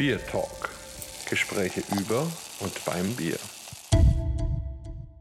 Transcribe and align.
Beer 0.00 0.18
Talk. 0.28 0.70
Gespräche 1.28 1.82
über 1.94 2.26
und 2.60 2.84
beim 2.86 3.14
Bier. 3.16 3.36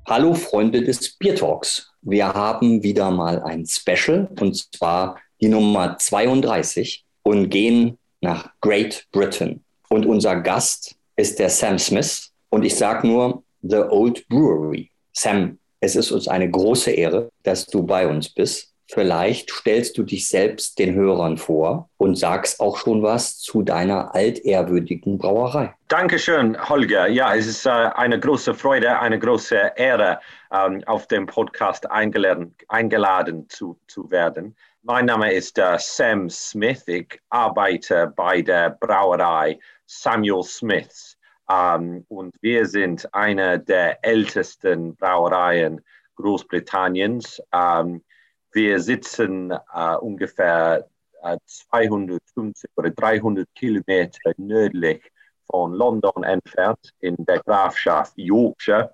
Hallo 0.08 0.34
Freunde 0.34 0.82
des 0.82 1.18
Beer 1.18 1.36
Talks. 1.36 1.92
Wir 2.02 2.34
haben 2.34 2.82
wieder 2.82 3.12
mal 3.12 3.44
ein 3.44 3.66
Special 3.66 4.30
und 4.40 4.56
zwar 4.74 5.20
die 5.42 5.50
Nummer 5.50 5.98
32 5.98 7.04
und 7.24 7.50
gehen 7.50 7.98
nach 8.22 8.54
Great 8.62 9.06
Britain. 9.12 9.66
Und 9.90 10.06
unser 10.06 10.38
Gast 10.38 10.96
ist 11.18 11.40
der 11.40 11.50
Sam 11.50 11.78
Smith 11.78 12.32
und 12.48 12.64
ich 12.64 12.78
sage 12.78 13.06
nur 13.06 13.44
The 13.62 13.80
Old 13.90 14.26
Brewery. 14.30 14.92
Sam, 15.12 15.60
es 15.82 15.98
ist 15.98 16.10
uns 16.10 16.30
eine 16.30 16.50
große 16.50 16.92
Ehre, 16.92 17.30
dass 17.44 17.66
du 17.66 17.84
bei 17.84 18.08
uns 18.08 18.30
bist. 18.30 18.69
Vielleicht 18.92 19.52
stellst 19.52 20.00
du 20.00 20.04
dich 20.04 20.28
selbst 20.28 20.80
den 20.80 20.96
Hörern 20.96 21.38
vor 21.38 21.92
und 21.98 22.18
sagst 22.18 22.60
auch 22.60 22.76
schon 22.76 23.04
was 23.04 23.38
zu 23.38 23.62
deiner 23.62 24.16
altehrwürdigen 24.16 25.20
Brauerei. 25.20 25.76
Dankeschön, 25.90 26.58
Holger. 26.68 27.08
Ja, 27.08 27.36
es 27.36 27.46
ist 27.46 27.68
äh, 27.68 27.70
eine 27.70 28.20
große 28.20 28.56
Freude, 28.56 29.00
eine 29.00 29.20
große 29.20 29.74
Ehre, 29.76 30.20
ähm, 30.52 30.84
auf 30.88 31.08
dem 31.08 31.28
Podcast 31.28 31.90
eingeladen, 31.92 32.56
eingeladen 32.68 33.48
zu, 33.48 33.80
zu 33.86 34.10
werden. 34.10 34.56
Mein 34.82 35.06
Name 35.06 35.34
ist 35.34 35.60
äh, 35.60 35.78
Sam 35.78 36.28
Smith. 36.28 36.88
Ich 36.88 37.22
arbeite 37.30 38.12
bei 38.16 38.42
der 38.42 38.72
Brauerei 38.72 39.60
Samuel 39.86 40.42
Smiths. 40.42 41.16
Ähm, 41.48 42.06
und 42.08 42.34
wir 42.42 42.66
sind 42.66 43.14
eine 43.14 43.60
der 43.60 44.04
ältesten 44.04 44.96
Brauereien 44.96 45.80
Großbritanniens. 46.16 47.40
Ähm, 47.54 48.02
wir 48.52 48.80
sitzen 48.80 49.52
äh, 49.52 49.96
ungefähr 49.96 50.88
äh, 51.22 51.38
250 51.46 52.70
oder 52.76 52.90
300 52.90 53.48
Kilometer 53.56 54.32
nördlich 54.38 55.12
von 55.50 55.74
London 55.74 56.24
entfernt 56.24 56.92
in 57.00 57.16
der 57.26 57.40
Grafschaft 57.40 58.14
Yorkshire. 58.18 58.94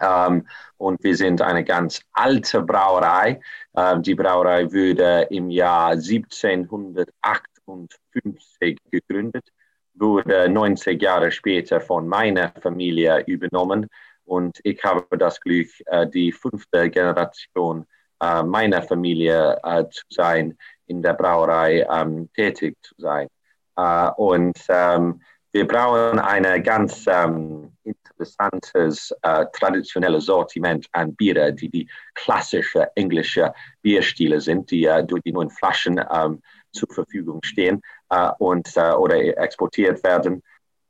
Ähm, 0.00 0.46
und 0.76 1.02
wir 1.02 1.16
sind 1.16 1.42
eine 1.42 1.64
ganz 1.64 2.00
alte 2.12 2.62
Brauerei. 2.62 3.40
Ähm, 3.76 4.02
die 4.02 4.14
Brauerei 4.14 4.72
wurde 4.72 5.26
im 5.30 5.50
Jahr 5.50 5.90
1758 5.90 8.78
gegründet, 8.90 9.48
wurde 9.94 10.48
90 10.48 11.02
Jahre 11.02 11.32
später 11.32 11.80
von 11.80 12.06
meiner 12.06 12.52
Familie 12.60 13.24
übernommen. 13.26 13.88
Und 14.24 14.60
ich 14.62 14.84
habe 14.84 15.18
das 15.18 15.40
Glück, 15.40 15.68
äh, 15.86 16.06
die 16.06 16.30
fünfte 16.32 16.90
Generation 16.90 17.86
äh, 18.20 18.42
meiner 18.42 18.82
Familie 18.82 19.58
äh, 19.62 19.84
zu 19.90 20.04
sein, 20.10 20.56
in 20.86 21.02
der 21.02 21.14
Brauerei 21.14 21.86
ähm, 21.90 22.28
tätig 22.34 22.76
zu 22.82 22.94
sein. 22.98 23.28
Äh, 23.76 24.10
und 24.16 24.58
ähm, 24.68 25.20
wir 25.52 25.66
brauchen 25.66 26.18
ein 26.18 26.62
ganz 26.62 27.06
ähm, 27.06 27.72
interessantes, 27.84 29.14
äh, 29.22 29.46
traditionelles 29.52 30.26
Sortiment 30.26 30.86
an 30.92 31.14
Biere, 31.14 31.52
die 31.52 31.68
die 31.68 31.88
klassische 32.14 32.90
englische 32.96 33.52
Bierstile 33.82 34.40
sind, 34.40 34.70
die, 34.70 34.84
äh, 34.84 35.04
die 35.04 35.32
nur 35.32 35.42
in 35.42 35.50
Flaschen 35.50 36.00
ähm, 36.12 36.42
zur 36.72 36.88
Verfügung 36.92 37.40
stehen 37.42 37.80
äh, 38.10 38.30
und, 38.38 38.76
oder 38.76 39.16
exportiert 39.38 40.02
werden 40.04 40.42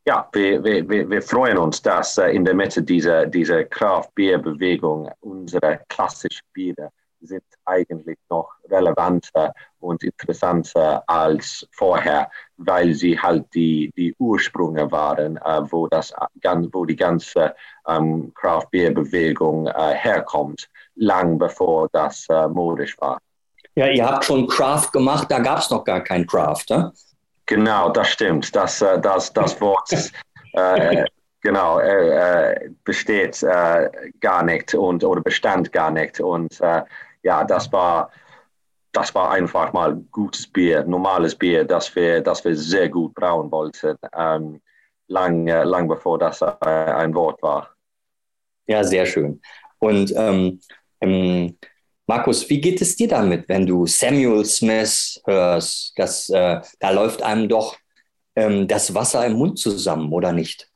ja, 0.08 0.26
wir, 0.32 0.64
wir, 0.64 1.10
wir 1.10 1.20
freuen 1.20 1.58
uns, 1.58 1.82
dass 1.82 2.16
in 2.16 2.42
der 2.42 2.54
Mitte 2.54 2.82
dieser, 2.82 3.26
dieser 3.26 3.64
Craft-Bier-Bewegung 3.64 5.10
unsere 5.20 5.80
klassischen 5.90 6.46
Biere 6.54 6.90
sind 7.20 7.44
eigentlich 7.64 8.18
noch 8.30 8.50
relevanter 8.70 9.52
und 9.80 10.02
interessanter 10.02 11.02
als 11.06 11.66
vorher, 11.72 12.30
weil 12.56 12.94
sie 12.94 13.18
halt 13.18 13.46
die, 13.54 13.92
die 13.96 14.14
Ursprünge 14.18 14.90
waren, 14.90 15.36
äh, 15.36 15.62
wo, 15.70 15.86
das, 15.86 16.12
wo 16.72 16.84
die 16.84 16.96
ganze 16.96 17.54
ähm, 17.86 18.32
Craft 18.34 18.66
Beer 18.70 18.92
Bewegung 18.92 19.66
äh, 19.66 19.94
herkommt, 19.94 20.68
lang 20.94 21.38
bevor 21.38 21.88
das 21.92 22.26
äh, 22.28 22.48
modisch 22.48 22.98
war. 23.00 23.18
Ja, 23.74 23.86
ihr 23.86 24.04
habt 24.04 24.24
schon 24.24 24.48
Craft 24.48 24.90
gemacht, 24.92 25.30
da 25.30 25.38
gab 25.38 25.58
es 25.58 25.70
noch 25.70 25.84
gar 25.84 26.00
kein 26.00 26.26
Craft, 26.26 26.64
ne? 26.70 26.92
Genau, 27.46 27.88
das 27.90 28.08
stimmt. 28.08 28.54
Das, 28.54 28.82
äh, 28.82 29.00
das, 29.00 29.32
das 29.32 29.58
Wort 29.60 29.90
äh, 30.52 31.04
genau, 31.40 31.78
äh, 31.78 32.70
besteht 32.84 33.42
äh, 33.42 33.90
gar 34.20 34.42
nicht 34.42 34.74
und, 34.74 35.02
oder 35.04 35.22
bestand 35.22 35.72
gar 35.72 35.90
nicht. 35.90 36.20
Und 36.20 36.60
äh, 36.60 36.82
ja, 37.22 37.44
das 37.44 37.70
war, 37.72 38.10
das 38.92 39.14
war 39.14 39.30
einfach 39.30 39.72
mal 39.72 39.96
gutes 40.10 40.46
Bier, 40.46 40.84
normales 40.84 41.34
Bier, 41.34 41.64
das 41.64 41.94
wir, 41.94 42.20
das 42.20 42.44
wir 42.44 42.56
sehr 42.56 42.88
gut 42.88 43.14
brauen 43.14 43.50
wollten, 43.50 43.96
ähm, 44.16 44.60
lang, 45.08 45.46
lang 45.46 45.88
bevor 45.88 46.18
das 46.18 46.42
ein 46.42 47.14
Wort 47.14 47.42
war. 47.42 47.70
Ja, 48.66 48.84
sehr 48.84 49.06
schön. 49.06 49.40
Und 49.78 50.12
ähm, 50.16 50.60
ähm, 51.00 51.56
Markus, 52.06 52.48
wie 52.48 52.60
geht 52.60 52.80
es 52.80 52.96
dir 52.96 53.08
damit, 53.08 53.48
wenn 53.48 53.66
du 53.66 53.86
Samuel 53.86 54.44
Smith 54.44 55.20
hörst? 55.26 55.92
Das, 55.96 56.28
äh, 56.30 56.60
da 56.80 56.90
läuft 56.90 57.22
einem 57.22 57.48
doch 57.48 57.76
ähm, 58.34 58.66
das 58.66 58.94
Wasser 58.94 59.26
im 59.26 59.34
Mund 59.34 59.58
zusammen, 59.58 60.12
oder 60.12 60.32
nicht? 60.32 60.70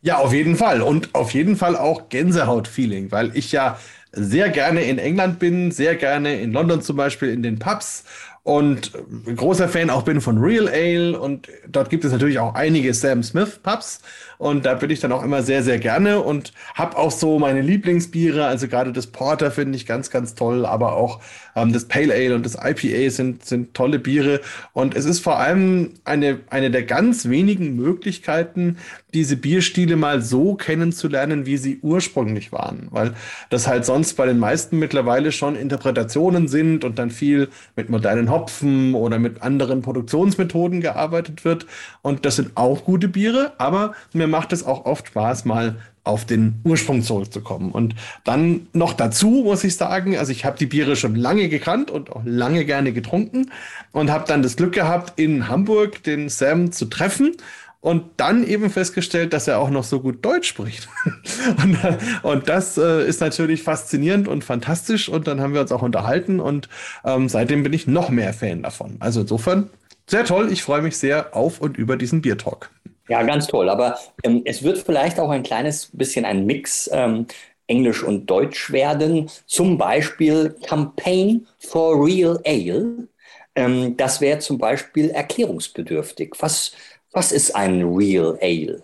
Ja, 0.00 0.18
auf 0.18 0.32
jeden 0.32 0.56
Fall. 0.56 0.82
Und 0.82 1.14
auf 1.14 1.32
jeden 1.32 1.56
Fall 1.56 1.76
auch 1.76 2.08
Gänsehaut-Feeling, 2.08 3.10
weil 3.10 3.36
ich 3.36 3.50
ja 3.50 3.78
sehr 4.12 4.48
gerne 4.48 4.82
in 4.82 4.98
England 4.98 5.38
bin, 5.38 5.70
sehr 5.70 5.96
gerne 5.96 6.40
in 6.40 6.52
London 6.52 6.82
zum 6.82 6.96
Beispiel 6.96 7.30
in 7.30 7.42
den 7.42 7.58
Pubs 7.58 8.04
und 8.42 8.92
großer 9.36 9.68
Fan 9.68 9.90
auch 9.90 10.02
bin 10.02 10.20
von 10.20 10.38
Real 10.38 10.68
Ale 10.68 11.20
und 11.20 11.48
dort 11.68 11.90
gibt 11.90 12.04
es 12.04 12.12
natürlich 12.12 12.38
auch 12.38 12.54
einige 12.54 12.94
Sam 12.94 13.22
Smith 13.22 13.60
Pubs 13.62 14.00
und 14.38 14.64
da 14.64 14.74
bin 14.74 14.90
ich 14.90 15.00
dann 15.00 15.10
auch 15.10 15.24
immer 15.24 15.42
sehr, 15.42 15.64
sehr 15.64 15.78
gerne 15.78 16.20
und 16.20 16.52
habe 16.74 16.96
auch 16.96 17.10
so 17.10 17.40
meine 17.40 17.60
Lieblingsbiere, 17.60 18.46
also 18.46 18.68
gerade 18.68 18.92
das 18.92 19.08
Porter 19.08 19.50
finde 19.50 19.76
ich 19.76 19.84
ganz, 19.84 20.10
ganz 20.10 20.36
toll, 20.36 20.64
aber 20.64 20.94
auch 20.94 21.20
ähm, 21.56 21.72
das 21.72 21.86
Pale 21.86 22.14
Ale 22.14 22.36
und 22.36 22.46
das 22.46 22.54
IPA 22.54 23.10
sind, 23.10 23.44
sind 23.44 23.74
tolle 23.74 23.98
Biere. 23.98 24.40
Und 24.72 24.94
es 24.94 25.04
ist 25.04 25.20
vor 25.20 25.38
allem 25.38 25.94
eine, 26.04 26.40
eine 26.50 26.70
der 26.70 26.84
ganz 26.84 27.28
wenigen 27.28 27.74
Möglichkeiten, 27.74 28.76
diese 29.14 29.36
Bierstile 29.36 29.96
mal 29.96 30.22
so 30.22 30.54
kennenzulernen, 30.54 31.46
wie 31.46 31.56
sie 31.56 31.80
ursprünglich 31.82 32.52
waren, 32.52 32.88
weil 32.90 33.14
das 33.50 33.66
halt 33.66 33.84
sonst 33.86 34.14
bei 34.14 34.26
den 34.26 34.38
meisten 34.38 34.78
mittlerweile 34.78 35.32
schon 35.32 35.56
Interpretationen 35.56 36.46
sind 36.46 36.84
und 36.84 36.98
dann 36.98 37.10
viel 37.10 37.48
mit 37.74 37.88
modernen 37.88 38.30
Hopfen 38.30 38.94
oder 38.94 39.18
mit 39.18 39.42
anderen 39.42 39.82
Produktionsmethoden 39.82 40.80
gearbeitet 40.80 41.44
wird. 41.44 41.66
Und 42.02 42.24
das 42.24 42.36
sind 42.36 42.52
auch 42.56 42.84
gute 42.84 43.08
Biere, 43.08 43.54
aber 43.58 43.94
mir 44.12 44.27
macht 44.28 44.52
es 44.52 44.64
auch 44.64 44.84
oft 44.84 45.08
Spaß, 45.08 45.44
mal 45.44 45.76
auf 46.04 46.24
den 46.24 46.60
Ursprung 46.64 47.02
zurückzukommen. 47.02 47.70
Und 47.70 47.94
dann 48.24 48.66
noch 48.72 48.94
dazu 48.94 49.42
muss 49.44 49.62
ich 49.62 49.76
sagen, 49.76 50.16
also 50.16 50.32
ich 50.32 50.44
habe 50.44 50.58
die 50.58 50.66
Biere 50.66 50.96
schon 50.96 51.14
lange 51.14 51.48
gekannt 51.48 51.90
und 51.90 52.10
auch 52.10 52.22
lange 52.24 52.64
gerne 52.64 52.92
getrunken 52.92 53.50
und 53.92 54.10
habe 54.10 54.24
dann 54.26 54.42
das 54.42 54.56
Glück 54.56 54.72
gehabt, 54.72 55.20
in 55.20 55.48
Hamburg 55.48 56.02
den 56.02 56.28
Sam 56.30 56.72
zu 56.72 56.86
treffen 56.86 57.36
und 57.80 58.04
dann 58.16 58.44
eben 58.44 58.70
festgestellt, 58.70 59.32
dass 59.32 59.46
er 59.46 59.58
auch 59.58 59.70
noch 59.70 59.84
so 59.84 60.00
gut 60.00 60.24
Deutsch 60.24 60.48
spricht. 60.48 60.88
und, 61.62 61.78
und, 62.22 62.48
das 62.48 62.76
äh, 62.76 63.06
ist 63.06 63.20
natürlich 63.20 63.62
faszinierend 63.62 64.26
und 64.26 64.42
fantastisch. 64.42 65.08
Und 65.08 65.28
dann 65.28 65.40
haben 65.40 65.54
wir 65.54 65.60
uns 65.60 65.70
auch 65.70 65.82
unterhalten 65.82 66.40
und 66.40 66.68
ähm, 67.04 67.28
seitdem 67.28 67.62
bin 67.62 67.72
ich 67.72 67.86
noch 67.86 68.08
mehr 68.08 68.32
Fan 68.32 68.62
davon. 68.62 68.96
Also 68.98 69.20
insofern 69.20 69.70
sehr 70.08 70.24
toll. 70.24 70.50
Ich 70.50 70.62
freue 70.62 70.82
mich 70.82 70.96
sehr 70.96 71.36
auf 71.36 71.60
und 71.60 71.76
über 71.76 71.96
diesen 71.96 72.22
Biertalk. 72.22 72.70
Ja, 73.08 73.22
ganz 73.22 73.46
toll. 73.46 73.68
Aber 73.70 73.98
ähm, 74.22 74.42
es 74.44 74.62
wird 74.62 74.78
vielleicht 74.78 75.18
auch 75.18 75.30
ein 75.30 75.42
kleines 75.42 75.90
bisschen 75.96 76.24
ein 76.24 76.44
Mix 76.46 76.90
ähm, 76.92 77.26
Englisch 77.66 78.02
und 78.02 78.26
Deutsch 78.26 78.70
werden. 78.72 79.30
Zum 79.46 79.78
Beispiel 79.78 80.54
Campaign 80.66 81.46
for 81.58 82.04
Real 82.04 82.40
Ale. 82.44 83.08
Ähm, 83.54 83.96
das 83.96 84.20
wäre 84.20 84.38
zum 84.40 84.58
Beispiel 84.58 85.10
erklärungsbedürftig. 85.10 86.34
Was, 86.38 86.72
was 87.12 87.32
ist 87.32 87.54
ein 87.56 87.82
Real 87.82 88.38
Ale? 88.42 88.82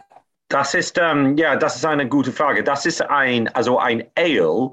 Das 0.48 0.74
ist, 0.74 0.98
ähm, 0.98 1.36
ja, 1.36 1.56
das 1.56 1.76
ist 1.76 1.84
eine 1.86 2.08
gute 2.08 2.32
Frage. 2.32 2.64
Das 2.64 2.86
ist 2.86 3.02
ein, 3.02 3.48
also 3.48 3.78
ein 3.78 4.04
Ale 4.14 4.72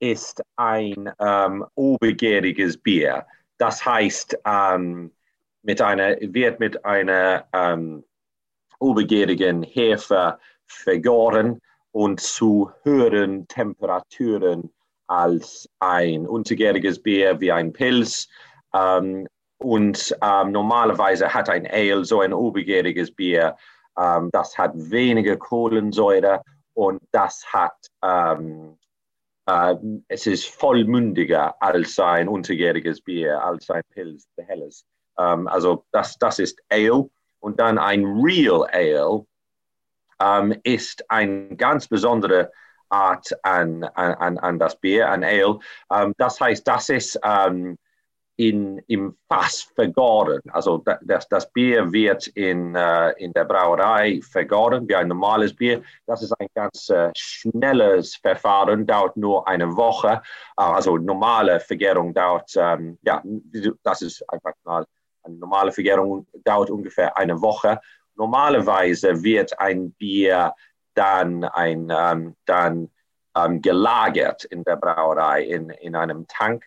ist 0.00 0.42
ein 0.56 1.10
ähm, 1.20 1.64
obergäriges 1.74 2.76
Bier. 2.78 3.26
Das 3.58 3.84
heißt, 3.84 4.38
ähm, 4.44 5.12
mit 5.62 5.80
einer, 5.82 6.16
wird 6.20 6.60
mit 6.60 6.84
einer 6.84 7.46
obergärigen 8.78 9.62
Hefe 9.62 10.38
vergoren 10.66 11.60
und 11.92 12.20
zu 12.20 12.70
höheren 12.82 13.48
Temperaturen 13.48 14.72
als 15.06 15.68
ein 15.78 16.26
untergäriges 16.26 17.02
Bier 17.02 17.40
wie 17.40 17.50
ein 17.50 17.72
Pilz. 17.72 18.28
Ähm, 18.74 19.26
und 19.58 20.16
ähm, 20.22 20.52
normalerweise 20.52 21.32
hat 21.32 21.48
ein 21.48 21.66
Ale, 21.66 22.04
so 22.04 22.20
ein 22.20 22.32
obergäriges 22.32 23.12
Bier, 23.12 23.56
ähm, 23.98 24.30
das 24.32 24.56
hat 24.56 24.72
weniger 24.76 25.36
Kohlensäure 25.36 26.42
und 26.74 27.00
das 27.10 27.44
hat, 27.52 27.74
ähm, 28.04 28.78
äh, 29.46 29.74
es 30.06 30.26
ist 30.26 30.46
vollmündiger 30.46 31.60
als 31.60 31.98
ein 31.98 32.28
untergäriges 32.28 33.00
Bier, 33.00 33.42
als 33.42 33.68
ein 33.70 33.82
Pilz, 33.90 34.28
helles. 34.36 34.84
Ähm, 35.18 35.48
also 35.48 35.84
das, 35.90 36.16
das 36.18 36.38
ist 36.38 36.62
Ale. 36.68 37.10
Und 37.40 37.60
dann 37.60 37.78
ein 37.78 38.04
Real 38.04 38.66
Ale 38.72 39.26
ähm, 40.20 40.58
ist 40.62 41.08
eine 41.10 41.56
ganz 41.56 41.88
besondere 41.88 42.50
Art 42.88 43.30
an, 43.42 43.84
an, 43.84 44.38
an 44.38 44.58
das 44.58 44.76
Bier, 44.76 45.10
an 45.10 45.22
Ale. 45.22 45.58
Ähm, 45.92 46.14
das 46.16 46.40
heißt, 46.40 46.66
das 46.66 46.88
ist 46.88 47.18
ähm, 47.22 47.76
in, 48.38 48.78
im 48.86 49.16
Fass 49.28 49.68
vergoren. 49.74 50.40
Also 50.52 50.82
das, 51.02 51.28
das 51.28 51.52
Bier 51.52 51.92
wird 51.92 52.28
in, 52.28 52.74
äh, 52.76 53.10
in 53.18 53.32
der 53.32 53.44
Brauerei 53.44 54.20
vergoren 54.22 54.88
wie 54.88 54.94
ein 54.94 55.08
normales 55.08 55.54
Bier. 55.54 55.82
Das 56.06 56.22
ist 56.22 56.32
ein 56.38 56.46
ganz 56.54 56.88
äh, 56.88 57.10
schnelles 57.16 58.14
Verfahren, 58.14 58.86
dauert 58.86 59.16
nur 59.16 59.46
eine 59.48 59.76
Woche. 59.76 60.22
Ah, 60.56 60.74
also 60.74 60.96
normale 60.98 61.58
Vergärung 61.58 62.14
dauert, 62.14 62.52
ähm, 62.56 62.98
ja, 63.02 63.22
das 63.82 64.02
ist 64.02 64.24
einfach 64.30 64.54
mal 64.64 64.84
eine 65.28 65.38
normale 65.38 65.72
Vergärung 65.72 66.26
dauert 66.44 66.70
ungefähr 66.70 67.16
eine 67.16 67.40
Woche. 67.40 67.80
Normalerweise 68.16 69.22
wird 69.22 69.58
ein 69.58 69.92
Bier 69.92 70.54
dann, 70.94 71.44
ein, 71.44 71.92
ähm, 71.96 72.36
dann 72.44 72.90
ähm, 73.36 73.62
gelagert 73.62 74.44
in 74.44 74.64
der 74.64 74.76
Brauerei 74.76 75.44
in, 75.44 75.70
in 75.70 75.94
einem 75.94 76.26
Tank 76.26 76.64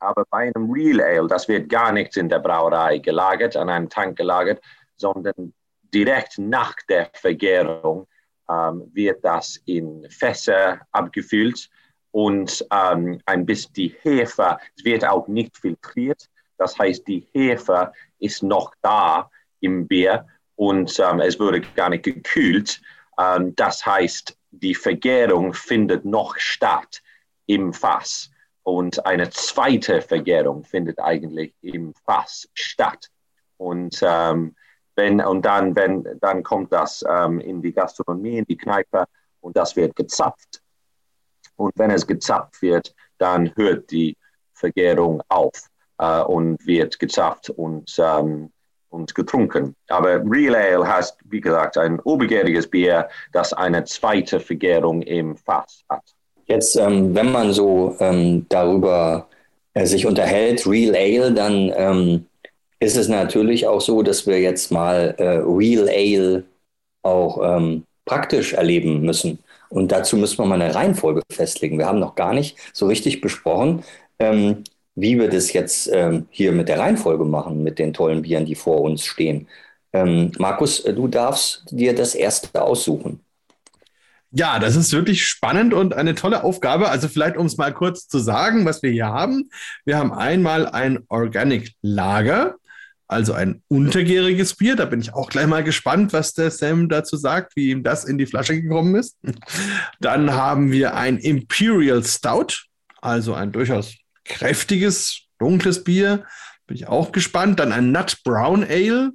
aber 0.00 0.24
bei 0.30 0.52
einem 0.54 0.70
Real 0.70 1.00
Ale, 1.00 1.28
das 1.28 1.48
wird 1.48 1.68
gar 1.68 1.92
nicht 1.92 2.16
in 2.16 2.28
der 2.28 2.38
Brauerei 2.38 2.98
gelagert, 2.98 3.56
an 3.56 3.68
einem 3.68 3.88
Tank 3.88 4.16
gelagert, 4.16 4.62
sondern 4.96 5.54
direkt 5.92 6.38
nach 6.38 6.76
der 6.88 7.10
Vergärung 7.14 8.06
ähm, 8.48 8.90
wird 8.92 9.24
das 9.24 9.56
in 9.66 10.08
Fässer 10.10 10.80
abgefüllt 10.92 11.68
und 12.10 12.66
ähm, 12.72 13.20
ein 13.26 13.44
bisschen 13.44 13.72
die 13.74 13.94
Hefe, 14.00 14.58
wird 14.82 15.04
auch 15.04 15.28
nicht 15.28 15.56
filtriert. 15.58 16.28
Das 16.58 16.78
heißt, 16.78 17.06
die 17.06 17.26
Hefe 17.32 17.92
ist 18.18 18.42
noch 18.42 18.74
da 18.82 19.30
im 19.60 19.86
Bier 19.86 20.26
und 20.56 20.98
ähm, 20.98 21.20
es 21.20 21.38
wurde 21.38 21.60
gar 21.60 21.88
nicht 21.88 22.04
gekühlt. 22.04 22.80
Ähm, 23.18 23.54
das 23.54 23.86
heißt, 23.86 24.36
die 24.50 24.74
Vergärung 24.74 25.54
findet 25.54 26.04
noch 26.04 26.36
statt 26.36 27.02
im 27.46 27.72
Fass. 27.72 28.30
Und 28.62 29.06
eine 29.06 29.30
zweite 29.30 30.02
Vergärung 30.02 30.64
findet 30.64 30.98
eigentlich 30.98 31.54
im 31.62 31.94
Fass 32.04 32.48
statt. 32.54 33.08
Und, 33.56 33.98
ähm, 34.02 34.54
wenn, 34.94 35.20
und 35.20 35.42
dann, 35.42 35.76
wenn, 35.76 36.04
dann 36.20 36.42
kommt 36.42 36.72
das 36.72 37.04
ähm, 37.08 37.40
in 37.40 37.62
die 37.62 37.72
Gastronomie, 37.72 38.38
in 38.38 38.44
die 38.44 38.56
Kneipe 38.56 39.06
und 39.40 39.56
das 39.56 39.76
wird 39.76 39.94
gezapft. 39.96 40.60
Und 41.56 41.72
wenn 41.76 41.90
es 41.90 42.06
gezapft 42.06 42.60
wird, 42.62 42.94
dann 43.16 43.54
hört 43.56 43.90
die 43.90 44.16
Vergärung 44.52 45.22
auf 45.28 45.68
äh, 45.98 46.20
und 46.22 46.64
wird 46.66 46.98
gezapft 46.98 47.50
und, 47.50 47.94
ähm, 47.98 48.50
und 48.90 49.14
getrunken. 49.14 49.74
Aber 49.88 50.22
Real 50.24 50.54
Ale 50.54 50.86
heißt, 50.86 51.16
wie 51.24 51.40
gesagt, 51.40 51.76
ein 51.78 52.00
obergäriges 52.00 52.66
Bier, 52.68 53.08
das 53.32 53.52
eine 53.52 53.84
zweite 53.84 54.40
Vergärung 54.40 55.02
im 55.02 55.36
Fass 55.36 55.84
hat. 55.88 56.02
Jetzt, 56.46 56.76
ähm, 56.76 57.14
wenn 57.14 57.30
man 57.30 57.52
so 57.52 57.94
ähm, 58.00 58.46
darüber 58.48 59.28
äh, 59.74 59.84
sich 59.84 60.06
unterhält, 60.06 60.66
Real 60.66 60.94
Ale, 60.96 61.32
dann 61.32 61.72
ähm, 61.76 62.26
ist 62.80 62.96
es 62.96 63.08
natürlich 63.08 63.66
auch 63.66 63.80
so, 63.80 64.02
dass 64.02 64.26
wir 64.26 64.40
jetzt 64.40 64.70
mal 64.72 65.14
äh, 65.18 65.42
Real 65.44 65.88
Ale 65.88 66.44
auch 67.02 67.40
ähm, 67.42 67.84
praktisch 68.04 68.54
erleben 68.54 69.02
müssen. 69.02 69.38
Und 69.68 69.92
dazu 69.92 70.16
müssen 70.16 70.38
wir 70.38 70.46
mal 70.46 70.60
eine 70.60 70.74
Reihenfolge 70.74 71.22
festlegen. 71.30 71.78
Wir 71.78 71.86
haben 71.86 71.98
noch 71.98 72.14
gar 72.14 72.32
nicht 72.32 72.56
so 72.72 72.86
richtig 72.86 73.20
besprochen, 73.20 73.84
ähm, 74.18 74.64
wie 75.00 75.18
wir 75.18 75.28
das 75.28 75.52
jetzt 75.52 75.88
ähm, 75.92 76.26
hier 76.30 76.52
mit 76.52 76.68
der 76.68 76.78
Reihenfolge 76.78 77.24
machen, 77.24 77.62
mit 77.62 77.78
den 77.78 77.92
tollen 77.92 78.22
Bieren, 78.22 78.46
die 78.46 78.54
vor 78.54 78.80
uns 78.80 79.04
stehen. 79.04 79.46
Markus, 80.38 80.82
du 80.84 81.08
darfst 81.08 81.64
dir 81.70 81.94
das 81.94 82.14
erste 82.14 82.60
aussuchen. 82.60 83.20
Ja, 84.30 84.58
das 84.58 84.76
ist 84.76 84.92
wirklich 84.92 85.26
spannend 85.26 85.72
und 85.72 85.94
eine 85.94 86.14
tolle 86.14 86.44
Aufgabe. 86.44 86.90
Also 86.90 87.08
vielleicht, 87.08 87.38
um 87.38 87.46
es 87.46 87.56
mal 87.56 87.72
kurz 87.72 88.06
zu 88.06 88.18
sagen, 88.18 88.66
was 88.66 88.82
wir 88.82 88.90
hier 88.90 89.06
haben. 89.06 89.48
Wir 89.86 89.96
haben 89.96 90.12
einmal 90.12 90.66
ein 90.66 91.04
Organic 91.08 91.72
Lager, 91.80 92.56
also 93.06 93.32
ein 93.32 93.62
untergäriges 93.68 94.54
Bier. 94.56 94.76
Da 94.76 94.84
bin 94.84 95.00
ich 95.00 95.14
auch 95.14 95.30
gleich 95.30 95.46
mal 95.46 95.64
gespannt, 95.64 96.12
was 96.12 96.34
der 96.34 96.50
Sam 96.50 96.90
dazu 96.90 97.16
sagt, 97.16 97.56
wie 97.56 97.70
ihm 97.70 97.82
das 97.82 98.04
in 98.04 98.18
die 98.18 98.26
Flasche 98.26 98.60
gekommen 98.60 98.94
ist. 98.94 99.16
Dann 100.00 100.34
haben 100.34 100.70
wir 100.70 100.94
ein 100.94 101.16
Imperial 101.16 102.04
Stout, 102.04 102.66
also 103.00 103.32
ein 103.32 103.52
durchaus 103.52 103.94
kräftiges, 104.28 105.22
dunkles 105.38 105.84
Bier. 105.84 106.24
Bin 106.66 106.76
ich 106.76 106.86
auch 106.86 107.12
gespannt. 107.12 107.60
Dann 107.60 107.72
ein 107.72 107.92
Nut 107.92 108.18
Brown 108.24 108.64
Ale, 108.64 109.12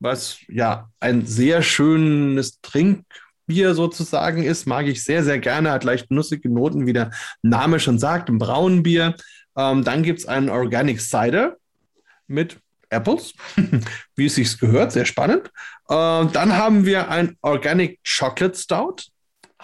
was 0.00 0.38
ja 0.48 0.88
ein 1.00 1.26
sehr 1.26 1.62
schönes 1.62 2.60
Trink 2.60 3.04
Bier 3.46 3.74
sozusagen 3.74 4.42
ist, 4.42 4.66
mag 4.66 4.86
ich 4.86 5.04
sehr, 5.04 5.22
sehr 5.22 5.38
gerne, 5.38 5.70
hat 5.70 5.84
leicht 5.84 6.10
nussige 6.10 6.48
Noten, 6.48 6.86
wie 6.86 6.92
der 6.92 7.10
Name 7.42 7.78
schon 7.78 7.98
sagt, 7.98 8.28
ein 8.28 8.38
braunen 8.38 8.82
Bier. 8.82 9.16
Ähm, 9.56 9.84
dann 9.84 10.02
gibt 10.02 10.20
es 10.20 10.26
einen 10.26 10.48
Organic 10.48 11.00
Cider 11.00 11.56
mit 12.26 12.58
Apples, 12.88 13.34
wie 14.16 14.26
es 14.26 14.36
sich 14.36 14.58
gehört, 14.58 14.92
sehr 14.92 15.04
spannend. 15.04 15.48
Äh, 15.88 16.26
dann 16.26 16.56
haben 16.56 16.86
wir 16.86 17.10
ein 17.10 17.36
Organic 17.42 18.00
Chocolate 18.04 18.58
Stout. 18.58 18.96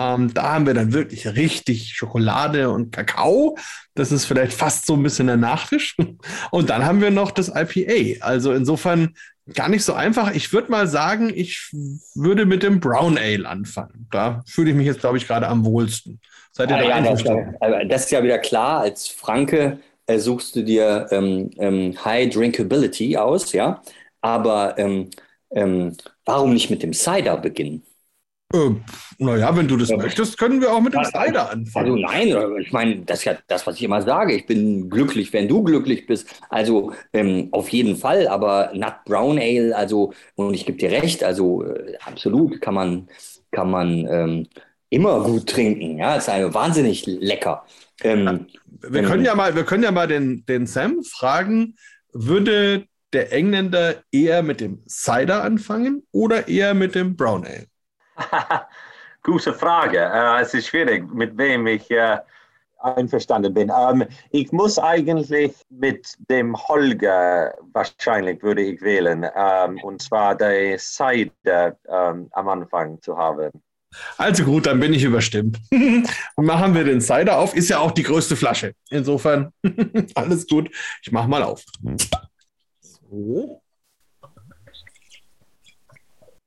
Ähm, 0.00 0.32
da 0.32 0.54
haben 0.54 0.66
wir 0.66 0.72
dann 0.72 0.94
wirklich 0.94 1.26
richtig 1.26 1.92
Schokolade 1.94 2.70
und 2.70 2.90
Kakao. 2.90 3.58
Das 3.94 4.10
ist 4.10 4.24
vielleicht 4.24 4.54
fast 4.54 4.86
so 4.86 4.94
ein 4.94 5.02
bisschen 5.02 5.26
der 5.26 5.36
Nachtisch. 5.36 5.94
Und 6.50 6.70
dann 6.70 6.86
haben 6.86 7.02
wir 7.02 7.10
noch 7.10 7.30
das 7.30 7.52
IPA. 7.54 8.24
Also 8.24 8.52
insofern 8.52 9.14
gar 9.54 9.68
nicht 9.68 9.84
so 9.84 9.92
einfach. 9.92 10.32
Ich 10.32 10.54
würde 10.54 10.70
mal 10.70 10.88
sagen, 10.88 11.30
ich 11.34 11.70
würde 12.14 12.46
mit 12.46 12.62
dem 12.62 12.80
Brown 12.80 13.18
Ale 13.18 13.46
anfangen. 13.46 14.08
Da 14.10 14.42
fühle 14.46 14.70
ich 14.70 14.76
mich 14.76 14.86
jetzt, 14.86 15.00
glaube 15.00 15.18
ich, 15.18 15.26
gerade 15.26 15.48
am 15.48 15.66
wohlsten. 15.66 16.18
Seid 16.52 16.70
ihr 16.70 16.76
ah, 16.76 16.80
da 16.80 16.88
ja, 16.88 17.00
das, 17.02 17.26
also 17.60 17.88
das, 17.88 18.04
ist 18.04 18.10
ja 18.10 18.22
wieder 18.22 18.38
klar. 18.38 18.80
Als 18.80 19.06
Franke 19.08 19.80
äh, 20.06 20.18
suchst 20.18 20.56
du 20.56 20.62
dir 20.62 21.08
ähm, 21.10 21.50
ähm, 21.58 21.94
High 22.02 22.32
Drinkability 22.32 23.18
aus, 23.18 23.52
ja. 23.52 23.82
Aber 24.22 24.78
ähm, 24.78 25.10
ähm 25.50 25.96
warum 26.24 26.54
nicht 26.54 26.70
mit 26.70 26.82
dem 26.82 26.94
Cider 26.94 27.36
beginnen? 27.36 27.82
Äh, 28.52 28.70
naja, 29.18 29.56
wenn 29.56 29.68
du 29.68 29.76
das 29.76 29.90
ja, 29.90 29.96
möchtest, 29.96 30.36
können 30.36 30.60
wir 30.60 30.72
auch 30.72 30.80
mit 30.80 30.92
dem 30.92 31.04
Cider 31.04 31.50
anfangen. 31.50 31.86
Also 31.86 31.96
nein, 31.96 32.60
ich 32.60 32.72
meine, 32.72 32.96
das 33.02 33.20
ist 33.20 33.24
ja 33.26 33.38
das, 33.46 33.66
was 33.66 33.76
ich 33.76 33.84
immer 33.84 34.02
sage. 34.02 34.34
Ich 34.34 34.46
bin 34.46 34.90
glücklich, 34.90 35.32
wenn 35.32 35.46
du 35.46 35.62
glücklich 35.62 36.06
bist. 36.06 36.26
Also 36.48 36.92
ähm, 37.12 37.48
auf 37.52 37.68
jeden 37.68 37.96
Fall, 37.96 38.26
aber 38.26 38.72
Nut 38.74 38.94
Brown 39.04 39.38
Ale, 39.38 39.76
also, 39.76 40.12
und 40.34 40.54
ich 40.54 40.66
gebe 40.66 40.78
dir 40.78 40.90
recht, 40.90 41.22
also 41.22 41.64
äh, 41.64 41.96
absolut 42.04 42.60
kann 42.60 42.74
man, 42.74 43.08
kann 43.52 43.70
man 43.70 44.06
ähm, 44.10 44.46
immer 44.88 45.22
gut 45.22 45.46
trinken. 45.48 45.98
Ja, 45.98 46.16
ist 46.16 46.28
eine 46.28 46.52
wahnsinnig 46.52 47.06
lecker. 47.06 47.64
Ähm, 48.02 48.46
wir, 48.80 49.02
können 49.02 49.24
ja 49.24 49.36
mal, 49.36 49.54
wir 49.54 49.64
können 49.64 49.84
ja 49.84 49.92
mal 49.92 50.08
den, 50.08 50.44
den 50.46 50.66
Sam 50.66 51.04
fragen, 51.04 51.76
würde 52.12 52.86
der 53.12 53.32
Engländer 53.32 54.02
eher 54.10 54.42
mit 54.42 54.60
dem 54.60 54.82
Cider 54.88 55.44
anfangen 55.44 56.02
oder 56.10 56.48
eher 56.48 56.74
mit 56.74 56.96
dem 56.96 57.16
Brown 57.16 57.44
Ale? 57.44 57.66
Gute 59.22 59.52
Frage. 59.52 59.98
Äh, 59.98 60.42
es 60.42 60.54
ist 60.54 60.68
schwierig, 60.68 61.12
mit 61.12 61.36
wem 61.36 61.66
ich 61.66 61.90
äh, 61.90 62.18
einverstanden 62.80 63.52
bin. 63.52 63.70
Ähm, 63.76 64.06
ich 64.30 64.50
muss 64.52 64.78
eigentlich 64.78 65.54
mit 65.68 66.16
dem 66.30 66.56
Holger 66.56 67.54
wahrscheinlich 67.72 68.42
würde 68.42 68.62
ich 68.62 68.80
wählen. 68.80 69.26
Ähm, 69.34 69.78
und 69.82 70.02
zwar 70.02 70.34
der 70.34 70.78
Seite 70.78 71.76
ähm, 71.88 72.28
am 72.32 72.48
Anfang 72.48 73.00
zu 73.02 73.16
haben. 73.16 73.50
Also 74.16 74.44
gut, 74.44 74.66
dann 74.66 74.78
bin 74.78 74.94
ich 74.94 75.02
überstimmt. 75.02 75.58
Machen 76.36 76.74
wir 76.74 76.84
den 76.84 77.00
Cider 77.00 77.38
auf. 77.38 77.54
Ist 77.54 77.70
ja 77.70 77.80
auch 77.80 77.90
die 77.90 78.04
größte 78.04 78.36
Flasche. 78.36 78.74
Insofern 78.88 79.52
alles 80.14 80.46
gut. 80.46 80.70
Ich 81.02 81.10
mache 81.10 81.28
mal 81.28 81.42
auf. 81.42 81.64
So. 82.80 83.60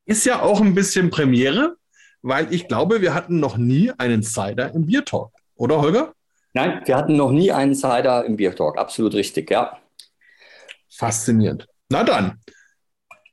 Ist 0.05 0.25
ja 0.25 0.41
auch 0.41 0.61
ein 0.61 0.75
bisschen 0.75 1.09
Premiere, 1.09 1.75
weil 2.21 2.53
ich 2.53 2.67
glaube, 2.67 3.01
wir 3.01 3.13
hatten 3.13 3.39
noch 3.39 3.57
nie 3.57 3.91
einen 3.97 4.23
Cider 4.23 4.73
im 4.73 4.85
Beer 4.85 5.05
Talk. 5.05 5.31
Oder, 5.55 5.81
Holger? 5.81 6.13
Nein, 6.53 6.81
wir 6.85 6.95
hatten 6.95 7.15
noch 7.15 7.31
nie 7.31 7.51
einen 7.51 7.73
Cider 7.73 8.25
im 8.25 8.35
Beer 8.35 8.55
Talk. 8.55 8.77
Absolut 8.77 9.13
richtig, 9.13 9.49
ja. 9.49 9.77
Faszinierend. 10.89 11.67
Na 11.89 12.03
dann, 12.03 12.39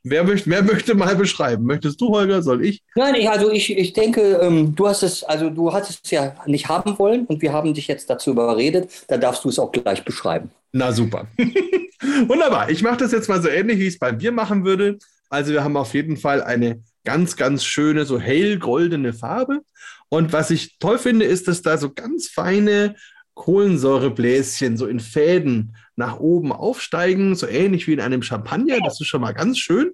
Wer 0.03 0.25
möchte, 0.25 0.49
wer 0.49 0.63
möchte 0.63 0.95
mal 0.95 1.15
beschreiben? 1.15 1.65
Möchtest 1.65 2.01
du, 2.01 2.09
Holger? 2.09 2.43
Soll 2.43 2.65
ich? 2.65 2.83
Nein, 2.95 3.17
ich, 3.17 3.29
also 3.29 3.51
ich, 3.51 3.77
ich 3.77 3.93
denke, 3.93 4.39
ähm, 4.41 4.75
du 4.75 4.89
hast 4.89 5.03
es, 5.03 5.23
also 5.23 5.51
du 5.51 5.73
hattest 5.75 6.07
es 6.07 6.11
ja 6.11 6.35
nicht 6.47 6.69
haben 6.69 6.99
wollen 6.99 7.27
und 7.27 7.43
wir 7.43 7.53
haben 7.53 7.75
dich 7.75 7.87
jetzt 7.87 8.09
dazu 8.09 8.31
überredet. 8.31 8.91
Da 9.09 9.19
darfst 9.19 9.45
du 9.45 9.51
es 9.51 9.59
auch 9.59 9.71
gleich 9.71 10.03
beschreiben. 10.03 10.51
Na 10.73 10.91
super. 10.91 11.27
Wunderbar. 12.29 12.71
Ich 12.71 12.83
mache 12.83 12.97
das 12.97 13.13
jetzt 13.13 13.29
mal 13.29 13.43
so 13.43 13.49
ähnlich, 13.49 13.79
wie 13.79 13.89
ich 13.89 13.95
es 13.95 13.99
bei 13.99 14.13
mir 14.13 14.33
machen 14.33 14.65
würde. 14.65 14.99
Also 15.31 15.53
wir 15.53 15.65
haben 15.65 15.77
auf 15.77 15.95
jeden 15.95 16.17
Fall 16.17 16.43
eine 16.43 16.83
ganz, 17.05 17.37
ganz 17.37 17.65
schöne, 17.65 18.05
so 18.05 18.21
hellgoldene 18.21 19.13
Farbe. 19.13 19.61
Und 20.09 20.33
was 20.33 20.51
ich 20.51 20.79
toll 20.79 20.99
finde, 20.99 21.25
ist, 21.25 21.49
dass 21.49 21.63
da 21.63 21.79
so 21.79 21.91
ganz 21.93 22.29
feine 22.29 22.97
Kohlensäurebläschen 23.35 24.77
so 24.77 24.87
in 24.87 25.01
Fäden 25.01 25.77
nach 25.97 26.19
oben 26.19 26.53
aufsteigen, 26.53 27.37
so 27.37 27.47
ähnlich 27.47 27.87
wie 27.87 27.93
in 27.93 28.01
einem 28.01 28.23
Champagner. 28.23 28.79
Das 28.85 29.01
ist 29.01 29.07
schon 29.07 29.21
mal 29.21 29.33
ganz 29.33 29.59
schön. 29.59 29.93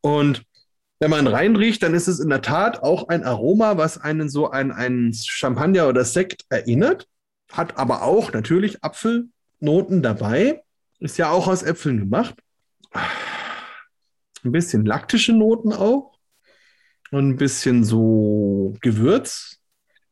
Und 0.00 0.44
wenn 0.98 1.10
man 1.10 1.26
reinriecht, 1.26 1.82
dann 1.82 1.92
ist 1.92 2.08
es 2.08 2.20
in 2.20 2.30
der 2.30 2.40
Tat 2.40 2.82
auch 2.82 3.08
ein 3.08 3.24
Aroma, 3.24 3.76
was 3.76 3.98
einen 3.98 4.30
so 4.30 4.46
an 4.46 4.70
einen 4.70 5.12
Champagner 5.12 5.88
oder 5.88 6.04
Sekt 6.04 6.44
erinnert. 6.48 7.06
Hat 7.52 7.76
aber 7.76 8.02
auch 8.02 8.32
natürlich 8.32 8.82
Apfelnoten 8.82 10.02
dabei. 10.02 10.62
Ist 11.00 11.18
ja 11.18 11.30
auch 11.30 11.48
aus 11.48 11.62
Äpfeln 11.62 11.98
gemacht. 11.98 12.36
Ein 14.46 14.52
bisschen 14.52 14.86
laktische 14.86 15.32
Noten 15.32 15.72
auch. 15.72 16.12
Und 17.10 17.28
ein 17.28 17.36
bisschen 17.36 17.84
so 17.84 18.74
Gewürz. 18.80 19.58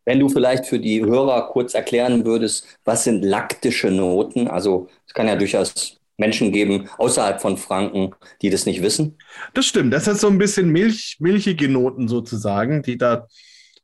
Wenn 0.05 0.21
du 0.21 0.29
vielleicht 0.29 0.67
für 0.67 0.79
die 0.79 1.03
Hörer 1.03 1.49
kurz 1.49 1.75
erklären 1.75 2.25
würdest, 2.25 2.67
was 2.85 3.05
sind 3.05 3.25
laktische 3.25 3.91
Noten? 3.91 4.49
Also 4.49 4.89
es 5.07 5.15
kann 5.15 5.29
ja 5.29 5.37
durchaus 5.37 5.99
Menschen 6.17 6.53
geben 6.53 6.89
außerhalb 6.99 7.41
von 7.41 7.57
Franken, 7.57 8.15
die 8.43 8.51
das 8.51 8.67
nicht 8.67 8.83
wissen. 8.83 9.19
Das 9.55 9.67
stimmt. 9.67 9.93
Das 9.93 10.07
hat 10.07 10.19
so 10.19 10.29
ein 10.29 10.39
bisschen 10.39 10.71
Milch, 10.71 11.17
milchige 11.21 11.69
Noten 11.69 12.09
sozusagen, 12.09 12.83
die 12.83 12.99
da 12.99 13.27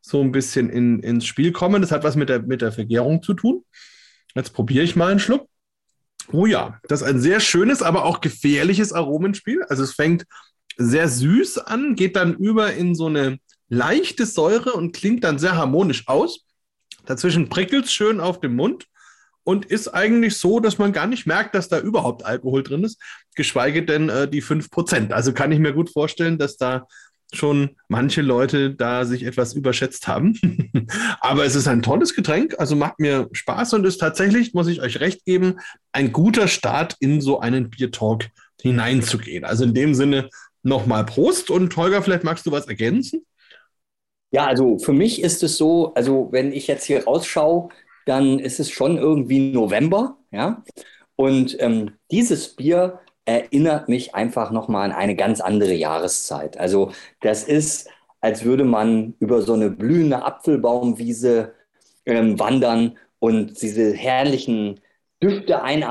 so 0.00 0.21
ein 0.21 0.33
bisschen 0.33 0.69
in, 0.71 1.00
ins 1.00 1.26
Spiel 1.26 1.52
kommen. 1.52 1.83
Das 1.83 1.90
hat 1.90 2.04
was 2.04 2.16
mit 2.16 2.28
der, 2.28 2.42
mit 2.42 2.61
der 2.61 2.73
Vergärung 2.73 3.23
zu 3.23 3.35
tun. 3.35 3.64
Jetzt 4.35 4.52
probiere 4.52 4.85
ich 4.85 4.97
mal 4.97 5.11
einen 5.11 5.21
Schluck. 5.21 5.49
Oh 6.32 6.46
ja, 6.46 6.78
das 6.88 7.02
ist 7.02 7.08
ein 7.08 7.20
sehr 7.20 7.40
schönes, 7.40 7.82
aber 7.82 8.04
auch 8.04 8.20
gefährliches 8.20 8.92
Aromenspiel. 8.92 9.64
Also 9.68 9.82
es 9.82 9.94
fängt 9.94 10.25
sehr 10.76 11.08
süß 11.08 11.58
an, 11.58 11.94
geht 11.94 12.16
dann 12.16 12.34
über 12.34 12.72
in 12.72 12.94
so 12.94 13.06
eine 13.06 13.38
leichte 13.68 14.26
Säure 14.26 14.72
und 14.72 14.94
klingt 14.94 15.25
dann 15.25 15.38
sehr 15.38 15.56
harmonisch 15.56 16.08
aus. 16.08 16.46
Dazwischen 17.06 17.49
prickelt 17.49 17.87
es 17.87 17.92
schön 17.92 18.20
auf 18.20 18.40
dem 18.40 18.54
Mund 18.56 18.87
und 19.42 19.64
ist 19.64 19.88
eigentlich 19.88 20.37
so, 20.37 20.60
dass 20.60 20.78
man 20.78 20.92
gar 20.92 21.06
nicht 21.06 21.26
merkt, 21.26 21.54
dass 21.54 21.68
da 21.68 21.80
überhaupt 21.80 22.25
Alkohol 22.25 22.62
drin 22.62 22.84
ist, 22.84 23.00
geschweige 23.34 23.84
denn 23.84 24.08
äh, 24.08 24.28
die 24.28 24.42
5%. 24.42 25.12
Also 25.12 25.32
kann 25.32 25.52
ich 25.52 25.58
mir 25.58 25.72
gut 25.72 25.90
vorstellen, 25.90 26.38
dass 26.38 26.56
da 26.56 26.87
schon 27.37 27.76
manche 27.88 28.22
Leute 28.22 28.75
da 28.75 29.04
sich 29.04 29.25
etwas 29.25 29.54
überschätzt 29.54 30.08
haben. 30.08 30.38
Aber 31.20 31.44
es 31.44 31.54
ist 31.54 31.68
ein 31.68 31.82
tolles 31.82 32.14
Getränk, 32.14 32.54
also 32.58 32.76
macht 32.76 32.99
mir 32.99 33.28
Spaß 33.32 33.75
und 33.75 33.87
ist 33.87 33.99
tatsächlich, 33.99 34.54
muss 34.54 34.68
ich 34.68 34.80
euch 34.80 35.00
recht 35.00 35.25
geben, 35.25 35.60
ein 35.92 36.12
guter 36.12 36.49
Start 36.49 36.96
in 37.00 37.20
so 37.20 37.40
einen 37.40 37.70
Bier-Talk 37.70 38.26
hineinzugehen. 38.60 39.44
Also 39.44 39.64
in 39.64 39.75
dem 39.75 39.94
Sinne 39.94 40.28
nochmal 40.62 41.06
Prost 41.06 41.50
und 41.50 41.76
Holger, 41.76 42.02
vielleicht 42.02 42.25
magst 42.25 42.46
du 42.46 42.52
was 42.52 42.66
ergänzen? 42.66 43.25
Ja, 44.32 44.46
also 44.46 44.78
für 44.78 44.92
mich 44.92 45.22
ist 45.22 45.42
es 45.42 45.56
so, 45.56 45.92
also 45.94 46.28
wenn 46.30 46.52
ich 46.52 46.66
jetzt 46.66 46.84
hier 46.84 47.04
rausschaue, 47.04 47.70
dann 48.06 48.38
ist 48.38 48.60
es 48.60 48.70
schon 48.70 48.96
irgendwie 48.96 49.52
November, 49.52 50.18
ja. 50.30 50.62
Und 51.16 51.56
ähm, 51.60 51.92
dieses 52.10 52.56
Bier 52.56 53.00
erinnert 53.30 53.88
mich 53.88 54.14
einfach 54.14 54.50
nochmal 54.50 54.90
an 54.90 54.96
eine 54.96 55.14
ganz 55.14 55.40
andere 55.40 55.75
Jahreszeit. 55.75 56.58
Also 56.58 56.92
das 57.20 57.44
ist, 57.44 57.88
als 58.20 58.44
würde 58.44 58.64
man 58.64 59.14
über 59.20 59.42
so 59.42 59.54
eine 59.54 59.70
blühende 59.70 60.25
Apfelbaumwiese 60.25 61.54
ähm, 62.06 62.38
wandern 62.38 62.99
und 63.20 63.62
diese 63.62 63.94
herrlichen 63.94 64.80
Düfte 65.22 65.54
äh, 65.54 65.82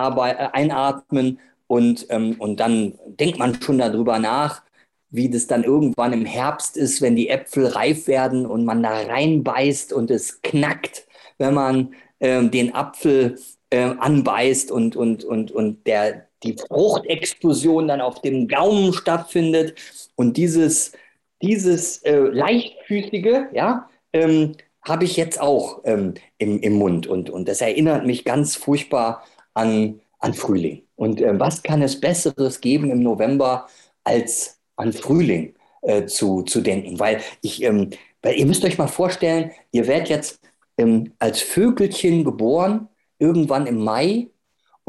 einatmen 0.54 1.40
und, 1.68 2.08
ähm, 2.10 2.36
und 2.40 2.60
dann 2.60 3.00
denkt 3.06 3.40
man 3.40 3.62
schon 3.62 3.78
darüber 3.78 4.20
nach, 4.20 4.64
wie 5.12 5.30
das 5.30 5.48
dann 5.48 5.64
irgendwann 5.64 6.14
im 6.14 6.26
Herbst 6.26 6.78
ist, 6.78 7.02
wenn 7.02 7.16
die 7.16 7.30
Äpfel 7.30 7.68
reif 7.68 8.08
werden 8.08 8.46
und 8.46 8.66
man 8.66 8.84
da 8.84 8.90
reinbeißt 8.90 9.94
und 9.94 10.12
es 10.12 10.42
knackt, 10.42 11.08
wenn 11.38 11.54
man 11.54 11.94
ähm, 12.20 12.52
den 12.52 12.76
Apfel 12.76 13.40
äh, 13.70 13.96
anbeißt 13.98 14.72
und, 14.72 14.96
und, 14.96 15.24
und, 15.24 15.52
und 15.52 15.88
der, 15.88 16.29
die 16.44 16.56
Fruchtexplosion 16.56 17.88
dann 17.88 18.02
auf 18.02 18.22
dem 18.22 18.48
Gaumen 18.48 18.94
stattfindet 18.94 19.76
und 20.16 20.38
dieses, 20.38 20.94
dieses 21.42 21.98
äh, 22.04 22.18
leichtfüßige, 22.18 23.48
ja, 23.54 23.90
ähm, 24.14 24.56
habe 24.82 25.06
ich 25.06 25.18
jetzt 25.18 25.40
auch 25.40 25.82
ähm, 25.84 26.14
im, 26.38 26.60
im 26.62 26.74
Mund 26.74 27.08
und, 27.08 27.30
und 27.30 27.48
das 27.48 27.62
erinnert 27.62 28.06
mich 28.06 28.24
ganz 28.24 28.56
furchtbar 28.56 29.24
an, 29.54 30.00
an 30.20 30.34
Frühling. 30.34 30.84
Und 30.96 31.22
äh, 31.22 31.38
was 31.40 31.64
kann 31.64 31.82
es 31.82 32.00
Besseres 32.00 32.62
geben 32.62 32.90
im 32.90 33.04
November 33.04 33.68
als 34.04 34.60
an 34.78 34.94
Frühling 34.94 35.56
äh, 35.82 36.06
zu, 36.06 36.44
zu 36.44 36.62
denken? 36.62 37.00
Weil 37.00 37.22
ich, 37.42 37.62
ähm, 37.64 37.90
weil 38.22 38.36
ihr 38.36 38.46
müsst 38.46 38.64
euch 38.64 38.78
mal 38.78 38.88
vorstellen, 38.88 39.52
ihr 39.72 39.88
werdet 39.88 40.10
jetzt 40.10 40.40
ähm, 40.78 41.14
als 41.20 41.42
Vögelchen 41.42 42.24
geboren, 42.24 42.88
irgendwann 43.20 43.68
im 43.68 43.84
Mai, 43.84 44.30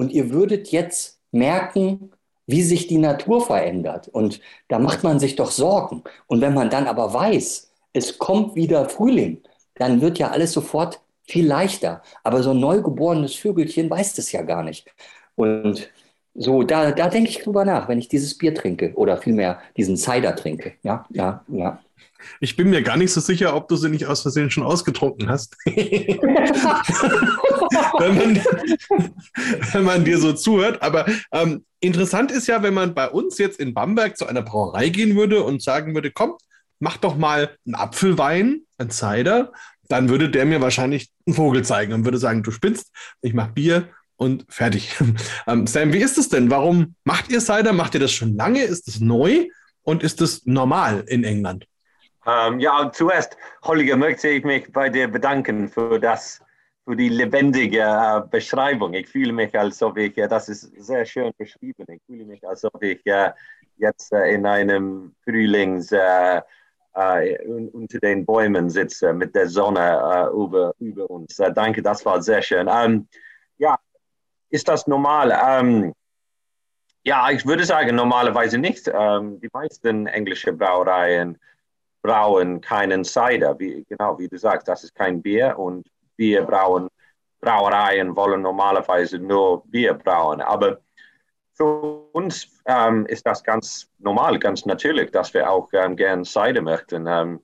und 0.00 0.12
ihr 0.12 0.30
würdet 0.30 0.68
jetzt 0.72 1.19
merken, 1.32 2.12
wie 2.46 2.62
sich 2.62 2.86
die 2.86 2.98
Natur 2.98 3.44
verändert. 3.44 4.08
Und 4.08 4.40
da 4.68 4.78
macht 4.78 5.04
man 5.04 5.20
sich 5.20 5.36
doch 5.36 5.50
Sorgen. 5.50 6.02
Und 6.26 6.40
wenn 6.40 6.54
man 6.54 6.70
dann 6.70 6.86
aber 6.86 7.12
weiß, 7.14 7.70
es 7.92 8.18
kommt 8.18 8.54
wieder 8.54 8.88
Frühling, 8.88 9.42
dann 9.74 10.00
wird 10.00 10.18
ja 10.18 10.30
alles 10.30 10.52
sofort 10.52 11.00
viel 11.22 11.46
leichter. 11.46 12.02
Aber 12.24 12.42
so 12.42 12.50
ein 12.50 12.60
neugeborenes 12.60 13.34
Vögelchen 13.36 13.88
weiß 13.88 14.14
das 14.14 14.32
ja 14.32 14.42
gar 14.42 14.62
nicht. 14.62 14.92
Und 15.36 15.90
so, 16.34 16.62
da, 16.62 16.92
da 16.92 17.08
denke 17.08 17.30
ich 17.30 17.42
drüber 17.42 17.64
nach, 17.64 17.88
wenn 17.88 17.98
ich 17.98 18.08
dieses 18.08 18.36
Bier 18.36 18.54
trinke 18.54 18.92
oder 18.94 19.16
vielmehr 19.16 19.60
diesen 19.76 19.96
Cider 19.96 20.36
trinke. 20.36 20.74
Ja, 20.82 21.06
ja, 21.10 21.44
ja. 21.48 21.80
Ich 22.40 22.56
bin 22.56 22.70
mir 22.70 22.82
gar 22.82 22.96
nicht 22.96 23.12
so 23.12 23.20
sicher, 23.20 23.54
ob 23.56 23.68
du 23.68 23.76
sie 23.76 23.88
nicht 23.88 24.06
aus 24.06 24.22
Versehen 24.22 24.50
schon 24.50 24.64
ausgetrunken 24.64 25.28
hast. 25.28 25.56
wenn, 27.98 28.16
man, 28.16 28.44
wenn, 29.72 29.84
man, 29.84 30.04
dir 30.04 30.18
so 30.18 30.32
zuhört. 30.32 30.82
Aber 30.82 31.06
ähm, 31.32 31.64
interessant 31.80 32.30
ist 32.30 32.46
ja, 32.46 32.62
wenn 32.62 32.74
man 32.74 32.94
bei 32.94 33.08
uns 33.08 33.38
jetzt 33.38 33.60
in 33.60 33.74
Bamberg 33.74 34.16
zu 34.16 34.26
einer 34.26 34.42
Brauerei 34.42 34.88
gehen 34.88 35.16
würde 35.16 35.42
und 35.42 35.62
sagen 35.62 35.94
würde, 35.94 36.10
komm, 36.10 36.36
mach 36.78 36.96
doch 36.96 37.16
mal 37.16 37.56
einen 37.66 37.74
Apfelwein, 37.74 38.62
einen 38.78 38.90
Cider, 38.90 39.52
dann 39.88 40.08
würde 40.08 40.30
der 40.30 40.46
mir 40.46 40.60
wahrscheinlich 40.60 41.10
einen 41.26 41.34
Vogel 41.34 41.64
zeigen 41.64 41.92
und 41.92 42.04
würde 42.04 42.18
sagen, 42.18 42.42
du 42.42 42.50
spinnst, 42.50 42.92
ich 43.22 43.34
mach 43.34 43.48
Bier 43.48 43.88
und 44.16 44.44
fertig. 44.48 44.96
ähm, 45.46 45.66
Sam, 45.66 45.92
wie 45.92 45.98
ist 45.98 46.18
es 46.18 46.28
denn? 46.28 46.50
Warum 46.50 46.94
macht 47.04 47.30
ihr 47.30 47.40
Cider? 47.40 47.72
Macht 47.72 47.94
ihr 47.94 48.00
das 48.00 48.12
schon 48.12 48.36
lange? 48.36 48.62
Ist 48.62 48.88
es 48.88 49.00
neu? 49.00 49.46
Und 49.82 50.02
ist 50.02 50.20
es 50.20 50.44
normal 50.44 51.04
in 51.06 51.24
England? 51.24 51.66
Ähm, 52.26 52.60
ja, 52.60 52.90
zuerst, 52.92 53.36
Holger, 53.62 53.96
möchte 53.96 54.28
ich 54.28 54.44
mich 54.44 54.70
bei 54.70 54.90
dir 54.90 55.08
bedanken 55.08 55.68
für 55.68 55.98
das, 55.98 56.42
für 56.90 56.96
die 56.96 57.08
lebendige 57.08 57.82
äh, 57.82 58.20
Beschreibung. 58.28 58.94
Ich 58.94 59.08
fühle 59.08 59.32
mich, 59.32 59.56
als 59.56 59.80
ob 59.80 59.96
ich, 59.96 60.18
äh, 60.18 60.26
das 60.26 60.48
ist 60.48 60.72
sehr 60.82 61.06
schön 61.06 61.30
beschrieben, 61.38 61.84
ich 61.86 62.02
fühle 62.04 62.24
mich, 62.24 62.46
als 62.46 62.64
ob 62.64 62.82
ich 62.82 63.06
äh, 63.06 63.30
jetzt 63.76 64.12
in 64.12 64.44
einem 64.44 65.14
Frühlings 65.22 65.92
unter 66.92 68.00
den 68.02 68.26
Bäumen 68.26 68.68
sitze 68.68 69.12
mit 69.12 69.36
der 69.36 69.48
Sonne 69.48 70.30
über, 70.34 70.74
über 70.80 71.08
uns. 71.08 71.36
danke, 71.36 71.80
das 71.80 72.04
war 72.04 72.20
sehr 72.20 72.42
schön. 72.42 72.68
Ähm, 72.68 73.06
ja, 73.58 73.78
ist 74.50 74.68
das 74.68 74.88
normal? 74.88 75.32
Ähm, 75.32 75.94
ja, 77.04 77.30
ich 77.30 77.46
würde 77.46 77.64
sagen, 77.64 77.94
normalerweise 77.94 78.58
nicht. 78.58 78.90
Ähm, 78.92 79.40
die 79.40 79.48
meisten 79.52 80.08
englische 80.08 80.52
Brauereien 80.52 81.38
brauen 82.02 82.60
keinen 82.60 83.04
Cider. 83.04 83.58
Wie, 83.60 83.84
genau, 83.88 84.18
wie 84.18 84.28
du 84.28 84.36
sagst, 84.36 84.66
das 84.66 84.82
ist 84.82 84.94
kein 84.96 85.22
Bier 85.22 85.56
und 85.58 85.86
Bier 86.20 86.42
brauen, 86.42 86.90
Brauereien 87.40 88.14
wollen 88.14 88.42
normalerweise 88.42 89.18
nur 89.18 89.64
Bier 89.64 89.94
brauen. 89.94 90.42
Aber 90.42 90.82
für 91.54 92.10
uns 92.12 92.60
ähm, 92.66 93.06
ist 93.06 93.26
das 93.26 93.42
ganz 93.42 93.90
normal, 93.98 94.38
ganz 94.38 94.66
natürlich, 94.66 95.10
dass 95.12 95.32
wir 95.32 95.50
auch 95.50 95.70
ähm, 95.72 95.96
gern 95.96 96.26
Cider 96.26 96.60
möchten. 96.60 97.06
Ähm, 97.06 97.40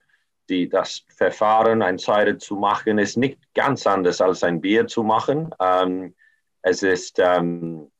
die, 0.51 0.69
das 0.69 1.05
Verfahren, 1.09 1.81
ein 1.81 1.99
Cider 1.99 2.39
zu 2.39 2.57
machen, 2.57 2.99
ist 2.99 3.17
nicht 3.17 3.39
ganz 3.55 3.87
anders 3.87 4.21
als 4.21 4.45
ein 4.45 4.61
Bier 4.61 4.87
zu 4.87 5.03
machen. 5.03 5.55
Ähm, 5.59 6.15
es 6.61 6.83
ist 6.83 7.19
ähm, 7.19 7.91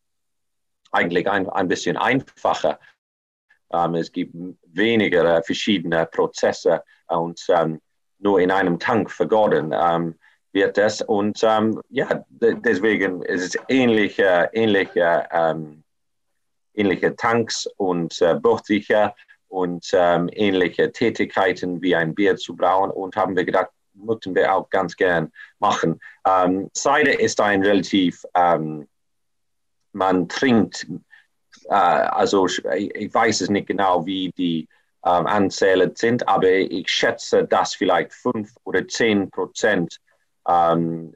eigentlich 0.93 1.27
ein, 1.27 1.49
ein 1.49 1.69
bisschen 1.69 1.97
einfacher. 1.97 2.79
Ähm, 3.73 3.95
es 3.95 4.13
gibt 4.13 4.35
weniger 4.67 5.43
verschiedene 5.43 6.05
Prozesse 6.05 6.85
und 7.09 7.43
ähm, 7.49 7.81
nur 8.19 8.41
in 8.41 8.51
einem 8.51 8.79
Tank 8.79 9.11
vergoren 9.11 9.73
wird 10.57 10.79
es. 10.79 11.03
Und 11.03 11.39
ähm, 11.45 11.81
ja, 11.91 12.25
deswegen 12.31 13.23
ist 13.23 13.55
es 13.55 13.63
ähnliche, 13.69 14.51
ähnliche, 14.53 15.29
ähm, 15.31 15.85
ähnliche 16.75 17.15
Tanks 17.15 17.69
und 17.77 18.21
äh, 18.21 18.35
Böchtücher 18.35 19.15
und 19.49 19.89
ähm, 19.93 20.29
ähnliche 20.33 20.91
Tätigkeiten 20.91 21.81
wie 21.83 21.95
ein 21.95 22.15
Bier 22.15 22.37
zu 22.37 22.57
brauen. 22.57 22.91
Und 22.91 23.15
haben 23.15 23.37
wir 23.37 23.45
gedacht, 23.45 23.69
möchten 23.93 24.35
wir 24.35 24.53
auch 24.53 24.69
ganz 24.71 24.97
gern 24.97 25.31
machen. 25.59 26.01
Ähm, 26.27 26.71
Cider 26.75 27.21
ist 27.21 27.41
ein 27.41 27.63
relativ, 27.63 28.25
ähm, 28.35 28.89
man 29.93 30.29
trinkt 30.29 30.87
äh, 31.69 31.75
also 31.75 32.47
ich, 32.47 32.65
ich, 32.65 33.13
weiß 33.13 33.43
es 33.43 33.51
nicht 33.51 33.67
genau, 33.67 34.05
wie 34.07 34.31
die 34.37 34.69
ähm, 35.05 35.27
Anzähle 35.27 35.93
sind, 35.95 36.27
aber 36.29 36.51
ich 36.51 36.89
schätze, 36.89 37.45
dass 37.45 37.75
vielleicht 37.75 38.13
fünf 38.13 38.53
oder 38.65 38.87
zehn 38.89 39.31
Prozent 39.31 40.01
ähm, 40.47 41.15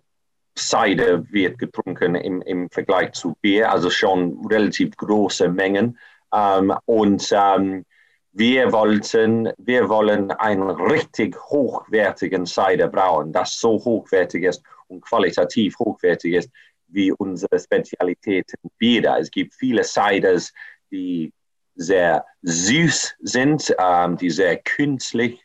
Cider 0.58 1.30
wird 1.30 1.58
getrunken 1.58 2.14
im, 2.14 2.42
im 2.42 2.70
Vergleich 2.70 3.12
zu 3.12 3.37
Bier, 3.40 3.70
also 3.70 3.90
schon 3.90 4.46
relativ 4.46 4.96
große 4.96 5.49
Mengen. 5.49 5.99
Ähm, 6.32 6.72
und 6.84 7.28
ähm, 7.32 7.84
wir 8.32 8.72
wollten, 8.72 9.50
wir 9.58 9.88
wollen 9.88 10.30
einen 10.30 10.70
richtig 10.70 11.37
hochwertigen 11.50 12.46
Cider 12.46 12.88
brauen, 12.88 13.32
das 13.32 13.58
so 13.58 13.72
hochwertig 13.72 14.44
ist 14.44 14.62
und 14.87 15.00
qualitativ 15.00 15.78
hochwertig 15.78 16.34
ist 16.34 16.50
wie 16.92 17.12
unsere 17.12 17.58
Spezialitäten 17.58 18.70
Bier. 18.78 19.16
Es 19.18 19.30
gibt 19.30 19.54
viele 19.54 19.84
Ciders, 19.84 20.52
die 20.90 21.32
sehr 21.75 22.25
süß 22.42 23.16
sind, 23.20 23.75
ähm, 23.78 24.16
die 24.16 24.30
sehr 24.30 24.56
künstlich 24.58 25.40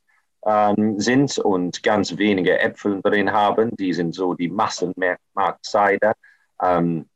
sind 0.98 1.40
und 1.40 1.82
ganz 1.82 2.18
wenige 2.18 2.60
Äpfel 2.60 3.02
drin 3.02 3.32
haben. 3.32 3.76
Die 3.78 3.94
sind 3.94 4.14
so 4.14 4.36
die 4.36 4.50
Massenmarkt-Cider, 4.50 6.14
ähm, 6.62 7.10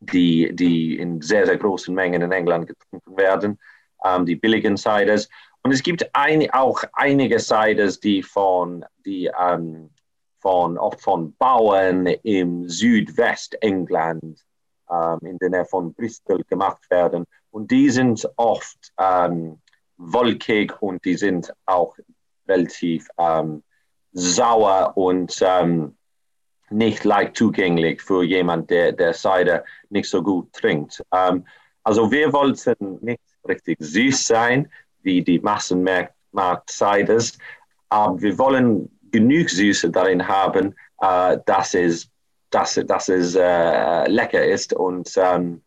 die, 0.00 0.54
die 0.54 0.98
in 0.98 1.22
sehr, 1.22 1.46
sehr 1.46 1.56
großen 1.56 1.94
Mengen 1.94 2.20
in 2.20 2.32
England 2.32 2.66
getrunken 2.66 3.16
werden, 3.16 3.58
ähm, 4.04 4.26
die 4.26 4.36
billigen 4.36 4.76
Ciders. 4.76 5.30
Und 5.62 5.72
es 5.72 5.82
gibt 5.82 6.14
ein, 6.14 6.50
auch 6.50 6.82
einige 6.92 7.38
Ciders, 7.38 8.00
die 8.00 8.22
von, 8.22 8.84
die, 9.06 9.30
ähm, 9.40 9.90
von, 10.40 10.76
oft 10.76 11.00
von 11.00 11.34
Bauern 11.36 12.06
im 12.06 12.68
Südwestengland 12.68 14.44
ähm, 14.90 15.18
in 15.22 15.38
der 15.38 15.50
Nähe 15.50 15.64
von 15.64 15.94
Bristol 15.94 16.42
gemacht 16.44 16.90
werden. 16.90 17.24
Und 17.50 17.70
die 17.70 17.90
sind 17.90 18.28
oft 18.36 18.92
ähm, 18.98 19.60
wolkig 19.96 20.80
und 20.82 21.04
die 21.04 21.16
sind 21.16 21.52
auch 21.64 21.96
relativ 22.48 23.08
ähm, 23.18 23.62
sauer 24.12 24.92
und 24.96 25.36
ähm, 25.42 25.96
nicht 26.70 27.04
leicht 27.04 27.36
zugänglich 27.36 28.00
für 28.02 28.22
jemanden, 28.24 28.68
der, 28.68 28.92
der 28.92 29.12
Cider 29.12 29.64
nicht 29.90 30.08
so 30.08 30.22
gut 30.22 30.52
trinkt. 30.52 31.02
Ähm, 31.12 31.46
also 31.82 32.10
wir 32.10 32.32
wollten 32.32 32.98
nicht 33.02 33.22
richtig 33.46 33.78
süß 33.80 34.26
sein, 34.26 34.70
wie 35.02 35.22
die 35.22 35.40
Massenmarkt-Ciders, 35.40 37.38
aber 37.88 38.20
wir 38.22 38.38
wollen 38.38 38.88
genug 39.10 39.50
Süße 39.50 39.90
darin 39.90 40.26
haben, 40.26 40.74
äh, 41.00 41.38
dass 41.44 41.74
es, 41.74 42.08
dass, 42.50 42.74
dass 42.86 43.08
es 43.08 43.34
äh, 43.34 44.08
lecker 44.08 44.44
ist 44.44 44.72
und 44.72 45.12
ähm, 45.16 45.62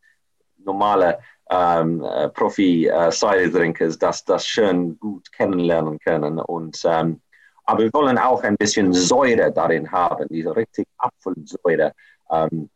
normale 0.57 1.19
ähm, 1.49 2.03
äh, 2.03 2.29
Profi-Cider-Drinkers 2.29 3.99
das, 3.99 4.25
das 4.25 4.47
schön 4.47 4.97
gut 4.99 5.31
kennenlernen 5.31 5.99
können. 5.99 6.39
Und, 6.39 6.81
ähm, 6.85 7.21
aber 7.65 7.83
wir 7.83 7.93
wollen 7.93 8.17
auch 8.17 8.43
ein 8.43 8.57
bisschen 8.57 8.93
Säure 8.93 9.51
darin 9.51 9.91
haben, 9.91 10.27
diese 10.29 10.55
richtig 10.55 10.87
Apfelsäure 10.97 11.93
ähm, 12.31 12.69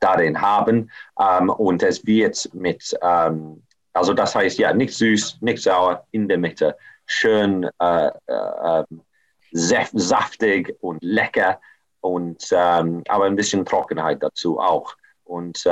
darin 0.00 0.40
haben. 0.40 0.90
Ähm, 1.18 1.50
und 1.50 1.82
es 1.82 2.04
wird 2.06 2.48
mit, 2.54 2.96
ähm, 3.02 3.62
also 3.92 4.14
das 4.14 4.34
heißt 4.34 4.58
ja, 4.58 4.72
nicht 4.72 4.94
süß, 4.94 5.38
nicht 5.40 5.62
sauer, 5.62 6.06
in 6.12 6.28
der 6.28 6.38
Mitte, 6.38 6.76
schön 7.06 7.68
äh, 7.80 8.06
äh, 8.06 8.10
ähm, 8.26 9.02
saftig 9.50 10.76
und 10.80 11.02
lecker 11.02 11.60
und 12.00 12.52
aber 12.52 13.24
ein 13.24 13.34
bisschen 13.34 13.64
Trockenheit 13.64 14.22
dazu 14.22 14.60
auch. 14.60 14.94
Und 15.24 15.64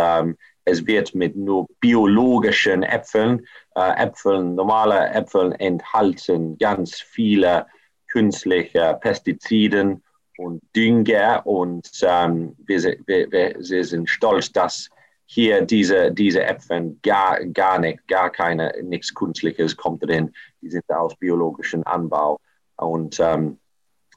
es 0.66 0.86
wird 0.86 1.14
mit 1.14 1.36
nur 1.36 1.66
biologischen 1.80 2.82
Äpfeln, 2.82 3.46
äh, 3.76 4.04
Äpfeln, 4.04 4.56
normale 4.56 5.08
Äpfeln 5.10 5.52
enthalten 5.52 6.58
ganz 6.58 7.00
viele 7.00 7.66
künstliche 8.08 8.98
Pestiziden 9.00 10.02
und 10.38 10.60
Dünger 10.74 11.46
und 11.46 11.88
ähm, 12.02 12.56
wir, 12.66 12.82
wir, 13.06 13.30
wir, 13.30 13.84
sind 13.84 14.10
stolz, 14.10 14.52
dass 14.52 14.90
hier 15.24 15.62
diese, 15.62 16.10
diese 16.12 16.44
Äpfel 16.44 16.96
gar, 17.02 17.44
gar 17.46 17.78
nicht, 17.78 18.06
gar 18.08 18.30
keine, 18.30 18.72
nichts 18.82 19.14
Künstliches 19.14 19.76
kommt 19.76 20.04
drin. 20.04 20.32
Die 20.60 20.70
sind 20.70 20.84
aus 20.88 21.16
biologischem 21.16 21.82
Anbau 21.84 22.38
und 22.76 23.18
ähm, 23.20 23.58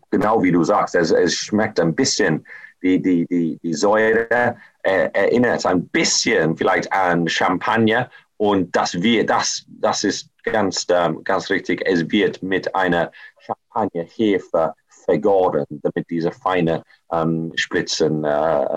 genau 0.10 0.42
wie 0.42 0.52
du 0.52 0.64
sagst, 0.64 0.96
es, 0.96 1.12
es 1.12 1.36
schmeckt 1.36 1.80
ein 1.80 1.96
bisschen 1.96 2.46
die, 2.82 3.02
die, 3.02 3.26
die, 3.28 3.60
die 3.62 3.74
Säure 3.74 4.58
äh, 4.84 5.10
erinnert 5.14 5.66
ein 5.66 5.88
bisschen 5.88 6.56
vielleicht 6.58 6.92
an 6.94 7.28
Champagner 7.28 8.10
und 8.38 8.74
das, 8.74 9.02
wir, 9.02 9.26
das, 9.26 9.66
das 9.68 10.06
ist 10.06 10.30
ganz, 10.44 10.88
ähm, 10.90 11.24
ganz 11.26 11.50
richtig. 11.50 11.82
Es 11.86 12.10
wird 12.10 12.42
mit 12.42 12.74
einer 12.74 13.12
Champagnerhefe 13.40 14.74
vergoren, 14.88 15.66
damit 15.70 16.10
diese 16.10 16.32
feinen 16.32 16.82
ähm, 17.12 17.52
Spritzen 17.56 18.24
äh, 18.24 18.30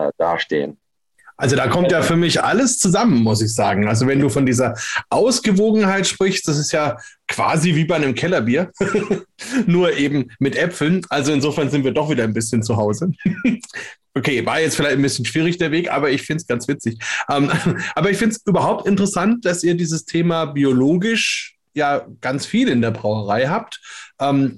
äh, 0.09 0.11
dastehen. 0.19 0.79
Also 1.43 1.57
da 1.57 1.67
kommt 1.67 1.91
ja 1.91 2.03
für 2.03 2.15
mich 2.15 2.41
alles 2.41 2.79
zusammen, 2.79 3.21
muss 3.21 3.43
ich 3.43 3.53
sagen. 3.53 3.89
Also 3.89 4.07
wenn 4.07 4.21
du 4.21 4.29
von 4.29 4.47
dieser 4.47 4.77
Ausgewogenheit 5.11 6.07
sprichst, 6.07 6.47
das 6.47 6.57
ist 6.57 6.71
ja 6.71 6.97
quasi 7.27 7.75
wie 7.75 7.85
bei 7.85 7.97
einem 7.97 8.15
Kellerbier, 8.15 8.71
nur 9.67 9.93
eben 9.97 10.31
mit 10.39 10.55
Äpfeln. 10.55 11.05
Also 11.09 11.33
insofern 11.33 11.69
sind 11.69 11.83
wir 11.83 11.91
doch 11.91 12.09
wieder 12.09 12.23
ein 12.23 12.33
bisschen 12.33 12.63
zu 12.63 12.77
Hause. 12.77 13.11
okay, 14.15 14.47
war 14.47 14.61
jetzt 14.61 14.77
vielleicht 14.77 14.95
ein 14.95 15.03
bisschen 15.03 15.25
schwierig 15.25 15.59
der 15.59 15.73
Weg, 15.73 15.91
aber 15.91 16.13
ich 16.13 16.23
finde 16.23 16.43
es 16.43 16.47
ganz 16.47 16.69
witzig. 16.69 17.01
Ähm, 17.29 17.51
aber 17.97 18.13
ich 18.13 18.19
finde 18.19 18.37
es 18.37 18.47
überhaupt 18.47 18.87
interessant, 18.87 19.45
dass 19.45 19.65
ihr 19.65 19.75
dieses 19.75 20.05
Thema 20.05 20.45
biologisch 20.45 21.57
ja 21.75 22.07
ganz 22.21 22.47
viel 22.47 22.69
in 22.69 22.83
der 22.83 22.93
Brauerei 22.93 23.49
habt. 23.49 23.81
Ähm, 24.21 24.55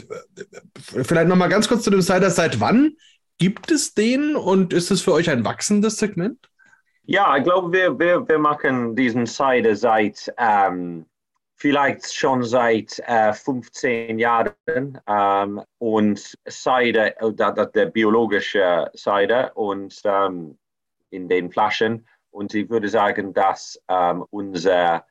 vielleicht 1.03 1.29
noch 1.29 1.37
mal 1.37 1.49
ganz 1.49 1.67
kurz 1.67 1.83
zu 1.83 1.91
dem 1.91 2.03
Cider. 2.03 2.29
Seit 2.29 2.61
wann 2.61 2.93
gibt 3.39 3.71
es 3.71 3.95
den 3.95 4.37
und 4.37 4.75
ist 4.75 4.91
es 4.91 5.01
für 5.01 5.15
euch 5.15 5.31
ein 5.31 5.47
wachsendes 5.47 5.97
Segment? 5.97 6.51
Ja, 7.07 7.37
ich 7.37 7.45
glaube, 7.45 7.71
wir, 7.71 7.99
wir, 7.99 8.27
wir 8.27 8.39
machen 8.39 8.97
diesen 8.97 9.27
Cider 9.27 9.77
seit 9.77 10.33
ähm, 10.39 11.05
vielleicht 11.55 12.15
schon 12.15 12.43
seit 12.43 12.99
äh, 13.01 13.35
15 13.35 14.19
Jahren 14.19 14.55
ähm, 15.07 15.63
und 15.79 16.39
Cider, 16.49 17.21
äh, 17.21 17.33
der, 17.35 17.87
biologische 17.87 18.91
Cider 18.97 19.55
und 19.55 20.01
ähm, 20.05 20.57
in 21.11 21.29
den 21.29 21.53
Flaschen. 21.53 22.07
Und 22.31 22.55
ich 22.55 22.71
würde 22.71 22.89
sagen, 22.89 23.35
dass 23.35 23.79
ähm, 23.89 24.25
unser, 24.31 25.05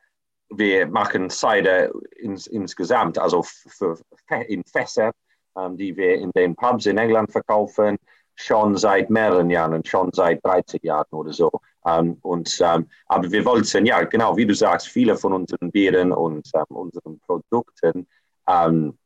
wir 0.50 0.88
machen 0.88 1.30
Cider 1.30 1.92
ins, 2.18 2.48
insgesamt, 2.48 3.20
also 3.20 3.44
für, 3.44 4.00
in 4.48 4.64
Fässer, 4.64 5.12
ähm, 5.56 5.78
die 5.78 5.96
wir 5.96 6.16
in 6.16 6.32
den 6.32 6.56
Pubs 6.56 6.88
in 6.88 6.98
England 6.98 7.32
verkaufen, 7.32 8.00
schon 8.36 8.78
seit 8.78 9.10
mehreren 9.10 9.50
Jahren, 9.50 9.84
schon 9.86 10.12
seit 10.14 10.44
30 10.44 10.84
Jahren 10.84 11.10
oder 11.12 11.34
so. 11.34 11.52
Ähm, 11.86 12.18
und, 12.22 12.58
ähm, 12.62 12.90
aber 13.08 13.32
wir 13.32 13.46
wollten, 13.46 13.86
ja, 13.86 14.04
genau 14.04 14.36
wie 14.38 14.46
du 14.46 14.54
sagst, 14.54 14.88
viele 14.88 15.16
von 15.16 15.34
unseren 15.34 15.72
Bieren 15.72 16.12
und 16.12 16.50
ähm, 16.54 16.76
unseren 16.76 17.20
Produkten 17.20 18.08
ähm, 18.48 18.98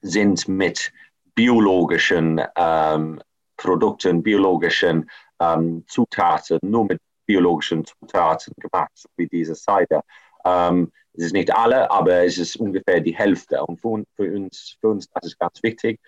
sind 0.00 0.48
mit 0.48 0.92
biologischen 1.34 2.40
ähm, 2.56 3.20
Produkten, 3.56 4.22
biologischen 4.22 5.08
ähm, 5.40 5.84
Zutaten, 5.86 6.58
nur 6.62 6.86
mit 6.86 7.00
biologischen 7.26 7.84
Zutaten 7.84 8.54
gemacht, 8.58 8.90
so 8.94 9.08
wie 9.16 9.28
diese 9.28 9.54
Cider. 9.54 10.02
es 10.44 11.24
ist 11.24 11.32
nicht 11.34 11.54
alle, 11.54 11.90
aber 11.90 12.24
es 12.24 12.38
ist 12.38 12.56
ungefähr 12.56 13.00
die 13.00 13.14
Hälfte. 13.14 13.62
Und 13.62 13.78
für, 13.78 14.34
uns, 14.34 14.76
für 14.80 14.88
uns 14.88 15.08
das 15.10 15.26
ist 15.26 15.38
ganz 15.38 15.62
wichtig. 15.62 16.00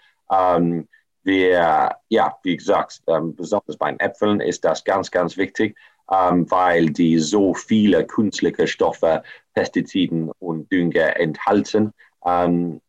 Wir, 1.22 1.96
ja, 2.09 2.38
wie 2.42 2.56
gesagt, 2.56 3.02
besonders 3.06 3.76
bei 3.76 3.94
Äpfeln 3.98 4.40
ist 4.40 4.64
das 4.64 4.85
ganz, 4.85 5.11
ganz 5.11 5.37
wichtig 5.37 5.76
ähm, 6.11 6.50
weil 6.50 6.90
die 6.90 7.18
so 7.18 7.54
viele 7.54 8.04
künstliche 8.04 8.66
Stoffe, 8.66 9.22
Pestiziden 9.54 10.30
und 10.38 10.70
Dünger 10.70 11.16
enthalten. 11.18 11.92
Ähm, 12.24 12.80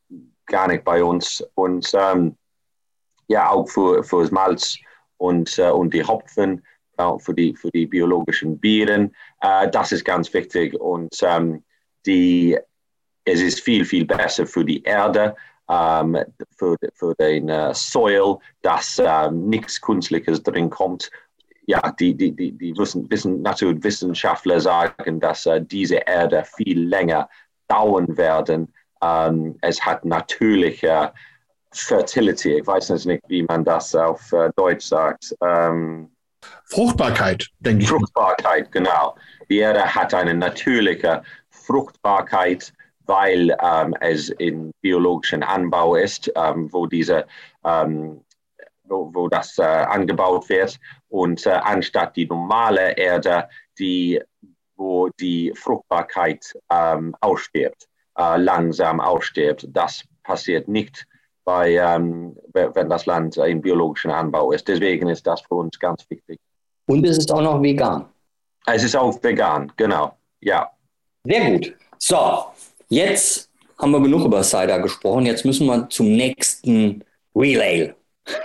gar 0.48 0.67
nicht 0.67 0.84
bei 0.84 1.04
uns. 1.04 1.46
Und 1.56 1.89
ähm, 1.94 2.36
ja, 3.28 3.50
auch 3.50 3.70
für, 3.70 4.04
für 4.04 4.24
das 4.24 4.32
Malz 4.32 4.78
und, 5.17 5.58
äh, 5.60 5.70
und 5.70 5.94
die 5.94 6.04
Hopfen, 6.04 6.65
äh, 6.98 7.20
für, 7.20 7.34
die, 7.34 7.56
für 7.56 7.70
die 7.72 7.86
biologischen 7.86 8.60
Bieren. 8.60 9.15
Äh, 9.41 9.70
das 9.70 9.91
ist 9.91 10.04
ganz 10.04 10.34
wichtig. 10.34 10.74
Und 10.74 11.15
ähm, 11.22 11.63
die, 12.06 12.58
es 13.24 13.41
ist 13.41 13.62
viel, 13.62 13.86
viel 13.86 14.06
besser 14.06 14.48
für 14.48 14.65
die 14.65 14.82
Erde. 14.82 15.36
Ähm, 15.72 16.18
für, 16.58 16.76
für 16.94 17.16
den 17.16 17.50
uh, 17.50 17.72
Soil, 17.74 18.38
dass 18.62 19.02
ähm, 19.02 19.48
nichts 19.48 19.80
Künstliches 19.80 20.44
drin 20.44 20.70
kommt 20.70 21.10
ja, 21.66 21.92
die, 22.00 22.14
die, 22.14 22.36
die, 22.36 22.52
die 22.52 22.78
Wissen, 22.78 23.10
Wissen, 23.10 23.42
Naturwissenschaftler 23.42 24.60
sagen, 24.60 25.20
dass 25.20 25.46
äh, 25.46 25.62
diese 25.62 25.98
Erde 25.98 26.44
viel 26.44 26.88
länger 26.88 27.30
dauern 27.68 28.18
werden. 28.18 28.74
Ähm, 29.02 29.58
es 29.62 29.84
hat 29.86 30.04
natürliche 30.04 31.14
Fertility. 31.72 32.58
Ich 32.58 32.68
weiß 32.68 33.06
nicht, 33.06 33.24
wie 33.28 33.44
man 33.44 33.64
das 33.64 33.96
auf 33.96 34.34
äh, 34.34 34.50
Deutsch 34.56 34.86
sagt. 34.86 35.34
Fruchtbarkeit, 36.66 37.48
denke 37.60 37.84
ich. 37.84 37.90
Fruchtbarkeit, 37.90 38.72
genau. 38.72 39.16
Die 39.50 39.60
Erde 39.60 39.84
hat 39.84 40.14
eine 40.14 40.34
natürliche 40.34 41.22
Fruchtbarkeit, 41.50 42.74
weil 43.12 43.56
ähm, 43.62 43.93
es 44.00 44.30
in 44.30 44.71
biologischen 44.82 45.43
Anbau 45.43 45.95
ist, 45.95 46.32
ähm, 46.36 46.71
wo 46.71 46.88
diese 46.88 47.26
ähm, 47.65 48.21
wo, 48.91 49.10
wo 49.13 49.28
das 49.28 49.58
äh, 49.58 49.63
angebaut 49.63 50.47
wird. 50.50 50.80
Und 51.10 51.45
äh, 51.45 51.52
anstatt 51.52 52.15
die 52.15 52.26
normale 52.26 52.95
Erde, 52.97 53.50
die, 53.80 54.21
wo 54.76 55.10
die 55.19 55.52
Fruchtbarkeit 55.56 56.54
ähm, 56.71 57.15
ausstirbt, 57.21 57.88
äh, 58.17 58.38
langsam 58.38 59.00
ausstirbt. 59.00 59.67
Das 59.69 60.04
passiert 60.24 60.67
nicht 60.67 61.06
bei, 61.43 61.76
ähm, 61.76 62.38
wenn 62.54 62.89
das 62.89 63.06
Land 63.06 63.38
im 63.38 63.62
biologischen 63.62 64.12
Anbau 64.12 64.52
ist. 64.52 64.67
Deswegen 64.67 65.10
ist 65.10 65.26
das 65.26 65.41
für 65.41 65.56
uns 65.56 65.80
ganz 65.80 66.06
wichtig. 66.10 66.39
Und 66.88 67.06
es 67.06 67.17
ist 67.17 67.32
auch 67.32 67.41
noch 67.41 67.62
vegan. 67.62 68.06
Es 68.65 68.84
ist 68.84 68.95
auch 68.95 69.21
vegan, 69.24 69.71
genau. 69.76 70.17
Ja. 70.41 70.69
Sehr 71.24 71.52
gut. 71.52 71.76
So, 71.97 72.45
jetzt 72.91 73.49
haben 73.80 73.91
wir 73.91 74.01
genug 74.01 74.25
über 74.25 74.43
Cider 74.43 74.80
gesprochen. 74.80 75.25
Jetzt 75.25 75.45
müssen 75.45 75.65
wir 75.65 75.89
zum 75.89 76.12
nächsten 76.12 77.04
Real 77.36 77.62
Ale. 77.62 77.95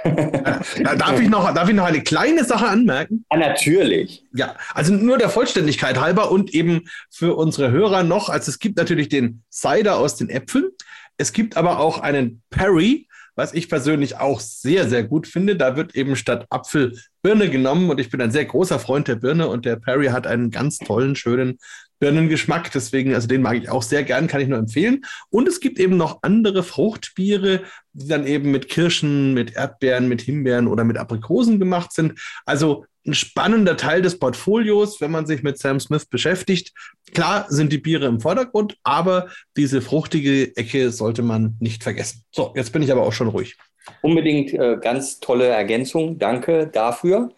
darf, 0.96 1.20
ich 1.20 1.28
noch, 1.28 1.52
darf 1.52 1.68
ich 1.68 1.74
noch 1.74 1.84
eine 1.84 2.02
kleine 2.02 2.44
Sache 2.44 2.66
anmerken? 2.66 3.24
Ja, 3.30 3.38
natürlich. 3.38 4.24
Ja, 4.32 4.56
also 4.72 4.94
nur 4.94 5.18
der 5.18 5.28
Vollständigkeit 5.28 6.00
halber 6.00 6.30
und 6.30 6.54
eben 6.54 6.88
für 7.10 7.36
unsere 7.36 7.70
Hörer 7.70 8.02
noch, 8.02 8.30
also 8.30 8.50
es 8.50 8.58
gibt 8.58 8.78
natürlich 8.78 9.10
den 9.10 9.42
Cider 9.52 9.98
aus 9.98 10.16
den 10.16 10.30
Äpfeln, 10.30 10.70
es 11.18 11.32
gibt 11.32 11.56
aber 11.56 11.78
auch 11.78 12.00
einen 12.00 12.42
Perry, 12.50 13.05
was 13.36 13.54
ich 13.54 13.68
persönlich 13.68 14.16
auch 14.18 14.40
sehr, 14.40 14.88
sehr 14.88 15.04
gut 15.04 15.26
finde. 15.26 15.56
Da 15.56 15.76
wird 15.76 15.94
eben 15.94 16.16
statt 16.16 16.46
Apfel 16.50 16.98
Birne 17.22 17.50
genommen 17.50 17.90
und 17.90 18.00
ich 18.00 18.10
bin 18.10 18.20
ein 18.20 18.30
sehr 18.30 18.46
großer 18.46 18.78
Freund 18.78 19.08
der 19.08 19.16
Birne 19.16 19.48
und 19.48 19.64
der 19.64 19.76
Perry 19.76 20.06
hat 20.06 20.26
einen 20.26 20.50
ganz 20.50 20.78
tollen, 20.78 21.14
schönen 21.14 21.58
Birnengeschmack. 21.98 22.72
Deswegen, 22.72 23.14
also 23.14 23.28
den 23.28 23.42
mag 23.42 23.56
ich 23.56 23.68
auch 23.68 23.82
sehr 23.82 24.02
gern, 24.02 24.26
kann 24.26 24.40
ich 24.40 24.48
nur 24.48 24.58
empfehlen. 24.58 25.04
Und 25.30 25.48
es 25.48 25.60
gibt 25.60 25.78
eben 25.78 25.96
noch 25.96 26.20
andere 26.22 26.62
Fruchtbiere, 26.62 27.62
die 27.92 28.08
dann 28.08 28.26
eben 28.26 28.50
mit 28.50 28.68
Kirschen, 28.68 29.34
mit 29.34 29.54
Erdbeeren, 29.54 30.08
mit 30.08 30.22
Himbeeren 30.22 30.66
oder 30.66 30.84
mit 30.84 30.96
Aprikosen 30.96 31.58
gemacht 31.58 31.92
sind. 31.92 32.18
Also 32.44 32.86
ein 33.06 33.14
spannender 33.14 33.76
Teil 33.76 34.02
des 34.02 34.18
Portfolios, 34.18 35.00
wenn 35.00 35.10
man 35.10 35.26
sich 35.26 35.42
mit 35.42 35.58
Sam 35.58 35.80
Smith 35.80 36.06
beschäftigt. 36.06 36.72
Klar 37.14 37.46
sind 37.48 37.72
die 37.72 37.78
Biere 37.78 38.06
im 38.06 38.20
Vordergrund, 38.20 38.76
aber 38.82 39.28
diese 39.56 39.80
fruchtige 39.80 40.56
Ecke 40.56 40.90
sollte 40.90 41.22
man 41.22 41.56
nicht 41.60 41.82
vergessen. 41.82 42.24
So, 42.32 42.52
jetzt 42.56 42.72
bin 42.72 42.82
ich 42.82 42.92
aber 42.92 43.02
auch 43.02 43.12
schon 43.12 43.28
ruhig. 43.28 43.56
Unbedingt 44.02 44.52
äh, 44.52 44.78
ganz 44.80 45.20
tolle 45.20 45.46
Ergänzung. 45.46 46.18
Danke 46.18 46.66
dafür. 46.66 47.30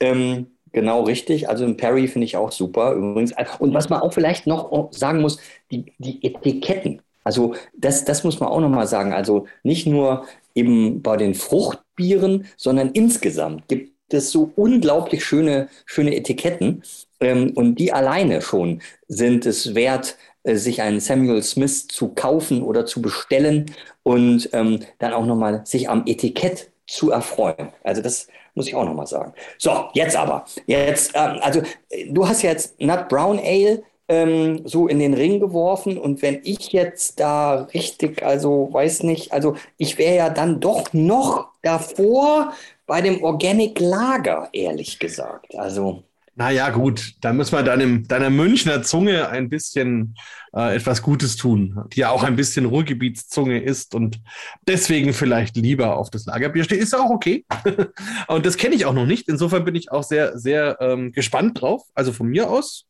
Ähm, 0.00 0.48
genau 0.72 1.04
richtig. 1.04 1.48
Also 1.48 1.64
ein 1.64 1.76
Perry 1.76 2.08
finde 2.08 2.26
ich 2.26 2.36
auch 2.36 2.52
super 2.52 2.92
übrigens. 2.94 3.32
Und 3.58 3.72
was 3.74 3.88
man 3.88 4.00
auch 4.00 4.12
vielleicht 4.12 4.46
noch 4.46 4.92
sagen 4.92 5.20
muss, 5.20 5.38
die, 5.70 5.92
die 5.98 6.24
Etiketten. 6.24 7.00
Also 7.22 7.54
das, 7.76 8.04
das 8.04 8.24
muss 8.24 8.40
man 8.40 8.50
auch 8.50 8.60
nochmal 8.60 8.86
sagen. 8.86 9.12
Also 9.12 9.46
nicht 9.62 9.86
nur 9.86 10.26
eben 10.54 11.00
bei 11.02 11.16
den 11.16 11.34
Fruchtbieren, 11.34 12.46
sondern 12.56 12.90
insgesamt 12.90 13.68
gibt 13.68 13.93
es 14.12 14.30
so 14.30 14.52
unglaublich 14.56 15.24
schöne, 15.24 15.68
schöne 15.86 16.14
Etiketten. 16.14 16.82
Ähm, 17.20 17.52
und 17.54 17.76
die 17.76 17.92
alleine 17.92 18.42
schon 18.42 18.82
sind 19.08 19.46
es 19.46 19.74
wert, 19.74 20.16
äh, 20.42 20.56
sich 20.56 20.82
einen 20.82 21.00
Samuel 21.00 21.42
Smith 21.42 21.88
zu 21.88 22.08
kaufen 22.08 22.62
oder 22.62 22.86
zu 22.86 23.00
bestellen 23.00 23.66
und 24.02 24.48
ähm, 24.52 24.80
dann 24.98 25.12
auch 25.12 25.26
nochmal 25.26 25.62
sich 25.64 25.88
am 25.88 26.04
Etikett 26.06 26.70
zu 26.86 27.10
erfreuen. 27.10 27.68
Also 27.82 28.02
das 28.02 28.28
muss 28.54 28.68
ich 28.68 28.74
auch 28.74 28.84
nochmal 28.84 29.06
sagen. 29.06 29.32
So, 29.58 29.88
jetzt 29.94 30.16
aber. 30.16 30.44
Jetzt, 30.66 31.12
ähm, 31.14 31.38
also 31.40 31.62
du 32.08 32.28
hast 32.28 32.42
jetzt 32.42 32.80
Nut 32.80 33.08
Brown 33.08 33.38
Ale 33.38 33.82
ähm, 34.08 34.60
so 34.66 34.86
in 34.86 34.98
den 34.98 35.14
Ring 35.14 35.40
geworfen 35.40 35.96
und 35.96 36.20
wenn 36.20 36.40
ich 36.44 36.72
jetzt 36.72 37.20
da 37.20 37.62
richtig, 37.74 38.22
also 38.22 38.68
weiß 38.70 39.02
nicht, 39.02 39.32
also 39.32 39.56
ich 39.78 39.96
wäre 39.98 40.16
ja 40.16 40.30
dann 40.30 40.60
doch 40.60 40.92
noch 40.92 41.48
davor 41.62 42.52
bei 42.86 43.00
dem 43.00 43.22
Organic 43.22 43.80
Lager, 43.80 44.48
ehrlich 44.52 44.98
gesagt. 44.98 45.54
Also. 45.56 46.04
Naja, 46.36 46.70
gut, 46.70 47.12
da 47.20 47.32
müssen 47.32 47.56
wir 47.56 47.62
deinem, 47.62 48.08
deiner 48.08 48.28
Münchner 48.28 48.82
Zunge 48.82 49.28
ein 49.28 49.48
bisschen 49.48 50.16
äh, 50.52 50.74
etwas 50.74 51.00
Gutes 51.00 51.36
tun, 51.36 51.84
die 51.92 52.00
ja 52.00 52.10
auch 52.10 52.24
ein 52.24 52.34
bisschen 52.34 52.64
Ruhrgebietszunge 52.64 53.60
ist 53.62 53.94
und 53.94 54.20
deswegen 54.66 55.12
vielleicht 55.12 55.56
lieber 55.56 55.96
auf 55.96 56.10
das 56.10 56.26
Lagerbier 56.26 56.64
steht. 56.64 56.80
Ist 56.80 56.92
ja 56.92 56.98
auch 56.98 57.10
okay. 57.10 57.44
und 58.26 58.44
das 58.44 58.56
kenne 58.56 58.74
ich 58.74 58.84
auch 58.84 58.94
noch 58.94 59.06
nicht. 59.06 59.28
Insofern 59.28 59.64
bin 59.64 59.76
ich 59.76 59.92
auch 59.92 60.02
sehr, 60.02 60.36
sehr 60.36 60.76
ähm, 60.80 61.12
gespannt 61.12 61.60
drauf. 61.60 61.82
Also 61.94 62.12
von 62.12 62.26
mir 62.26 62.50
aus 62.50 62.86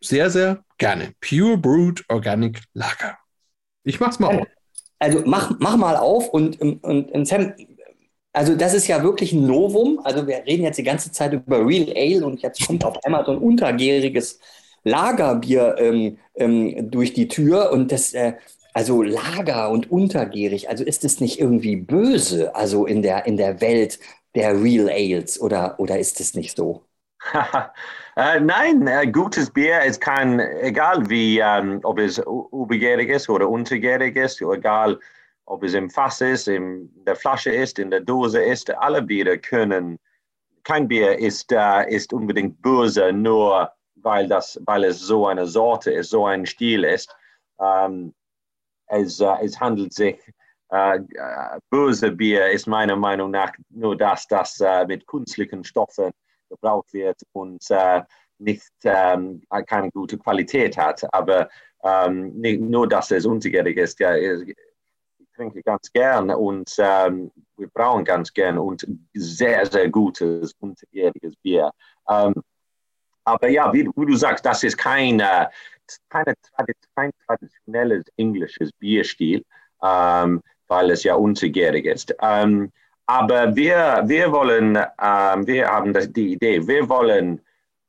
sehr, 0.00 0.30
sehr 0.30 0.62
gerne. 0.78 1.14
Pure 1.20 1.58
Brewed 1.58 2.04
Organic 2.08 2.62
Lager. 2.74 3.18
Ich 3.82 3.98
mach's 3.98 4.20
mal 4.20 4.36
auf. 4.38 4.46
Also 5.00 5.22
mach, 5.26 5.52
mach 5.58 5.76
mal 5.76 5.96
auf 5.96 6.28
und, 6.28 6.60
und, 6.60 6.82
und 6.84 7.26
Sam, 7.26 7.54
also 8.34 8.56
das 8.56 8.74
ist 8.74 8.88
ja 8.88 9.02
wirklich 9.02 9.32
ein 9.32 9.46
Novum. 9.46 10.00
Also 10.04 10.26
wir 10.26 10.44
reden 10.46 10.64
jetzt 10.64 10.78
die 10.78 10.82
ganze 10.82 11.12
Zeit 11.12 11.32
über 11.32 11.66
Real 11.66 11.92
Ale 11.96 12.26
und 12.26 12.42
jetzt 12.42 12.66
kommt 12.66 12.84
auf 12.84 13.02
einmal 13.04 13.24
so 13.24 13.32
ein 13.32 13.38
untergäriges 13.38 14.40
Lagerbier 14.82 15.76
ähm, 15.78 16.18
ähm, 16.34 16.90
durch 16.90 17.14
die 17.14 17.28
Tür 17.28 17.72
und 17.72 17.92
das, 17.92 18.12
äh, 18.12 18.34
also 18.74 19.02
Lager 19.02 19.70
und 19.70 19.90
untergärig, 19.90 20.68
also 20.68 20.84
ist 20.84 21.04
es 21.04 21.20
nicht 21.20 21.40
irgendwie 21.40 21.76
böse, 21.76 22.54
also 22.54 22.86
in 22.86 23.02
der, 23.02 23.24
in 23.26 23.36
der 23.36 23.60
Welt 23.60 24.00
der 24.34 24.60
Real 24.60 24.90
Ales 24.90 25.40
oder, 25.40 25.78
oder 25.78 25.98
ist 25.98 26.20
es 26.20 26.34
nicht 26.34 26.56
so? 26.56 26.82
äh, 28.16 28.40
nein, 28.40 28.86
äh, 28.86 29.06
gutes 29.06 29.50
Bier, 29.50 29.80
es 29.86 30.00
kann, 30.00 30.40
egal 30.40 31.08
wie, 31.08 31.38
ähm, 31.38 31.80
ob 31.84 31.98
es 32.00 32.18
übergärig 32.52 33.08
ist 33.10 33.28
oder 33.28 33.48
untergärig 33.48 34.16
ist, 34.16 34.42
egal 34.42 34.98
ob 35.46 35.62
es 35.62 35.74
im 35.74 35.90
Fass 35.90 36.20
ist, 36.20 36.48
in 36.48 36.90
der 37.04 37.16
Flasche 37.16 37.50
ist, 37.50 37.78
in 37.78 37.90
der 37.90 38.00
Dose 38.00 38.42
ist, 38.42 38.70
alle 38.70 39.02
Biere 39.02 39.38
können, 39.38 39.98
kein 40.64 40.88
Bier 40.88 41.18
ist, 41.18 41.52
äh, 41.52 41.90
ist 41.90 42.12
unbedingt 42.12 42.60
böse, 42.62 43.12
nur 43.12 43.70
weil, 43.96 44.28
das, 44.28 44.60
weil 44.64 44.84
es 44.84 45.00
so 45.00 45.26
eine 45.26 45.46
Sorte 45.46 45.90
ist, 45.92 46.10
so 46.10 46.26
ein 46.26 46.46
Stil 46.46 46.84
ist. 46.84 47.14
Ähm, 47.60 48.14
es, 48.86 49.20
äh, 49.20 49.34
es 49.42 49.60
handelt 49.60 49.92
sich, 49.92 50.18
äh, 50.70 50.96
äh 50.96 51.60
böse 51.70 52.10
Bier 52.10 52.50
ist 52.50 52.66
meiner 52.66 52.96
Meinung 52.96 53.30
nach 53.30 53.52
nur 53.68 53.96
das, 53.96 54.26
das 54.26 54.60
äh, 54.60 54.86
mit 54.86 55.06
künstlichen 55.06 55.64
Stoffen 55.64 56.10
gebraucht 56.48 56.92
wird 56.92 57.20
und 57.32 57.62
äh, 57.70 58.02
nicht 58.38 58.72
ähm, 58.84 59.42
keine 59.66 59.90
gute 59.90 60.18
Qualität 60.18 60.76
hat. 60.76 61.04
Aber 61.12 61.48
ähm, 61.82 62.32
nicht, 62.34 62.60
nur, 62.60 62.88
dass 62.88 63.10
es 63.10 63.26
untergärig 63.26 63.76
ist. 63.76 64.00
Ja, 64.00 64.14
trinke 65.34 65.62
ganz 65.62 65.92
gern 65.92 66.30
und 66.30 66.74
ähm, 66.78 67.30
wir 67.56 67.68
brauchen 67.68 68.04
ganz 68.04 68.32
gern 68.32 68.58
und 68.58 68.86
sehr, 69.14 69.66
sehr 69.66 69.88
gutes 69.88 70.52
unterjähriges 70.60 71.36
Bier. 71.36 71.70
Ähm, 72.08 72.34
aber 73.24 73.48
ja, 73.48 73.72
wie, 73.72 73.88
wie, 73.96 74.06
du 74.06 74.16
sagst, 74.16 74.44
das 74.44 74.62
ist 74.62 74.76
kein, 74.76 75.20
äh, 75.20 75.46
keine, 76.10 76.34
kein 76.94 77.10
traditionelles 77.26 78.04
englisches 78.16 78.70
Bierstil, 78.72 79.44
ähm, 79.82 80.42
weil 80.68 80.90
es 80.90 81.04
ja 81.04 81.14
unterjährig 81.14 81.86
ist. 81.86 82.14
Ähm, 82.20 82.70
aber 83.06 83.54
wir, 83.54 84.02
wir 84.06 84.32
wollen, 84.32 84.76
ähm, 84.76 85.46
wir 85.46 85.68
haben 85.68 85.92
das, 85.92 86.12
die 86.12 86.34
Idee, 86.34 86.66
wir 86.66 86.88
wollen 86.88 87.40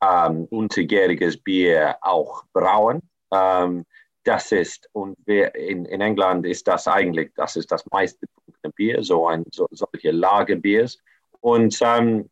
ähm, 0.01 0.45
unterjähriges 0.49 1.37
Bier 1.37 1.97
auch 2.01 2.43
brauen. 2.53 3.01
Ähm, 3.31 3.85
das 4.25 4.51
ist, 4.51 4.89
und 4.91 5.17
wir 5.25 5.53
in, 5.55 5.85
in 5.85 6.01
England 6.01 6.45
ist 6.45 6.67
das 6.67 6.87
eigentlich, 6.87 7.31
das 7.35 7.55
ist 7.55 7.71
das 7.71 7.85
meiste 7.91 8.27
Bier, 8.75 9.03
so 9.03 9.27
ein 9.27 9.45
so, 9.51 9.67
solche 9.71 10.11
Lagerbiers. 10.11 10.97
Und 11.41 11.77
ähm, 11.81 12.29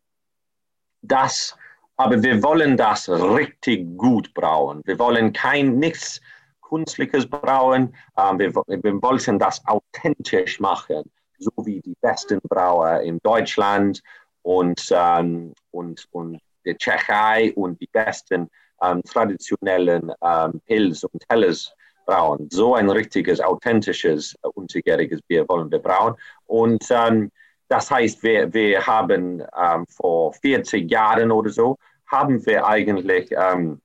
das, 1.01 1.55
aber 1.95 2.21
wir 2.23 2.41
wollen 2.41 2.75
das 2.75 3.07
richtig 3.09 3.95
gut 3.97 4.33
brauen. 4.33 4.81
Wir 4.85 4.97
wollen 4.97 5.31
kein 5.33 5.77
nichts 5.77 6.19
Künstliches 6.61 7.29
brauen. 7.29 7.95
Ähm, 8.17 8.39
wir, 8.39 8.55
wir 8.55 9.01
wollten 9.01 9.37
das 9.37 9.63
authentisch 9.67 10.59
machen, 10.59 11.03
so 11.37 11.51
wie 11.63 11.79
die 11.81 11.95
besten 12.01 12.39
Brauer 12.41 13.01
in 13.01 13.19
Deutschland 13.21 14.01
und, 14.41 14.89
ähm, 14.91 15.53
und, 15.69 16.07
und 16.11 16.39
der 16.65 16.77
Tschechei 16.77 17.53
und 17.53 17.79
die 17.79 17.89
besten 17.91 18.49
ähm, 18.81 19.03
traditionellen 19.03 20.11
ähm, 20.23 20.59
Pilz 20.65 21.03
und 21.03 21.23
Helles 21.29 21.71
brauen. 22.05 22.49
So 22.51 22.75
ein 22.75 22.89
richtiges, 22.89 23.39
authentisches, 23.39 24.35
äh, 24.43 24.47
unterjähriges 24.53 25.21
Bier 25.23 25.47
wollen 25.47 25.71
wir 25.71 25.79
brauen. 25.79 26.15
Und 26.45 26.83
ähm, 26.89 27.31
das 27.67 27.89
heißt, 27.89 28.21
wir, 28.23 28.53
wir 28.53 28.85
haben 28.85 29.41
ähm, 29.57 29.85
vor 29.87 30.33
40 30.33 30.89
Jahren 30.89 31.31
oder 31.31 31.49
so, 31.49 31.77
haben 32.07 32.45
wir 32.45 32.67
eigentlich, 32.67 33.31
ähm, 33.31 33.81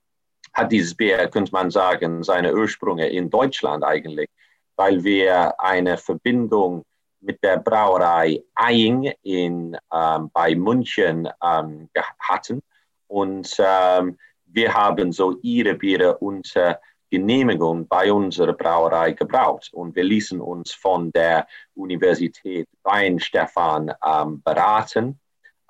hat 0.53 0.71
dieses 0.71 0.95
Bier, 0.95 1.27
könnte 1.27 1.51
man 1.51 1.71
sagen, 1.71 2.23
seine 2.23 2.53
Ursprünge 2.53 3.09
in 3.09 3.29
Deutschland 3.29 3.83
eigentlich, 3.83 4.29
weil 4.75 5.03
wir 5.03 5.59
eine 5.59 5.97
Verbindung 5.97 6.83
mit 7.21 7.43
der 7.43 7.57
Brauerei 7.57 8.43
Eying 8.55 9.11
in, 9.23 9.77
ähm, 9.93 10.29
bei 10.33 10.55
München 10.55 11.27
ähm, 11.43 11.89
hatten. 12.19 12.61
Und 13.07 13.55
ähm, 13.59 14.17
wir 14.45 14.73
haben 14.73 15.11
so 15.11 15.37
ihre 15.41 15.75
Biere 15.75 16.17
unter 16.17 16.79
Genehmigung 17.09 17.87
bei 17.87 18.11
unserer 18.11 18.53
Brauerei 18.53 19.13
gebraucht. 19.13 19.69
Und 19.73 19.95
wir 19.95 20.03
ließen 20.03 20.39
uns 20.39 20.71
von 20.71 21.11
der 21.11 21.47
Universität 21.75 22.67
Weinstefan 22.83 23.91
ähm, 24.05 24.41
beraten 24.43 25.19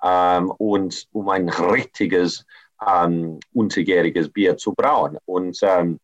ähm, 0.02 0.50
und 0.58 1.06
um 1.12 1.28
ein 1.28 1.48
richtiges 1.48 2.44
ähm, 2.86 3.40
unterjähriges 3.52 4.30
Bier 4.30 4.56
zu 4.56 4.72
brauen. 4.74 5.18
Und 5.24 5.58
ähm, 5.62 5.98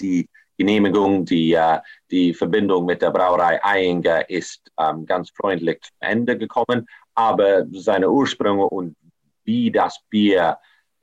die 0.00 0.28
Genehmigung, 0.58 1.24
die, 1.24 1.52
äh, 1.52 1.80
die 2.10 2.32
Verbindung 2.32 2.86
mit 2.86 3.02
der 3.02 3.10
Brauerei 3.10 3.62
Eyinger 3.62 4.28
ist 4.30 4.70
ähm, 4.78 5.04
ganz 5.06 5.30
freundlich 5.30 5.82
zu 5.82 5.90
Ende 6.00 6.38
gekommen, 6.38 6.86
aber 7.14 7.66
seine 7.72 8.10
Ursprünge 8.10 8.66
und 8.66 8.96
wie 9.44 9.70
das 9.70 10.00
Bier, 10.08 10.58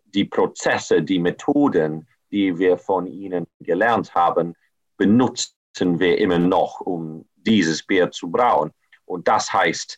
die 0.06 0.26
Prozesse, 0.26 1.02
die 1.02 1.19
Methoden, 1.19 2.08
die 2.34 2.58
wir 2.58 2.78
von 2.78 3.08
ihnen 3.08 3.46
gelernt 3.60 4.13
haben, 4.15 4.56
benutzen 4.98 6.00
wir 6.00 6.17
immer 6.17 6.39
noch, 6.39 6.82
um 6.82 7.26
dieses 7.36 7.84
Bier 7.84 8.10
zu 8.12 8.30
brauen. 8.30 8.72
Und 9.06 9.28
das 9.28 9.54
heißt, 9.54 9.98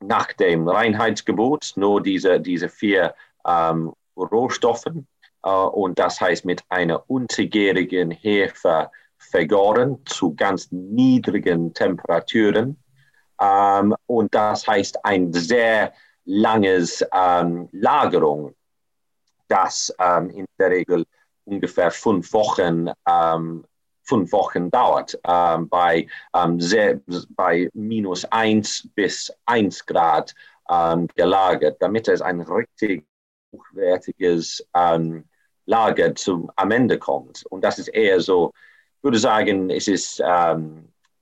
nach 0.00 0.32
dem 0.32 0.66
Reinheitsgebot 0.68 1.72
nur 1.76 2.02
diese, 2.02 2.40
diese 2.40 2.68
vier 2.68 3.14
ähm, 3.46 3.92
Rohstoffen. 4.16 5.06
Äh, 5.42 5.50
und 5.50 5.98
das 5.98 6.20
heißt 6.20 6.44
mit 6.44 6.62
einer 6.68 7.08
untergärigen 7.08 8.10
Hefe 8.10 8.90
vergoren 9.18 9.98
zu 10.06 10.34
ganz 10.34 10.70
niedrigen 10.72 11.74
Temperaturen. 11.74 12.82
Ähm, 13.40 13.94
und 14.06 14.34
das 14.34 14.66
heißt 14.66 15.04
ein 15.04 15.32
sehr 15.32 15.92
langes 16.24 17.04
ähm, 17.12 17.68
Lagerung, 17.72 18.54
das 19.48 19.94
ähm, 19.98 20.30
in 20.30 20.46
der 20.58 20.70
Regel 20.70 21.04
ungefähr 21.44 21.90
fünf 21.90 22.32
Wochen, 22.32 22.90
ähm, 23.08 23.64
fünf 24.02 24.32
Wochen 24.32 24.70
dauert, 24.70 25.18
ähm, 25.26 25.68
bei, 25.68 26.06
ähm, 26.34 26.60
sehr, 26.60 27.00
bei 27.30 27.70
minus 27.72 28.24
eins 28.26 28.88
bis 28.94 29.32
eins 29.46 29.84
Grad 29.86 30.34
ähm, 30.68 31.08
gelagert, 31.14 31.76
damit 31.80 32.08
es 32.08 32.20
ein 32.20 32.40
richtig 32.40 33.06
hochwertiges 33.52 34.66
ähm, 34.74 35.24
Lager 35.66 36.14
zum, 36.14 36.50
am 36.56 36.70
Ende 36.70 36.98
kommt. 36.98 37.44
Und 37.46 37.62
das 37.64 37.78
ist 37.78 37.88
eher 37.88 38.20
so, 38.20 38.52
ich 38.98 39.04
würde 39.04 39.18
sagen, 39.18 39.70
es 39.70 39.88
ist, 39.88 40.22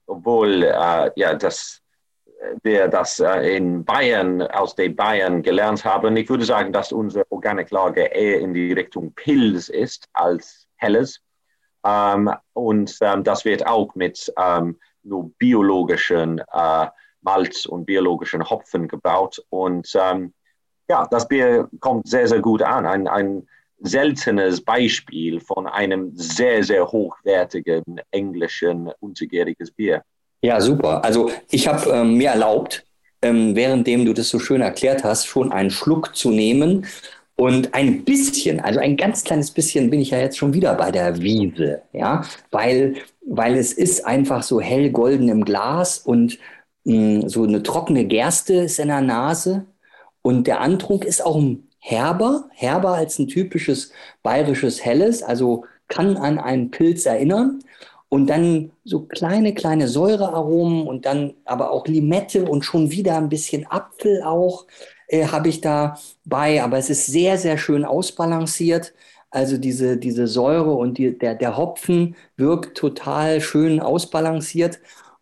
obwohl 0.05 0.63
äh, 0.63 1.11
ja, 1.15 1.33
das 1.35 1.82
wir 2.61 2.87
das 2.87 3.19
äh, 3.19 3.55
in 3.55 3.83
Bayern, 3.83 4.41
aus 4.41 4.75
den 4.75 4.95
Bayern 4.95 5.41
gelernt 5.41 5.83
haben. 5.85 6.15
Ich 6.17 6.29
würde 6.29 6.45
sagen, 6.45 6.73
dass 6.73 6.91
unser 6.91 7.23
Organiklager 7.29 8.11
eher 8.11 8.39
in 8.39 8.53
die 8.53 8.73
Richtung 8.73 9.13
Pils 9.13 9.69
ist 9.69 10.07
als 10.13 10.67
Helles. 10.75 11.21
Ähm, 11.85 12.31
und 12.53 12.97
ähm, 13.01 13.23
das 13.23 13.45
wird 13.45 13.65
auch 13.65 13.95
mit 13.95 14.31
ähm, 14.37 14.79
biologischen 15.37 16.39
äh, 16.51 16.87
Malz 17.21 17.65
und 17.65 17.85
biologischen 17.85 18.49
Hopfen 18.49 18.87
gebaut. 18.87 19.43
Und 19.49 19.91
ähm, 19.95 20.33
ja, 20.89 21.07
das 21.09 21.27
Bier 21.27 21.69
kommt 21.79 22.07
sehr, 22.07 22.27
sehr 22.27 22.41
gut 22.41 22.61
an. 22.61 22.85
Ein, 22.85 23.07
ein 23.07 23.47
seltenes 23.79 24.63
Beispiel 24.63 25.39
von 25.39 25.67
einem 25.67 26.11
sehr, 26.15 26.63
sehr 26.63 26.87
hochwertigen 26.87 28.01
englischen 28.11 28.91
untergäriges 28.99 29.71
Bier. 29.71 30.03
Ja, 30.43 30.59
super. 30.59 31.05
Also 31.05 31.31
ich 31.49 31.67
habe 31.69 31.89
ähm, 31.89 32.15
mir 32.15 32.31
erlaubt, 32.31 32.85
ähm, 33.21 33.55
währenddem 33.55 34.05
du 34.05 34.13
das 34.13 34.27
so 34.27 34.39
schön 34.39 34.59
erklärt 34.61 35.03
hast, 35.05 35.25
schon 35.25 35.53
einen 35.53 35.71
Schluck 35.71 36.15
zu 36.17 36.31
nehmen. 36.31 36.85
Und 37.35 37.73
ein 37.73 38.03
bisschen, 38.03 38.59
also 38.59 38.79
ein 38.79 38.97
ganz 38.97 39.23
kleines 39.23 39.51
bisschen 39.51 39.89
bin 39.89 40.01
ich 40.01 40.11
ja 40.11 40.19
jetzt 40.19 40.37
schon 40.37 40.53
wieder 40.53 40.75
bei 40.75 40.91
der 40.91 41.19
Wiese, 41.21 41.81
ja, 41.93 42.23
weil, 42.51 42.95
weil 43.25 43.55
es 43.55 43.73
ist 43.73 44.05
einfach 44.05 44.43
so 44.43 44.61
hellgolden 44.61 45.29
im 45.29 45.45
Glas 45.45 45.99
und 45.99 46.37
mh, 46.83 47.21
hm, 47.21 47.29
so 47.29 47.43
eine 47.43 47.63
trockene 47.63 48.05
Gerste 48.05 48.55
ist 48.55 48.79
in 48.79 48.89
der 48.89 49.01
Nase. 49.01 49.65
Und 50.21 50.47
der 50.47 50.59
Antrunk 50.59 51.05
ist 51.05 51.25
auch 51.25 51.41
herber, 51.79 52.49
herber 52.51 52.95
als 52.95 53.17
ein 53.17 53.27
typisches 53.29 53.91
bayerisches 54.23 54.83
Helles, 54.83 55.23
also 55.23 55.65
kann 55.87 56.17
an 56.17 56.37
einen 56.37 56.69
Pilz 56.71 57.05
erinnern 57.05 57.61
und 58.13 58.27
dann 58.27 58.71
so 58.83 59.07
kleine, 59.07 59.55
kleine 59.55 59.87
Säurearomen 59.87 60.85
und 60.85 61.07
dann 61.07 61.33
aber 61.45 61.71
auch 61.71 61.87
Limette 61.87 62.45
und 62.45 62.63
schon 62.63 62.91
wieder 62.91 63.17
ein 63.17 63.27
bisschen 63.27 63.65
Apfel 63.65 64.21
auch 64.21 64.67
äh, 65.07 65.25
habe 65.25 65.49
ich 65.49 65.61
da 65.61 65.97
bei. 66.23 66.61
Aber 66.61 66.77
es 66.77 66.91
ist 66.91 67.07
sehr, 67.07 67.39
sehr 67.39 67.57
schön 67.57 67.83
ausbalanciert. 67.83 68.93
Also 69.31 69.57
diese, 69.57 69.97
diese 69.97 70.27
Säure 70.27 70.73
und 70.73 70.99
die, 70.99 71.17
der, 71.17 71.33
der 71.33 71.57
Hopfen 71.57 72.15
wirkt 72.37 72.77
total 72.77 73.41
schön 73.41 73.79
ausbalanciert. 73.79 74.79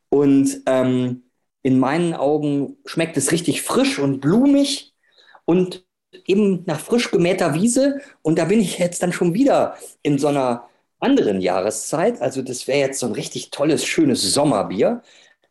Und 0.09 0.61
ähm, 0.65 1.23
in 1.63 1.79
meinen 1.79 2.13
Augen 2.13 2.75
schmeckt 2.85 3.15
es 3.15 3.31
richtig 3.31 3.61
frisch 3.61 3.99
und 3.99 4.19
blumig 4.19 4.93
und 5.45 5.85
eben 6.25 6.63
nach 6.65 6.81
frisch 6.81 7.09
gemähter 7.09 7.53
Wiese. 7.53 8.01
Und 8.21 8.37
da 8.37 8.43
bin 8.43 8.59
ich 8.59 8.79
jetzt 8.79 9.01
dann 9.01 9.13
schon 9.13 9.33
wieder 9.33 9.77
in 10.03 10.17
so 10.17 10.27
einer 10.27 10.67
anderen 11.01 11.41
Jahreszeit. 11.41 12.21
Also 12.21 12.41
das 12.41 12.67
wäre 12.67 12.79
jetzt 12.79 12.99
so 12.99 13.07
ein 13.07 13.13
richtig 13.13 13.51
tolles, 13.51 13.85
schönes 13.85 14.21
Sommerbier. 14.33 15.01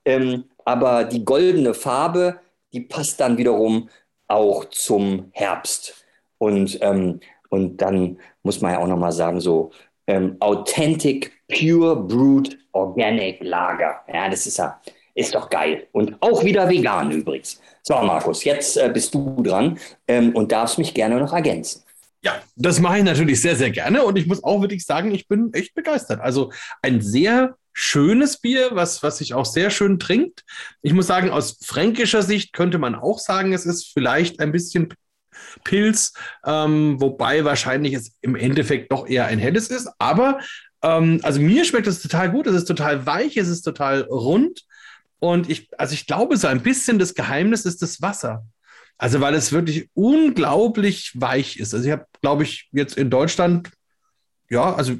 Ähm, 0.04 0.44
aber 0.64 1.04
die 1.04 1.24
goldene 1.24 1.74
Farbe, 1.74 2.40
die 2.72 2.80
passt 2.80 3.20
dann 3.20 3.36
wiederum 3.36 3.88
auch 4.28 4.64
zum 4.66 5.30
Herbst. 5.32 6.06
Und, 6.38 6.78
ähm, 6.80 7.20
und 7.50 7.78
dann 7.78 8.18
muss 8.42 8.60
man 8.60 8.72
ja 8.72 8.78
auch 8.78 8.86
nochmal 8.86 9.12
sagen, 9.12 9.40
so 9.40 9.70
ähm, 10.06 10.36
Authentic, 10.40 11.32
Pure 11.48 11.96
Brewed 11.96 12.58
Organic 12.72 13.42
Lager. 13.42 14.00
Ja, 14.12 14.28
das 14.28 14.46
ist 14.46 14.58
ja, 14.58 14.80
ist 15.14 15.34
doch 15.34 15.50
geil. 15.50 15.88
Und 15.92 16.16
auch 16.20 16.44
wieder 16.44 16.68
vegan 16.68 17.10
übrigens. 17.10 17.60
So, 17.82 17.94
Markus, 17.94 18.44
jetzt 18.44 18.76
äh, 18.76 18.90
bist 18.92 19.14
du 19.14 19.42
dran 19.42 19.78
ähm, 20.06 20.34
und 20.34 20.52
darfst 20.52 20.78
mich 20.78 20.94
gerne 20.94 21.18
noch 21.18 21.32
ergänzen. 21.32 21.82
Ja, 22.22 22.42
das 22.56 22.80
mache 22.80 22.98
ich 22.98 23.04
natürlich 23.04 23.40
sehr, 23.40 23.56
sehr 23.56 23.70
gerne 23.70 24.04
und 24.04 24.18
ich 24.18 24.26
muss 24.26 24.44
auch 24.44 24.60
wirklich 24.60 24.84
sagen, 24.84 25.10
ich 25.12 25.26
bin 25.26 25.52
echt 25.54 25.74
begeistert. 25.74 26.20
Also 26.20 26.52
ein 26.82 27.00
sehr 27.00 27.56
schönes 27.72 28.38
Bier, 28.38 28.70
was, 28.72 29.02
was 29.02 29.18
sich 29.18 29.32
auch 29.32 29.46
sehr 29.46 29.70
schön 29.70 29.98
trinkt. 29.98 30.44
Ich 30.82 30.92
muss 30.92 31.06
sagen, 31.06 31.30
aus 31.30 31.58
fränkischer 31.64 32.22
Sicht 32.22 32.52
könnte 32.52 32.78
man 32.78 32.94
auch 32.94 33.18
sagen, 33.18 33.52
es 33.54 33.64
ist 33.64 33.92
vielleicht 33.92 34.40
ein 34.40 34.52
bisschen 34.52 34.92
Pilz, 35.64 36.12
ähm, 36.44 37.00
wobei 37.00 37.44
wahrscheinlich 37.44 37.94
es 37.94 38.12
im 38.20 38.36
Endeffekt 38.36 38.92
doch 38.92 39.06
eher 39.06 39.26
ein 39.26 39.38
helles 39.38 39.68
ist. 39.68 39.88
Aber 39.98 40.40
ähm, 40.82 41.20
also 41.22 41.40
mir 41.40 41.64
schmeckt 41.64 41.86
es 41.86 42.02
total 42.02 42.30
gut. 42.30 42.46
Es 42.46 42.54
ist 42.54 42.66
total 42.66 43.06
weich, 43.06 43.36
es 43.36 43.48
ist 43.48 43.62
total 43.62 44.02
rund. 44.02 44.64
Und 45.18 45.50
ich, 45.50 45.68
also 45.78 45.94
ich 45.94 46.06
glaube, 46.06 46.36
so 46.36 46.48
ein 46.48 46.62
bisschen 46.62 46.98
das 46.98 47.14
Geheimnis 47.14 47.64
ist 47.64 47.82
das 47.82 48.00
Wasser. 48.02 48.44
Also, 49.00 49.22
weil 49.22 49.34
es 49.34 49.50
wirklich 49.50 49.88
unglaublich 49.94 51.12
weich 51.14 51.58
ist. 51.58 51.72
Also, 51.72 51.86
ich 51.86 51.92
habe, 51.92 52.04
glaube 52.20 52.42
ich, 52.42 52.68
jetzt 52.70 52.98
in 52.98 53.08
Deutschland, 53.08 53.70
ja, 54.50 54.74
also 54.74 54.92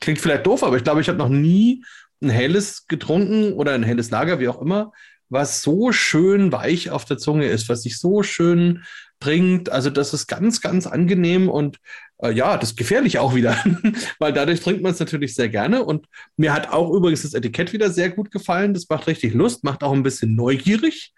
klingt 0.00 0.20
vielleicht 0.20 0.46
doof, 0.46 0.62
aber 0.62 0.78
ich 0.78 0.84
glaube, 0.84 1.02
ich 1.02 1.08
habe 1.08 1.18
noch 1.18 1.28
nie 1.28 1.84
ein 2.22 2.30
helles 2.30 2.86
getrunken 2.86 3.52
oder 3.52 3.72
ein 3.74 3.82
helles 3.82 4.08
Lager, 4.08 4.40
wie 4.40 4.48
auch 4.48 4.62
immer, 4.62 4.92
was 5.28 5.60
so 5.60 5.92
schön 5.92 6.50
weich 6.50 6.88
auf 6.88 7.04
der 7.04 7.18
Zunge 7.18 7.44
ist, 7.46 7.68
was 7.68 7.82
sich 7.82 7.98
so 7.98 8.22
schön 8.22 8.84
trinkt. 9.20 9.68
Also, 9.68 9.90
das 9.90 10.14
ist 10.14 10.28
ganz, 10.28 10.62
ganz 10.62 10.86
angenehm 10.86 11.50
und 11.50 11.76
äh, 12.22 12.32
ja, 12.32 12.56
das 12.56 12.70
ist 12.70 12.78
gefährlich 12.78 13.18
auch 13.18 13.34
wieder, 13.34 13.62
weil 14.18 14.32
dadurch 14.32 14.60
trinkt 14.62 14.80
man 14.80 14.92
es 14.92 14.98
natürlich 14.98 15.34
sehr 15.34 15.50
gerne. 15.50 15.84
Und 15.84 16.06
mir 16.38 16.54
hat 16.54 16.70
auch 16.70 16.90
übrigens 16.90 17.20
das 17.20 17.34
Etikett 17.34 17.74
wieder 17.74 17.90
sehr 17.90 18.08
gut 18.08 18.30
gefallen. 18.30 18.72
Das 18.72 18.88
macht 18.88 19.08
richtig 19.08 19.34
Lust, 19.34 19.62
macht 19.62 19.84
auch 19.84 19.92
ein 19.92 20.02
bisschen 20.02 20.34
neugierig. 20.34 21.12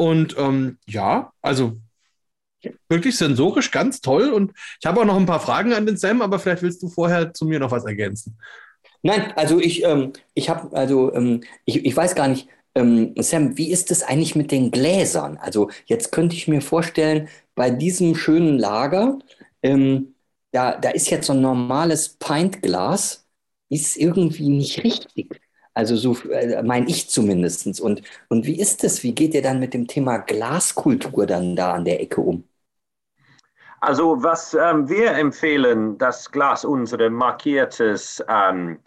Und 0.00 0.34
ähm, 0.38 0.78
ja, 0.86 1.30
also 1.42 1.76
wirklich 2.88 3.18
sensorisch 3.18 3.70
ganz 3.70 4.00
toll. 4.00 4.30
Und 4.30 4.52
ich 4.80 4.86
habe 4.86 4.98
auch 4.98 5.04
noch 5.04 5.16
ein 5.18 5.26
paar 5.26 5.40
Fragen 5.40 5.74
an 5.74 5.84
den 5.84 5.98
Sam, 5.98 6.22
aber 6.22 6.38
vielleicht 6.38 6.62
willst 6.62 6.82
du 6.82 6.88
vorher 6.88 7.34
zu 7.34 7.44
mir 7.44 7.58
noch 7.58 7.70
was 7.70 7.84
ergänzen. 7.84 8.38
Nein, 9.02 9.30
also 9.36 9.60
ich, 9.60 9.84
ähm, 9.84 10.14
ich 10.32 10.48
habe, 10.48 10.74
also 10.74 11.12
ähm, 11.12 11.42
ich, 11.66 11.84
ich 11.84 11.94
weiß 11.94 12.14
gar 12.14 12.28
nicht, 12.28 12.48
ähm, 12.74 13.12
Sam, 13.18 13.58
wie 13.58 13.70
ist 13.70 13.90
es 13.90 14.02
eigentlich 14.02 14.34
mit 14.36 14.50
den 14.52 14.70
Gläsern? 14.70 15.36
Also 15.36 15.68
jetzt 15.84 16.12
könnte 16.12 16.34
ich 16.34 16.48
mir 16.48 16.62
vorstellen, 16.62 17.28
bei 17.54 17.68
diesem 17.68 18.14
schönen 18.14 18.58
Lager, 18.58 19.18
ähm, 19.62 20.14
da, 20.50 20.78
da 20.78 20.88
ist 20.88 21.10
jetzt 21.10 21.26
so 21.26 21.34
ein 21.34 21.42
normales 21.42 22.08
Pintglas, 22.08 23.26
ist 23.68 23.98
irgendwie 23.98 24.48
nicht 24.48 24.82
richtig. 24.82 25.42
Also 25.74 25.96
so 25.96 26.16
äh, 26.30 26.62
meine 26.62 26.88
ich 26.88 27.08
zumindest. 27.08 27.80
Und, 27.80 28.02
und 28.28 28.46
wie 28.46 28.60
ist 28.60 28.82
das? 28.82 29.02
Wie 29.02 29.14
geht 29.14 29.34
ihr 29.34 29.42
dann 29.42 29.60
mit 29.60 29.74
dem 29.74 29.86
Thema 29.86 30.18
Glaskultur 30.18 31.26
dann 31.26 31.54
da 31.56 31.74
an 31.74 31.84
der 31.84 32.00
Ecke 32.00 32.20
um? 32.20 32.44
Also 33.80 34.22
was 34.22 34.52
ähm, 34.52 34.88
wir 34.88 35.12
empfehlen, 35.12 35.96
das 35.96 36.30
Glas, 36.30 36.64
unser 36.64 37.08
markiertes 37.08 38.22
ähm, 38.28 38.78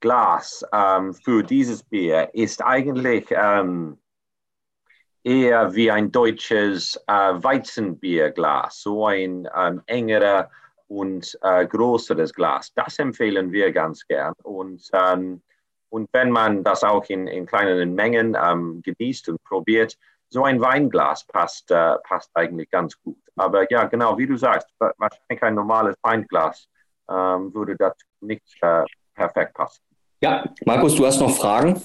Glas 0.00 0.64
ähm, 0.72 1.12
für 1.12 1.42
dieses 1.42 1.82
Bier 1.82 2.30
ist 2.32 2.62
eigentlich 2.62 3.26
ähm, 3.30 3.98
eher 5.24 5.74
wie 5.74 5.90
ein 5.90 6.10
deutsches 6.10 6.96
äh, 7.06 7.12
Weizenbierglas, 7.12 8.80
so 8.80 9.06
ein 9.06 9.46
ähm, 9.54 9.82
engerer 9.84 10.50
und 10.88 11.38
äh, 11.42 11.66
größeres 11.66 12.32
Glas. 12.32 12.72
Das 12.74 12.98
empfehlen 12.98 13.52
wir 13.52 13.70
ganz 13.72 14.06
gern. 14.06 14.32
Und, 14.42 14.88
ähm, 14.94 15.42
und 15.90 16.08
wenn 16.12 16.30
man 16.30 16.64
das 16.64 16.82
auch 16.82 17.04
in, 17.08 17.26
in 17.26 17.46
kleineren 17.46 17.94
Mengen 17.94 18.36
ähm, 18.42 18.82
genießt 18.82 19.28
und 19.28 19.42
probiert, 19.44 19.96
so 20.28 20.44
ein 20.44 20.60
Weinglas 20.60 21.24
passt, 21.26 21.70
äh, 21.70 21.96
passt 22.04 22.30
eigentlich 22.34 22.70
ganz 22.70 22.94
gut. 23.02 23.18
Aber 23.36 23.70
ja, 23.70 23.84
genau, 23.84 24.16
wie 24.16 24.26
du 24.26 24.36
sagst, 24.36 24.68
wahrscheinlich 24.78 25.42
ein 25.42 25.54
normales 25.54 25.96
Weinglas 26.02 26.68
ähm, 27.10 27.52
würde 27.52 27.76
dazu 27.76 28.06
nicht 28.20 28.42
äh, 28.62 28.84
perfekt 29.14 29.54
passen. 29.54 29.82
Ja, 30.20 30.44
Markus, 30.64 30.94
du 30.94 31.06
hast 31.06 31.20
noch 31.20 31.34
Fragen? 31.36 31.82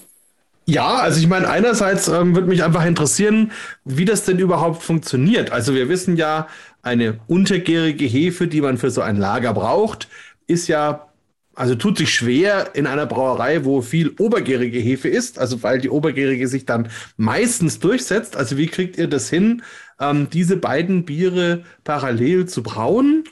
Ja, 0.68 0.96
also 0.96 1.20
ich 1.20 1.28
meine, 1.28 1.48
einerseits 1.48 2.08
ähm, 2.08 2.36
würde 2.36 2.48
mich 2.48 2.63
einfach 2.63 2.86
interessieren, 2.86 3.52
wie 3.84 4.06
das 4.06 4.26
denn 4.26 4.39
überhaupt 4.39 4.82
funktioniert. 4.82 5.52
Also 5.52 5.74
wir 5.74 5.89
wissen 5.89 6.18
ja, 6.18 6.48
eine 6.82 7.20
untergärige 7.28 8.06
Hefe, 8.06 8.48
die 8.48 8.62
man 8.62 8.78
für 8.78 8.89
so 8.89 9.02
ein 9.02 9.15
Lager 9.15 9.54
braucht, 9.54 10.08
ist 10.48 10.68
ja, 10.68 11.08
also 11.56 11.76
tut 11.76 11.98
sich 11.98 12.13
schwer 12.13 12.72
in 12.74 12.86
einer 12.86 13.06
Brauerei, 13.06 13.65
wo 13.65 13.82
viel 13.82 14.13
obergärige 14.20 14.80
Hefe 14.80 15.08
ist, 15.08 15.39
also 15.39 15.63
weil 15.63 15.80
die 15.80 15.89
obergärige 15.89 16.48
sich 16.48 16.65
dann 16.65 16.89
meistens 17.18 17.80
durchsetzt. 17.80 18.36
Also 18.36 18.58
wie 18.58 18.68
kriegt 18.68 18.98
ihr 18.98 19.08
das 19.08 19.30
hin, 19.30 19.63
ähm, 20.00 20.28
diese 20.32 20.58
beiden 20.58 21.06
Biere 21.06 21.63
parallel 21.84 22.46
zu 22.48 22.62
brauen? 22.62 23.24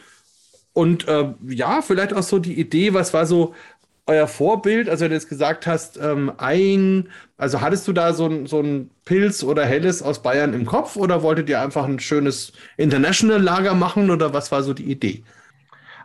Und 0.73 1.07
äh, 1.07 1.33
ja, 1.47 1.81
vielleicht 1.81 2.13
auch 2.13 2.23
so 2.23 2.39
die 2.39 2.59
Idee, 2.59 2.93
was 2.93 3.13
war 3.13 3.25
so 3.25 3.53
euer 4.05 4.27
Vorbild, 4.27 4.89
also 4.89 5.03
wenn 5.03 5.11
du 5.11 5.15
jetzt 5.15 5.29
gesagt 5.29 5.65
hast, 5.65 5.97
ähm, 5.97 6.31
ein, 6.37 7.09
also 7.37 7.61
hattest 7.61 7.87
du 7.87 7.93
da 7.93 8.13
so 8.13 8.25
ein, 8.25 8.47
so 8.47 8.59
ein 8.59 8.89
Pilz 9.05 9.43
oder 9.43 9.65
Helles 9.65 10.01
aus 10.01 10.21
Bayern 10.21 10.53
im 10.53 10.65
Kopf 10.65 10.97
oder 10.97 11.23
wolltet 11.23 11.47
ihr 11.49 11.61
einfach 11.61 11.85
ein 11.85 11.99
schönes 11.99 12.51
International-Lager 12.77 13.75
machen 13.75 14.09
oder 14.11 14.33
was 14.33 14.51
war 14.51 14.63
so 14.63 14.73
die 14.73 14.91
Idee? 14.91 15.23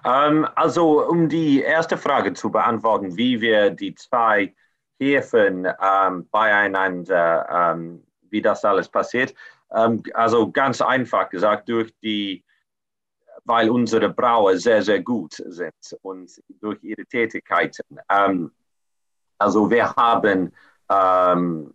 Ähm, 0.04 0.46
also 0.54 1.06
um 1.08 1.28
die 1.28 1.60
erste 1.62 1.96
Frage 1.96 2.32
zu 2.32 2.50
beantworten, 2.50 3.16
wie 3.16 3.40
wir 3.40 3.70
die 3.70 3.94
zwei 3.94 4.54
Häfen 4.98 5.66
ähm, 5.80 6.28
beieinander, 6.30 7.46
ähm, 7.50 8.04
wie 8.30 8.42
das 8.42 8.64
alles 8.64 8.88
passiert. 8.88 9.34
Ähm, 9.72 10.02
also 10.14 10.50
ganz 10.50 10.80
einfach 10.80 11.28
gesagt, 11.28 11.68
durch 11.68 11.92
die 12.02 12.44
weil 13.48 13.70
unsere 13.70 14.10
Brauer 14.10 14.58
sehr, 14.58 14.82
sehr 14.82 15.00
gut 15.00 15.32
sind 15.46 15.96
und 16.02 16.30
durch 16.60 16.82
ihre 16.82 17.04
Tätigkeiten. 17.06 17.98
Ähm, 18.10 18.52
also 19.38 19.70
wir 19.70 19.94
haben 19.94 20.52
ähm, 20.90 21.74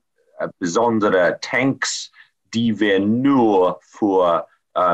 besondere 0.60 1.40
Tanks, 1.42 2.12
die 2.54 2.80
wir 2.80 3.00
nur 3.00 3.80
für 3.82 4.48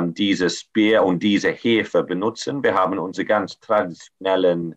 dieses 0.09 0.65
Bier 0.65 1.03
und 1.03 1.23
diese 1.23 1.51
Hefe 1.51 2.03
benutzen. 2.03 2.61
Wir 2.63 2.73
haben 2.73 2.99
unsere 2.99 3.25
ganz 3.25 3.59
traditionellen 3.59 4.75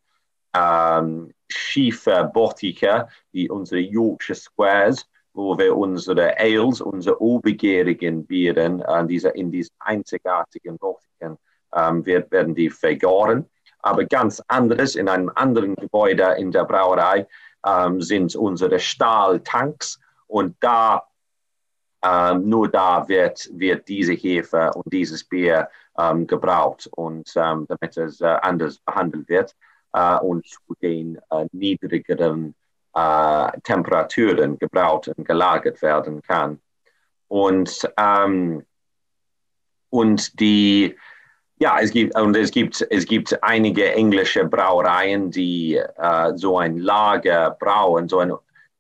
ähm, 0.55 1.33
Schieferbottiche, 1.49 3.09
die 3.33 3.51
unsere 3.51 3.81
Yorkshire 3.81 4.39
Squares, 4.39 5.09
wo 5.35 5.57
wir 5.59 5.77
unsere 5.77 6.39
Ales, 6.39 6.81
unsere 6.81 7.21
obergärigen 7.21 8.27
Bieren 8.27 8.81
äh, 8.83 9.07
diese, 9.07 9.31
in 9.31 9.51
diesen 9.51 9.75
einzigartigen 9.79 10.79
Bottichen 10.79 11.39
ähm, 11.75 12.05
werden 12.05 12.55
die 12.55 12.71
vergoren. 12.71 13.49
Aber 13.79 14.05
ganz 14.05 14.43
anderes, 14.49 14.95
in 14.95 15.09
einem 15.09 15.31
anderen 15.35 15.75
Gebäude 15.75 16.35
in 16.39 16.53
der 16.53 16.65
Brauerei 16.65 17.27
ähm, 17.67 18.01
sind 18.01 18.37
unsere 18.37 18.79
Stahltanks 18.79 19.99
und 20.27 20.57
da, 20.61 21.03
ähm, 22.05 22.49
nur 22.49 22.69
da 22.69 23.07
wird, 23.09 23.49
wird 23.53 23.87
diese 23.89 24.13
Hefe 24.13 24.71
und 24.75 24.93
dieses 24.93 25.25
Bier 25.25 25.69
ähm, 25.99 26.27
gebraucht 26.27 26.89
und 26.93 27.33
ähm, 27.37 27.67
damit 27.69 27.97
es 27.97 28.21
äh, 28.21 28.27
anders 28.27 28.79
behandelt 28.79 29.29
wird 29.29 29.55
äh, 29.93 30.17
und 30.19 30.47
zu 30.47 30.75
den 30.81 31.19
äh, 31.31 31.47
niedrigeren 31.53 32.55
äh, 32.95 33.61
Temperaturen 33.63 34.59
gebraucht 34.59 35.09
und 35.09 35.27
gelagert 35.27 35.81
werden 35.83 36.23
kann. 36.23 36.61
Und, 37.29 37.89
ähm, 37.97 38.65
und 39.91 40.39
die, 40.41 40.97
ja, 41.57 41.79
es 41.81 41.91
gibt, 41.93 42.19
und 42.19 42.37
es 42.37 42.51
gibt, 42.51 42.87
es 42.91 43.07
gibt 43.07 43.43
einige 43.43 43.93
englische 43.93 44.45
Brauereien, 44.45 45.31
die 45.31 45.77
äh, 45.77 46.33
so 46.37 46.59
ein 46.59 46.79
Lager 46.79 47.51
brauen, 47.59 48.09
so 48.09 48.19
ein, 48.19 48.33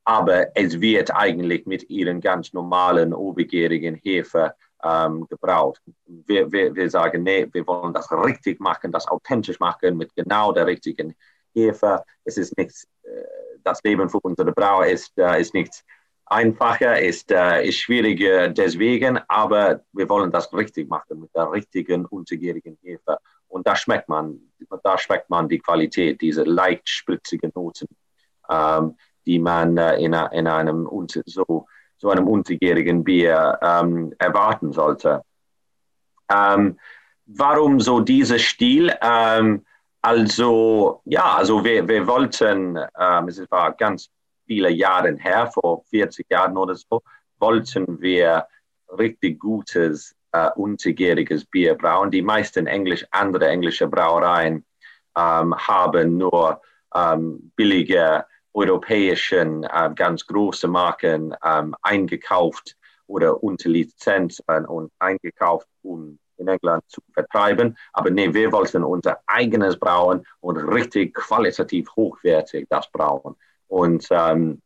aber 0.04 0.56
es 0.56 0.80
wird 0.80 1.14
eigentlich 1.14 1.66
mit 1.66 1.88
ihren 1.88 2.20
ganz 2.20 2.52
normalen, 2.52 3.14
obergärigen 3.14 3.94
Hefe 3.94 4.54
ähm, 4.82 5.26
gebraut. 5.28 5.80
Wir, 6.06 6.50
wir, 6.50 6.74
wir 6.74 6.90
sagen, 6.90 7.22
nee, 7.22 7.48
wir 7.52 7.66
wollen 7.66 7.92
das 7.92 8.10
richtig 8.10 8.60
machen, 8.60 8.92
das 8.92 9.06
authentisch 9.06 9.60
machen 9.60 9.96
mit 9.96 10.14
genau 10.14 10.52
der 10.52 10.66
richtigen 10.66 11.14
Hefe. 11.54 12.02
Es 12.24 12.36
ist 12.36 12.56
nichts, 12.56 12.84
äh, 13.02 13.08
das 13.62 13.82
Leben 13.84 14.08
für 14.08 14.18
unsere 14.22 14.52
Brauer 14.52 14.86
ist, 14.86 15.16
äh, 15.18 15.40
ist 15.40 15.54
nichts 15.54 15.84
einfacher, 16.26 17.00
ist, 17.00 17.30
äh, 17.30 17.66
ist 17.66 17.78
schwieriger 17.78 18.48
deswegen, 18.48 19.20
aber 19.28 19.82
wir 19.92 20.08
wollen 20.08 20.32
das 20.32 20.52
richtig 20.52 20.88
machen 20.88 21.20
mit 21.20 21.34
der 21.34 21.50
richtigen 21.50 22.06
untergärigen 22.06 22.78
Hefe. 22.82 23.18
Und 23.48 23.66
da 23.66 23.76
schmeckt 23.76 24.08
man, 24.08 24.40
da 24.82 24.98
schmeckt 24.98 25.28
man 25.28 25.48
die 25.48 25.58
Qualität, 25.58 26.20
diese 26.20 26.42
leicht 26.42 26.88
spritzigen 26.88 27.52
Noten, 27.54 27.86
ähm, 28.48 28.96
die 29.26 29.38
man 29.38 29.76
äh, 29.76 29.96
in, 29.96 30.12
in, 30.12 30.46
einem 30.46 30.88
so, 31.26 31.66
so 31.96 32.10
einem 32.10 32.26
untergärigen 32.28 33.04
Bier 33.04 33.58
ähm, 33.62 34.12
erwarten 34.18 34.72
sollte. 34.72 35.22
Ähm, 36.32 36.78
warum 37.26 37.80
so 37.80 38.00
dieser 38.00 38.38
Stil? 38.38 38.92
Ähm, 39.00 39.64
also, 40.00 41.00
ja, 41.04 41.36
also 41.36 41.64
wir, 41.64 41.86
wir 41.86 42.06
wollten, 42.06 42.78
ähm, 42.98 43.28
es 43.28 43.48
war 43.50 43.72
ganz 43.72 44.10
viele 44.46 44.70
Jahre 44.70 45.16
her, 45.16 45.50
vor 45.52 45.84
40 45.90 46.26
Jahren 46.30 46.56
oder 46.56 46.74
so, 46.74 47.02
wollten 47.38 48.00
wir 48.00 48.46
richtig 48.98 49.38
gutes, 49.38 50.14
äh, 50.32 50.50
untergäriges 50.56 51.44
Bier 51.44 51.74
brauen. 51.76 52.10
Die 52.10 52.22
meisten 52.22 52.66
Englisch, 52.66 53.06
andere 53.10 53.48
englische 53.48 53.86
Brauereien 53.86 54.64
ähm, 55.16 55.54
haben 55.56 56.16
nur 56.18 56.60
ähm, 56.94 57.52
billige 57.56 58.24
europäischen, 58.54 59.64
äh, 59.64 59.90
ganz 59.94 60.26
große 60.26 60.68
Marken 60.68 61.34
ähm, 61.44 61.74
eingekauft 61.82 62.76
oder 63.06 63.42
unter 63.42 63.68
Lizenz 63.68 64.42
äh, 64.46 64.60
und 64.60 64.90
eingekauft, 64.98 65.68
um 65.82 66.18
in 66.36 66.48
England 66.48 66.82
zu 66.88 67.00
vertreiben. 67.12 67.76
Aber 67.92 68.10
nee, 68.10 68.32
wir 68.32 68.52
wollten 68.52 68.84
unser 68.84 69.20
eigenes 69.26 69.78
brauen 69.78 70.26
und 70.40 70.56
richtig 70.56 71.14
qualitativ 71.14 71.88
hochwertig 71.96 72.66
das 72.68 72.90
brauen 72.90 73.36
und 73.68 74.06
ähm, 74.10 74.60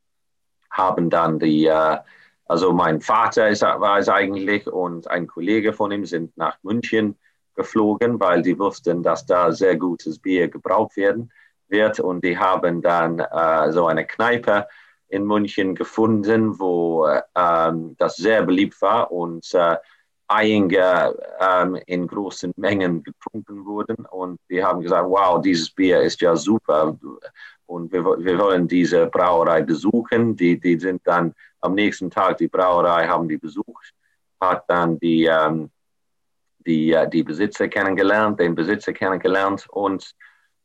haben 0.70 1.10
dann 1.10 1.38
die, 1.38 1.66
äh, 1.66 1.98
also 2.46 2.72
mein 2.72 3.00
Vater 3.00 3.48
ist, 3.48 3.62
war 3.62 3.98
es 3.98 4.08
eigentlich 4.08 4.66
und 4.66 5.08
ein 5.08 5.26
Kollege 5.26 5.72
von 5.72 5.92
ihm 5.92 6.04
sind 6.04 6.36
nach 6.36 6.58
München 6.62 7.16
geflogen, 7.54 8.20
weil 8.20 8.42
die 8.42 8.58
wussten, 8.58 9.02
dass 9.02 9.26
da 9.26 9.50
sehr 9.50 9.76
gutes 9.76 10.18
Bier 10.18 10.48
gebraucht 10.48 10.96
werden 10.96 11.30
wird 11.68 12.00
und 12.00 12.24
die 12.24 12.38
haben 12.38 12.82
dann 12.82 13.18
äh, 13.18 13.72
so 13.72 13.86
eine 13.86 14.06
Kneipe 14.06 14.66
in 15.08 15.24
München 15.24 15.74
gefunden, 15.74 16.58
wo 16.58 17.06
ähm, 17.34 17.94
das 17.98 18.16
sehr 18.16 18.42
beliebt 18.42 18.80
war 18.82 19.10
und 19.12 19.52
äh, 19.54 19.76
einige 20.28 21.16
ähm, 21.40 21.78
in 21.86 22.06
großen 22.06 22.52
Mengen 22.56 23.02
getrunken 23.02 23.64
wurden 23.64 24.04
und 24.06 24.40
wir 24.48 24.66
haben 24.66 24.80
gesagt, 24.80 25.08
wow, 25.08 25.40
dieses 25.40 25.70
Bier 25.70 26.00
ist 26.00 26.20
ja 26.20 26.34
super 26.34 26.96
und 27.66 27.92
wir, 27.92 28.04
wir 28.04 28.38
wollen 28.38 28.66
diese 28.66 29.06
Brauerei 29.06 29.62
besuchen. 29.62 30.36
Die, 30.36 30.58
die 30.58 30.78
sind 30.78 31.02
dann 31.04 31.34
am 31.60 31.74
nächsten 31.74 32.10
Tag, 32.10 32.38
die 32.38 32.48
Brauerei 32.48 33.06
haben 33.06 33.28
die 33.28 33.38
besucht, 33.38 33.92
hat 34.40 34.64
dann 34.68 34.98
die, 34.98 35.24
ähm, 35.24 35.70
die, 36.66 36.92
äh, 36.92 37.08
die 37.08 37.22
Besitzer 37.22 37.68
kennengelernt, 37.68 38.40
den 38.40 38.54
Besitzer 38.54 38.92
kennengelernt 38.92 39.66
und 39.70 40.14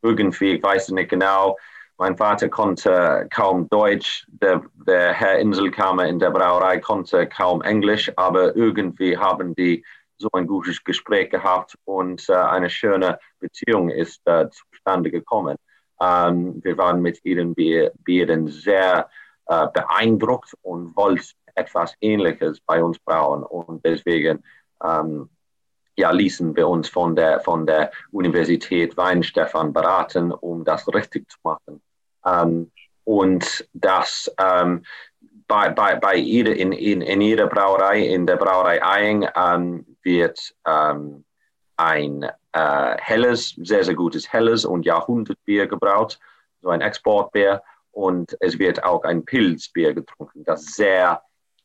irgendwie, 0.02 0.54
ich 0.54 0.64
weiß 0.64 0.90
nicht 0.90 1.10
genau, 1.10 1.58
mein 1.98 2.18
Vater 2.18 2.50
konnte 2.50 3.28
kaum 3.32 3.70
Deutsch, 3.70 4.26
der, 4.28 4.64
der 4.88 5.14
Herr 5.14 5.40
Inselkammer 5.40 6.08
in 6.08 6.18
der 6.18 6.32
Brauerei 6.32 6.80
konnte 6.80 7.28
kaum 7.28 7.62
Englisch, 7.62 8.12
aber 8.16 8.56
irgendwie 8.56 9.18
haben 9.18 9.54
die 9.56 9.86
so 10.18 10.30
ein 10.34 10.48
gutes 10.48 10.84
Gespräch 10.84 11.30
gehabt 11.30 11.76
und 11.86 12.28
äh, 12.30 12.34
eine 12.34 12.70
schöne 12.70 13.20
Beziehung 13.40 13.90
ist 13.90 14.22
äh, 14.26 14.50
zustande 14.50 15.12
gekommen. 15.12 15.58
Ähm, 16.00 16.60
wir 16.64 16.78
waren 16.78 17.02
mit 17.02 17.24
ihren 17.24 17.54
Bieren 17.54 18.48
sehr 18.48 19.10
äh, 19.48 19.68
beeindruckt 19.74 20.54
und 20.62 20.96
wollten 20.96 21.26
etwas 21.56 21.94
Ähnliches 22.02 22.60
bei 22.62 22.84
uns 22.84 22.98
brauen. 23.00 23.44
Und 23.44 23.86
deswegen 23.86 24.44
ähm, 24.84 25.30
ja, 25.96 26.12
ließen 26.12 26.56
wir 26.56 26.68
uns 26.68 26.90
von 26.90 27.16
der, 27.16 27.40
von 27.42 27.66
der 27.66 27.92
Universität 28.12 28.98
Weinstefan 28.98 29.74
beraten, 29.74 30.32
um 30.32 30.64
das 30.64 30.88
richtig 30.94 31.30
zu 31.30 31.38
machen. 31.44 31.82
Ähm, 32.26 32.72
und 33.04 33.68
das 33.74 34.32
ähm, 34.40 34.84
bei, 35.48 35.70
bei, 35.70 35.96
bei 35.96 36.16
jeder, 36.16 36.56
in, 36.56 36.72
in, 36.72 37.02
in 37.02 37.20
jeder 37.20 37.48
Brauerei, 37.48 38.00
in 38.00 38.26
der 38.26 38.38
Brauerei 38.38 38.80
Eying, 38.82 39.28
ähm, 39.36 39.86
wird 40.02 40.56
ähm, 40.66 41.26
ein 41.76 42.24
äh, 42.54 42.98
helles, 43.00 43.56
sehr, 43.62 43.84
sehr 43.84 43.96
gutes 43.96 44.32
helles 44.32 44.64
und 44.64 44.86
Jahrhundertbier 44.86 45.68
gebraut, 45.68 46.20
so 46.62 46.70
ein 46.70 46.82
Exportbier. 46.82 47.62
Und 47.92 48.38
es 48.40 48.58
wird 48.60 48.84
auch 48.84 49.04
ein 49.04 49.26
Pilzbier 49.26 49.94
getrunken, 49.94 50.46
das 50.46 50.64
sehr 50.68 51.22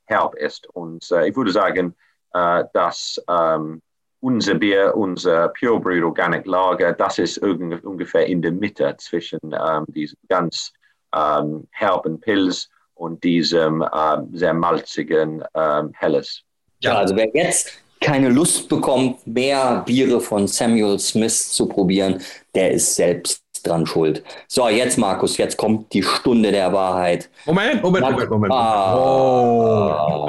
herb 0.06 0.34
ist. 0.34 0.66
Und 0.66 1.08
äh, 1.12 1.28
ich 1.28 1.36
würde 1.36 1.52
sagen, 1.52 1.94
äh, 2.32 2.64
dass 2.72 3.22
ähm, 3.28 3.82
unser 4.26 4.54
Bier, 4.54 4.92
unser 4.96 5.48
Pure 5.50 5.78
Brewed 5.78 6.02
Organic 6.02 6.46
Lager, 6.46 6.92
das 6.92 7.18
ist 7.18 7.38
ungefähr 7.38 8.26
in 8.26 8.42
der 8.42 8.50
Mitte 8.50 8.92
zwischen 8.98 9.38
ähm, 9.44 9.84
diesem 9.86 10.18
ganz 10.28 10.72
ähm, 11.14 11.68
herben 11.70 12.18
Pilz 12.18 12.68
und 12.94 13.22
diesem 13.22 13.84
ähm, 13.94 14.28
sehr 14.32 14.52
malzigen 14.52 15.44
ähm, 15.54 15.92
Helles. 15.94 16.42
Ja, 16.80 16.98
also 16.98 17.14
wer 17.14 17.28
jetzt 17.34 17.78
keine 18.00 18.28
Lust 18.28 18.68
bekommt, 18.68 19.24
mehr 19.28 19.84
Biere 19.86 20.20
von 20.20 20.48
Samuel 20.48 20.98
Smith 20.98 21.52
zu 21.52 21.68
probieren, 21.68 22.20
der 22.52 22.72
ist 22.72 22.96
selbst 22.96 23.44
dran 23.62 23.86
schuld. 23.86 24.22
So, 24.48 24.68
jetzt 24.68 24.98
Markus, 24.98 25.36
jetzt 25.36 25.56
kommt 25.56 25.92
die 25.92 26.02
Stunde 26.02 26.50
der 26.50 26.72
Wahrheit. 26.72 27.30
Moment, 27.44 27.82
Moment, 27.82 28.10
Moment, 28.10 28.30
Moment. 28.30 28.52
Ah. 28.52 28.96
Oh. 28.96 30.26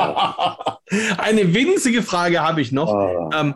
Eine 1.18 1.54
winzige 1.54 2.02
Frage 2.02 2.42
habe 2.42 2.62
ich 2.62 2.72
noch. 2.72 2.94
Oh. 2.94 3.30
Ähm, 3.34 3.56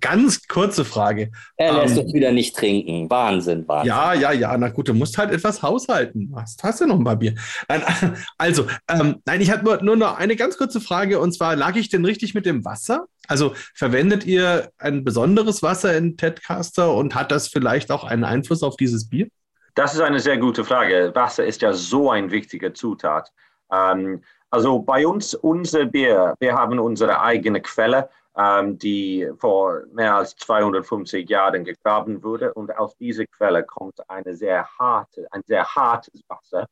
ganz 0.00 0.46
kurze 0.46 0.84
Frage. 0.84 1.30
Er 1.56 1.72
lässt 1.72 1.96
ähm, 1.96 2.04
uns 2.04 2.14
wieder 2.14 2.32
nicht 2.32 2.54
trinken. 2.54 3.08
Wahnsinn, 3.08 3.66
Wahnsinn. 3.66 3.88
Ja, 3.88 4.12
ja, 4.12 4.32
ja. 4.32 4.56
Na 4.58 4.68
gut, 4.68 4.88
du 4.88 4.94
musst 4.94 5.16
halt 5.16 5.32
etwas 5.32 5.62
haushalten. 5.62 6.32
Hast, 6.36 6.62
hast 6.62 6.80
du 6.80 6.86
noch 6.86 6.98
ein 6.98 7.04
paar 7.04 7.16
Bier? 7.16 7.34
Also, 8.38 8.66
ähm, 8.88 9.16
nein, 9.24 9.40
ich 9.40 9.50
habe 9.50 9.64
nur, 9.64 9.82
nur 9.82 9.96
noch 9.96 10.18
eine 10.18 10.36
ganz 10.36 10.56
kurze 10.56 10.80
Frage. 10.80 11.20
Und 11.20 11.32
zwar, 11.32 11.56
lag 11.56 11.76
ich 11.76 11.88
denn 11.88 12.04
richtig 12.04 12.34
mit 12.34 12.46
dem 12.46 12.64
Wasser? 12.64 13.06
Also 13.28 13.54
verwendet 13.74 14.24
ihr 14.24 14.70
ein 14.78 15.04
besonderes 15.04 15.62
Wasser 15.62 15.96
in 15.96 16.16
Tedcaster 16.16 16.92
und 16.94 17.14
hat 17.14 17.30
das 17.30 17.48
vielleicht 17.48 17.92
auch 17.92 18.04
einen 18.04 18.24
Einfluss 18.24 18.62
auf 18.62 18.76
dieses 18.76 19.08
Bier? 19.08 19.28
Das 19.74 19.94
ist 19.94 20.00
eine 20.00 20.20
sehr 20.20 20.38
gute 20.38 20.64
Frage. 20.64 21.12
Wasser 21.14 21.44
ist 21.44 21.62
ja 21.62 21.72
so 21.72 22.10
ein 22.10 22.30
wichtiger 22.30 22.74
Zutat. 22.74 23.32
Ähm, 23.72 24.22
also 24.50 24.80
bei 24.80 25.06
uns, 25.06 25.34
unser 25.34 25.86
Bier, 25.86 26.34
wir 26.40 26.54
haben 26.54 26.80
unsere 26.80 27.20
eigene 27.20 27.60
Quelle, 27.60 28.10
ähm, 28.36 28.78
die 28.78 29.30
vor 29.38 29.82
mehr 29.92 30.16
als 30.16 30.34
250 30.36 31.28
Jahren 31.28 31.64
gegraben 31.64 32.22
wurde. 32.22 32.52
Und 32.54 32.76
aus 32.76 32.96
dieser 32.96 33.26
Quelle 33.26 33.62
kommt 33.62 33.98
eine 34.08 34.34
sehr 34.34 34.66
harte, 34.78 35.28
ein 35.30 35.42
sehr 35.46 35.64
hartes 35.64 36.20
Wasser, 36.28 36.66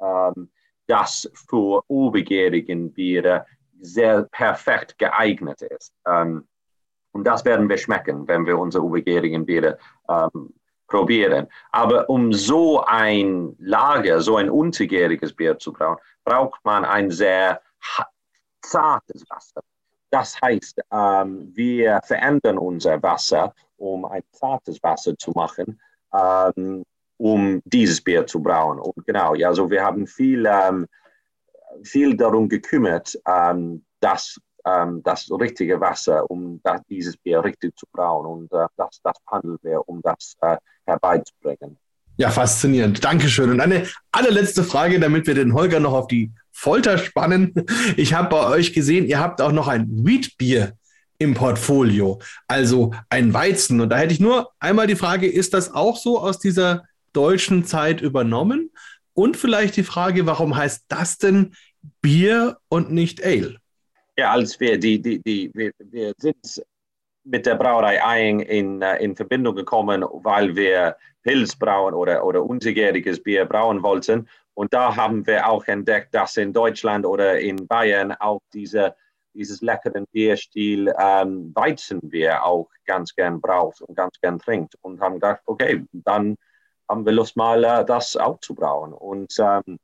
ähm, 0.00 0.50
das 0.86 1.30
für 1.34 1.82
obergärigen 1.88 2.92
Biere 2.92 3.44
sehr 3.80 4.22
perfekt 4.24 4.98
geeignet 4.98 5.62
ist. 5.62 5.92
Ähm, 6.06 6.46
und 7.12 7.24
das 7.24 7.44
werden 7.44 7.68
wir 7.68 7.78
schmecken, 7.78 8.28
wenn 8.28 8.46
wir 8.46 8.58
unsere 8.58 8.84
obergärigen 8.84 9.46
Biere 9.46 9.78
ähm, 10.08 10.54
probieren. 10.86 11.46
Aber 11.70 12.08
um 12.08 12.32
so 12.32 12.84
ein 12.84 13.54
Lager, 13.58 14.20
so 14.20 14.36
ein 14.36 14.50
untergäriges 14.50 15.34
Bier 15.34 15.58
zu 15.58 15.72
brauen, 15.72 15.98
braucht 16.24 16.64
man 16.64 16.84
ein 16.84 17.10
sehr 17.10 17.60
zartes 18.62 19.24
Wasser. 19.28 19.60
Das 20.10 20.40
heißt, 20.40 20.80
ähm, 20.90 21.52
wir 21.54 22.00
verändern 22.04 22.58
unser 22.58 23.02
Wasser, 23.02 23.54
um 23.76 24.04
ein 24.06 24.22
zartes 24.32 24.82
Wasser 24.82 25.16
zu 25.18 25.32
machen, 25.32 25.80
ähm, 26.12 26.84
um 27.18 27.60
dieses 27.64 28.02
Bier 28.02 28.26
zu 28.26 28.42
brauen. 28.42 28.78
Und 28.78 29.06
genau, 29.06 29.34
ja, 29.34 29.48
also 29.48 29.70
wir 29.70 29.84
haben 29.84 30.06
viel 30.06 30.46
ähm, 30.46 30.86
viel 31.82 32.16
darum 32.16 32.48
gekümmert, 32.48 33.18
ähm, 33.26 33.84
dass 34.00 34.38
ähm, 34.66 35.02
das 35.02 35.30
richtige 35.30 35.80
Wasser, 35.80 36.30
um 36.30 36.60
das, 36.62 36.80
dieses 36.88 37.16
Bier 37.16 37.42
richtig 37.42 37.76
zu 37.76 37.86
brauen. 37.92 38.26
Und 38.26 38.52
äh, 38.52 38.66
das, 38.76 39.00
das 39.02 39.16
handeln 39.26 39.58
um 39.86 40.00
das 40.02 40.34
äh, 40.40 40.56
herbeizubringen. 40.86 41.76
Ja, 42.16 42.30
faszinierend. 42.30 43.04
Dankeschön. 43.04 43.50
Und 43.50 43.60
eine 43.60 43.86
allerletzte 44.10 44.64
Frage, 44.64 44.98
damit 44.98 45.26
wir 45.26 45.34
den 45.34 45.54
Holger 45.54 45.78
noch 45.78 45.92
auf 45.92 46.08
die 46.08 46.32
Folter 46.50 46.98
spannen. 46.98 47.54
Ich 47.96 48.14
habe 48.14 48.28
bei 48.28 48.46
euch 48.48 48.72
gesehen, 48.72 49.06
ihr 49.06 49.20
habt 49.20 49.40
auch 49.40 49.52
noch 49.52 49.68
ein 49.68 49.86
Wheatbier 50.04 50.72
im 51.18 51.34
Portfolio, 51.34 52.20
also 52.48 52.92
ein 53.08 53.32
Weizen. 53.34 53.80
Und 53.80 53.90
da 53.90 53.98
hätte 53.98 54.12
ich 54.12 54.20
nur 54.20 54.50
einmal 54.58 54.88
die 54.88 54.96
Frage, 54.96 55.28
ist 55.28 55.54
das 55.54 55.72
auch 55.72 55.96
so 55.96 56.18
aus 56.18 56.40
dieser 56.40 56.84
deutschen 57.12 57.64
Zeit 57.64 58.00
übernommen? 58.00 58.70
Und 59.18 59.36
vielleicht 59.36 59.76
die 59.76 59.82
Frage, 59.82 60.26
warum 60.26 60.56
heißt 60.56 60.84
das 60.86 61.18
denn 61.18 61.52
Bier 62.00 62.56
und 62.68 62.92
nicht 62.92 63.24
Ale? 63.26 63.56
Ja, 64.16 64.30
als 64.30 64.60
wir, 64.60 64.78
die, 64.78 65.02
die, 65.02 65.20
die, 65.20 65.50
wir, 65.54 65.72
wir 65.80 66.12
sind 66.18 66.62
mit 67.24 67.44
der 67.44 67.56
Brauerei 67.56 67.96
Eying 67.96 68.38
in, 68.38 68.80
äh, 68.80 68.98
in 69.02 69.16
Verbindung 69.16 69.56
gekommen, 69.56 70.04
weil 70.22 70.54
wir 70.54 70.96
Pilz 71.24 71.56
brauen 71.56 71.94
oder, 71.94 72.24
oder 72.24 72.44
untergäriges 72.44 73.20
Bier 73.20 73.44
brauen 73.44 73.82
wollten. 73.82 74.28
Und 74.54 74.72
da 74.72 74.94
haben 74.94 75.26
wir 75.26 75.48
auch 75.48 75.66
entdeckt, 75.66 76.14
dass 76.14 76.36
in 76.36 76.52
Deutschland 76.52 77.04
oder 77.04 77.40
in 77.40 77.66
Bayern 77.66 78.12
auch 78.12 78.42
diese, 78.52 78.94
dieses 79.34 79.62
leckeren 79.62 80.06
Bierstil 80.12 80.94
ähm, 80.96 81.50
Weizenbier 81.56 82.44
auch 82.44 82.68
ganz 82.86 83.12
gern 83.16 83.40
braucht 83.40 83.82
und 83.82 83.96
ganz 83.96 84.20
gern 84.20 84.38
trinkt. 84.38 84.76
Und 84.82 85.00
haben 85.00 85.14
gedacht, 85.14 85.40
okay, 85.44 85.84
dann 85.90 86.36
haben 86.88 87.04
wir 87.04 87.12
Lust 87.12 87.36
mal 87.36 87.62
äh, 87.64 87.84
das 87.84 88.16
aufzubrauen. 88.16 88.92
Und 88.92 89.34
ähm, 89.38 89.78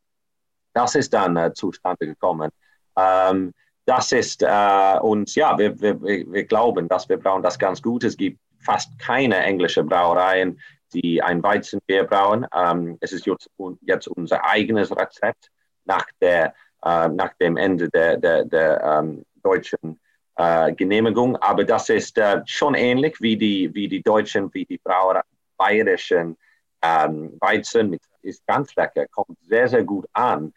das 0.73 0.95
ist 0.95 1.13
dann 1.13 1.37
äh, 1.37 1.53
zustande 1.53 2.07
gekommen. 2.07 2.51
Ähm, 2.97 3.53
das 3.87 4.13
ist 4.13 4.43
äh, 4.43 4.99
und 5.01 5.35
ja, 5.35 5.59
wir, 5.59 5.81
wir, 5.81 6.01
wir 6.01 6.45
glauben, 6.45 6.89
dass 6.89 7.09
wir 7.09 7.19
brauchen 7.19 7.43
das 7.43 7.59
ganz 7.59 7.83
gut. 7.83 8.05
Es 8.05 8.17
gibt 8.17 8.41
fast 8.61 8.99
keine 8.99 9.37
englische 9.37 9.85
Brauereien, 9.85 10.59
die 10.95 11.23
ein 11.23 11.43
Weizenbier 11.43 12.05
brauen. 12.05 12.47
Ähm, 12.55 12.97
es 13.01 13.13
ist 13.13 13.27
jetzt, 13.27 13.51
jetzt, 13.83 14.09
unser 14.09 14.45
eigenes 14.45 14.91
Rezept 14.91 15.51
nach, 15.85 16.07
der, 16.21 16.55
äh, 16.85 17.09
nach 17.09 17.35
dem 17.35 17.57
Ende 17.57 17.91
der, 17.91 18.17
der, 18.17 18.45
der 18.45 18.83
ähm, 18.83 19.25
deutschen 19.43 20.01
äh, 20.37 20.73
Genehmigung. 20.73 21.37
Aber 21.37 21.65
das 21.65 21.91
ist 21.91 22.17
äh, 22.17 22.41
schon 22.47 22.75
ähnlich 22.75 23.21
wie 23.21 23.37
die, 23.37 23.75
wie 23.75 23.89
die 23.89 24.03
deutschen, 24.03 24.53
wie 24.55 24.65
die 24.65 24.79
Brauer 24.79 25.23
bayerischen 25.59 26.37
ähm, 26.85 27.37
Weizen 27.41 27.91
mit, 27.91 28.03
ist 28.23 28.47
ganz 28.47 28.75
lecker, 28.77 29.07
kommt 29.09 29.39
sehr, 29.43 29.69
sehr 29.69 29.85
gut 29.85 30.07
an. 30.13 30.53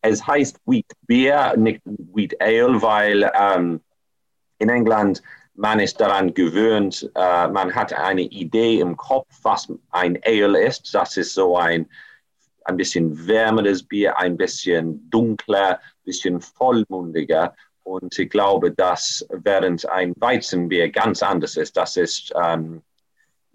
Es 0.00 0.26
heißt 0.26 0.60
Wheat 0.66 0.92
Beer, 1.06 1.56
nicht 1.56 1.82
Wheat 1.84 2.40
Ale, 2.40 2.80
weil 2.80 3.30
ähm, 3.38 3.80
in 4.58 4.68
England 4.68 5.22
man 5.56 5.80
ist 5.80 6.00
daran 6.00 6.34
gewöhnt, 6.34 7.10
äh, 7.14 7.48
man 7.48 7.74
hat 7.74 7.92
eine 7.92 8.22
Idee 8.22 8.80
im 8.80 8.96
Kopf, 8.96 9.26
was 9.42 9.72
ein 9.90 10.18
Ale 10.22 10.62
ist. 10.62 10.94
Das 10.94 11.16
ist 11.16 11.34
so 11.34 11.56
ein, 11.56 11.88
ein 12.64 12.76
bisschen 12.76 13.26
wärmeres 13.26 13.82
Bier, 13.82 14.18
ein 14.18 14.36
bisschen 14.36 15.08
dunkler, 15.10 15.78
ein 15.80 16.04
bisschen 16.04 16.40
vollmundiger. 16.40 17.54
Und 17.84 18.18
ich 18.18 18.28
glaube, 18.28 18.70
dass 18.72 19.26
während 19.30 19.88
ein 19.88 20.12
Weizenbier 20.16 20.90
ganz 20.90 21.22
anders 21.22 21.56
ist, 21.56 21.76
das 21.76 21.96
ist 21.96 22.34
ähm, 22.36 22.82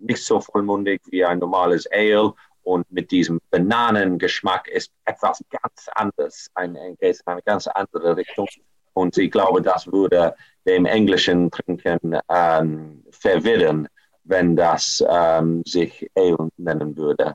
nicht 0.01 0.23
so 0.23 0.39
vollmundig 0.39 1.01
wie 1.09 1.23
ein 1.23 1.39
normales 1.39 1.87
Ale 1.91 2.33
und 2.63 2.91
mit 2.91 3.11
diesem 3.11 3.39
Bananengeschmack 3.49 4.67
ist 4.67 4.91
etwas 5.05 5.43
ganz 5.49 5.87
anderes, 5.95 6.47
ein, 6.53 6.77
geht 6.99 7.15
in 7.15 7.21
eine 7.25 7.41
ganz 7.41 7.67
andere 7.67 8.15
Richtung. 8.17 8.47
Und 8.93 9.17
ich 9.17 9.31
glaube, 9.31 9.61
das 9.61 9.87
würde 9.87 10.35
dem 10.65 10.85
englischen 10.85 11.49
Trinken 11.49 12.17
ähm, 12.29 13.03
verwirren, 13.11 13.87
wenn 14.23 14.55
das 14.55 15.03
ähm, 15.09 15.63
sich 15.65 16.09
Ale 16.15 16.49
nennen 16.57 16.95
würde. 16.95 17.33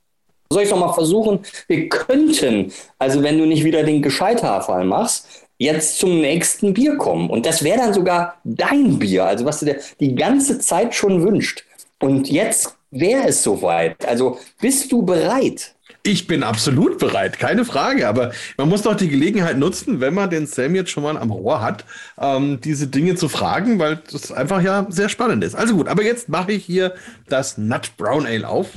Soll 0.51 0.63
ich 0.63 0.69
es 0.69 0.75
nochmal 0.75 0.95
versuchen? 0.95 1.41
Wir 1.67 1.89
könnten, 1.89 2.73
also 2.99 3.23
wenn 3.23 3.39
du 3.39 3.47
nicht 3.47 3.65
wieder 3.65 3.83
den 3.83 4.01
Gescheithaarfall 4.01 4.85
machst, 4.85 5.47
jetzt 5.59 5.99
zum 5.99 6.21
nächsten 6.21 6.73
Bier 6.73 6.97
kommen. 6.97 7.31
Und 7.31 7.47
das 7.47 7.65
wäre 7.65 7.79
dann 7.79 7.95
sogar 7.95 8.37
dein 8.45 8.99
Bier, 8.99 9.25
also 9.25 9.45
was 9.45 9.61
du 9.61 9.67
dir 9.67 9.81
die 9.99 10.15
ganze 10.15 10.59
Zeit 10.59 10.95
schon 10.95 11.23
wünscht. 11.25 11.65
Und 11.99 12.29
jetzt 12.29 12.77
wäre 12.91 13.29
es 13.29 13.43
soweit. 13.43 14.07
Also 14.07 14.39
bist 14.61 14.93
du 14.93 15.03
bereit? 15.03 15.75
Ich 16.03 16.29
bin 16.29 16.45
absolut 16.45 16.99
bereit, 16.99 17.39
keine 17.39 17.65
Frage. 17.65 18.07
Aber 18.07 18.33
man 18.57 18.69
muss 18.69 18.83
doch 18.83 18.95
die 18.95 19.09
Gelegenheit 19.09 19.59
nutzen, 19.59 20.01
wenn 20.01 20.15
man 20.15 20.31
den 20.31 20.47
Sam 20.47 20.75
jetzt 20.75 20.91
schon 20.91 21.03
mal 21.03 21.17
am 21.17 21.31
Rohr 21.31 21.61
hat, 21.61 21.85
ähm, 22.19 22.61
diese 22.61 22.87
Dinge 22.87 23.17
zu 23.17 23.29
fragen, 23.29 23.79
weil 23.79 24.01
das 24.13 24.31
einfach 24.31 24.63
ja 24.63 24.87
sehr 24.89 25.09
spannend 25.09 25.43
ist. 25.43 25.57
Also 25.57 25.75
gut, 25.75 25.89
aber 25.89 26.05
jetzt 26.05 26.29
mache 26.29 26.53
ich 26.53 26.65
hier 26.65 26.95
das 27.29 27.59
Nut 27.59 27.97
Brown 27.97 28.27
Ale 28.27 28.49
auf. 28.49 28.69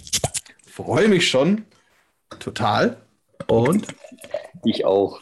Freue 0.66 1.08
mich 1.08 1.30
schon 1.30 1.66
total. 2.40 2.98
Und 3.48 3.88
ich 4.66 4.86
auch. 4.86 5.20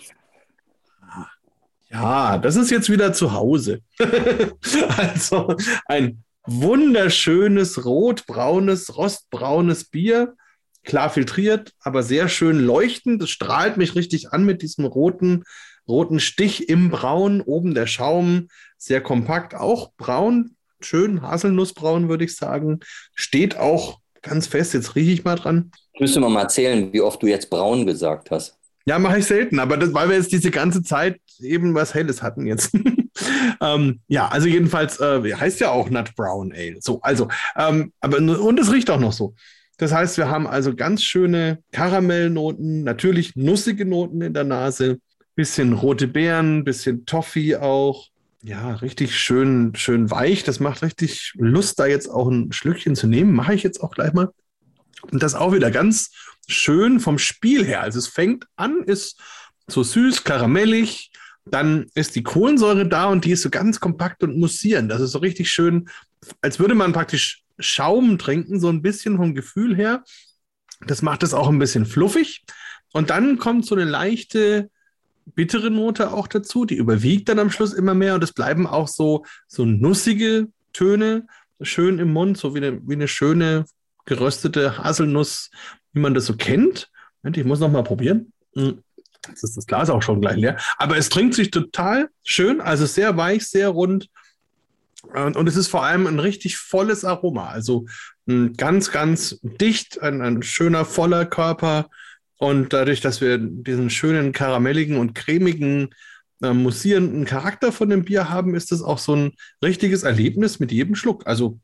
Ja, 1.89 2.38
das 2.38 2.56
ist 2.56 2.70
jetzt 2.70 2.89
wieder 2.89 3.14
zu 3.14 3.34
Hause. 3.34 3.82
also 4.98 5.56
ein 5.86 6.24
wunderschönes 6.48 7.86
rotbraunes, 7.86 8.98
rostbraunes 8.98 9.86
Bier. 9.86 10.36
Klar 10.84 11.10
filtriert, 11.10 11.74
aber 11.82 12.02
sehr 12.02 12.30
schön 12.30 12.60
leuchtend. 12.60 13.22
Das 13.22 13.30
strahlt 13.30 13.78
mich 13.78 13.95
richtig 13.95 14.32
an 14.32 14.45
mit 14.45 14.62
diesem 14.62 14.86
roten, 14.86 15.43
roten 15.88 16.20
Stich 16.20 16.70
im 16.70 16.89
Braun. 16.89 17.41
Oben 17.41 17.74
der 17.76 17.88
Schaum, 17.88 18.48
sehr 18.78 19.02
kompakt, 19.02 19.54
auch 19.54 19.91
braun. 19.98 20.56
schön 20.80 21.22
Haselnussbraun, 21.22 22.08
würde 22.08 22.24
ich 22.24 22.36
sagen. 22.36 22.80
Steht 23.14 23.58
auch 23.58 24.00
ganz 24.22 24.48
fest, 24.48 24.74
jetzt 24.74 24.95
rieche 24.95 25.12
ich 25.12 25.24
mal 25.24 25.36
dran. 25.36 25.72
Müssen 26.00 26.22
wir 26.22 26.30
mal 26.30 26.43
erzählen, 26.43 26.93
wie 26.93 27.02
oft 27.02 27.22
du 27.22 27.28
jetzt 27.28 27.50
braun 27.50 27.86
gesagt 27.86 28.32
hast. 28.32 28.58
Ja, 28.86 29.00
mache 29.00 29.20
ich 29.20 29.26
selten, 29.26 29.60
aber 29.60 29.76
das, 29.76 29.93
weil 29.93 30.10
wir 30.10 30.16
jetzt 30.16 30.32
diese 30.32 30.52
ganze 30.52 30.82
Zeit 30.82 31.20
eben 31.39 31.76
was 31.76 31.93
Helles 31.93 32.22
hatten 32.22 32.45
jetzt. 32.45 32.72
ähm, 33.61 34.01
ja, 34.07 34.28
also 34.28 34.47
jedenfalls 34.47 34.99
äh, 34.99 35.34
heißt 35.34 35.59
ja 35.59 35.70
auch 35.72 35.89
Nut 35.89 36.15
Brown 36.15 36.53
Ale. 36.53 36.78
So, 36.80 37.01
also, 37.01 37.28
ähm, 37.55 37.93
aber 37.99 38.18
und 38.18 38.59
es 38.59 38.72
riecht 38.72 38.89
auch 38.89 38.99
noch 38.99 39.13
so. 39.13 39.36
Das 39.78 39.93
heißt, 39.93 40.18
wir 40.18 40.30
haben 40.30 40.47
also 40.47 40.76
ganz 40.76 41.03
schöne 41.03 41.59
Karamellnoten, 41.72 42.84
natürlich 42.84 43.36
nussige 43.36 43.86
Noten 43.86 44.22
in 44.22 44.34
der 44.34 44.43
Nase, 44.43 44.99
bisschen 45.36 45.74
rote 45.74 46.07
Beeren, 46.07 46.63
bisschen 46.63 47.05
Toffee 47.05 47.57
auch. 47.57 48.07
Ja, 48.43 48.76
richtig 48.76 49.15
schön, 49.15 49.74
schön 49.76 50.09
weich. 50.09 50.43
Das 50.43 50.59
macht 50.59 50.82
richtig 50.82 51.34
Lust, 51.38 51.80
da 51.80 51.86
jetzt 51.86 52.09
auch 52.09 52.28
ein 52.28 52.51
Schlückchen 52.51 52.95
zu 52.95 53.07
nehmen. 53.07 53.34
Mache 53.34 53.53
ich 53.53 53.61
jetzt 53.61 53.82
auch 53.82 53.91
gleich 53.91 54.13
mal. 54.13 54.30
Und 55.11 55.22
das 55.22 55.36
auch 55.36 55.53
wieder 55.53 55.70
ganz 55.70 56.11
schön 56.47 56.99
vom 56.99 57.20
Spiel 57.20 57.63
her. 57.63 57.82
Also 57.82 57.99
es 57.99 58.07
fängt 58.07 58.45
an, 58.55 58.84
ist 58.84 59.20
so 59.68 59.84
süß, 59.84 60.24
karamellig, 60.24 61.11
dann 61.54 61.88
ist 61.95 62.16
die 62.16 62.24
Kohlensäure 62.24 62.88
da 62.88 63.06
und 63.06 63.26
die 63.26 63.32
ist 63.32 63.41
so 63.41 63.50
ganz 63.50 63.80
kompakt 63.80 64.24
und 64.24 64.38
mussierend. 64.38 64.91
Das 64.91 65.02
ist 65.02 65.12
so 65.12 65.20
richtig 65.20 65.50
schön, 65.50 65.89
als 66.41 66.60
würde 66.60 66.76
man 66.76 66.93
praktisch 66.93 67.43
Schaum 67.60 68.18
trinken, 68.18 68.60
so 68.60 68.70
ein 68.70 68.82
bisschen 68.82 69.18
vom 69.18 69.34
Gefühl 69.34 69.76
her. 69.76 70.04
Das 70.86 71.02
macht 71.02 71.24
es 71.24 71.34
auch 71.34 71.50
ein 71.50 71.60
bisschen 71.60 71.86
fluffig. 71.86 72.43
Und 72.93 73.10
dann 73.10 73.38
kommt 73.38 73.66
so 73.66 73.76
eine 73.76 73.86
leichte 73.86 74.70
bittere 75.26 75.72
Note 75.72 76.14
auch 76.14 76.28
dazu, 76.28 76.66
die 76.66 76.76
überwiegt 76.76 77.30
dann 77.30 77.39
am 77.39 77.52
Schluss 77.52 77.74
immer 77.74 77.93
mehr 77.93 78.16
und 78.16 78.24
es 78.24 78.34
bleiben 78.34 78.66
auch 78.66 78.88
so, 78.88 79.26
so 79.48 79.66
nussige 79.66 80.48
Töne 80.74 81.28
schön 81.62 82.00
im 82.00 82.14
Mund, 82.14 82.38
so 82.38 82.54
wie 82.54 82.60
eine, 82.60 82.88
wie 82.88 82.93
eine 82.93 83.08
schöne 83.08 83.66
geröstete 84.06 84.78
Haselnuss, 84.78 85.50
wie 85.93 86.00
man 86.00 86.14
das 86.14 86.26
so 86.26 86.36
kennt. 86.36 86.89
Ich 87.24 87.43
muss 87.43 87.60
noch 87.60 87.72
mal 87.72 87.84
probieren. 87.84 88.32
Hm, 88.56 88.82
jetzt 89.30 89.44
ist 89.44 89.58
das 89.58 89.66
Glas 89.66 89.90
auch 89.90 90.02
schon 90.02 90.22
gleich 90.22 90.38
leer. 90.38 90.58
Aber 90.78 90.98
es 90.98 91.10
trinkt 91.10 91.36
sich 91.36 91.52
total 91.52 92.10
schön, 92.24 92.62
also 92.62 92.86
sehr 92.86 93.18
weich, 93.18 93.48
sehr 93.48 93.70
rund. 93.70 94.10
Und, 95.14 95.48
es 95.48 95.56
ist 95.56 95.68
vor 95.68 95.84
allem 95.84 96.06
ein 96.06 96.20
richtig 96.20 96.58
volles 96.58 97.06
Aroma. 97.06 97.48
Also 97.48 97.86
ganz, 98.58 98.92
ganz 98.92 99.40
dicht, 99.42 100.02
ein, 100.02 100.22
ein 100.22 100.44
schöner, 100.44 100.84
voller 100.86 101.26
Körper. 101.26 101.90
Und 102.38 102.74
dadurch, 102.74 103.02
dass 103.02 103.22
wir 103.22 103.38
diesen 103.38 103.90
schönen 103.90 104.32
karamelligen 104.32 104.98
und 104.98 105.16
cremigen, 105.16 105.90
äh, 106.42 106.54
mussierenden 106.54 107.26
Charakter 107.26 107.72
von 107.72 107.90
dem 107.90 108.04
Bier 108.04 108.30
haben, 108.30 108.54
ist 108.54 108.72
es 108.72 108.82
auch 108.82 109.00
so 109.00 109.16
ein 109.16 109.32
richtiges 109.64 110.04
Erlebnis 110.04 110.60
mit 110.60 110.72
jedem 110.72 110.96
Schluck. 110.96 111.26
Also 111.26 111.60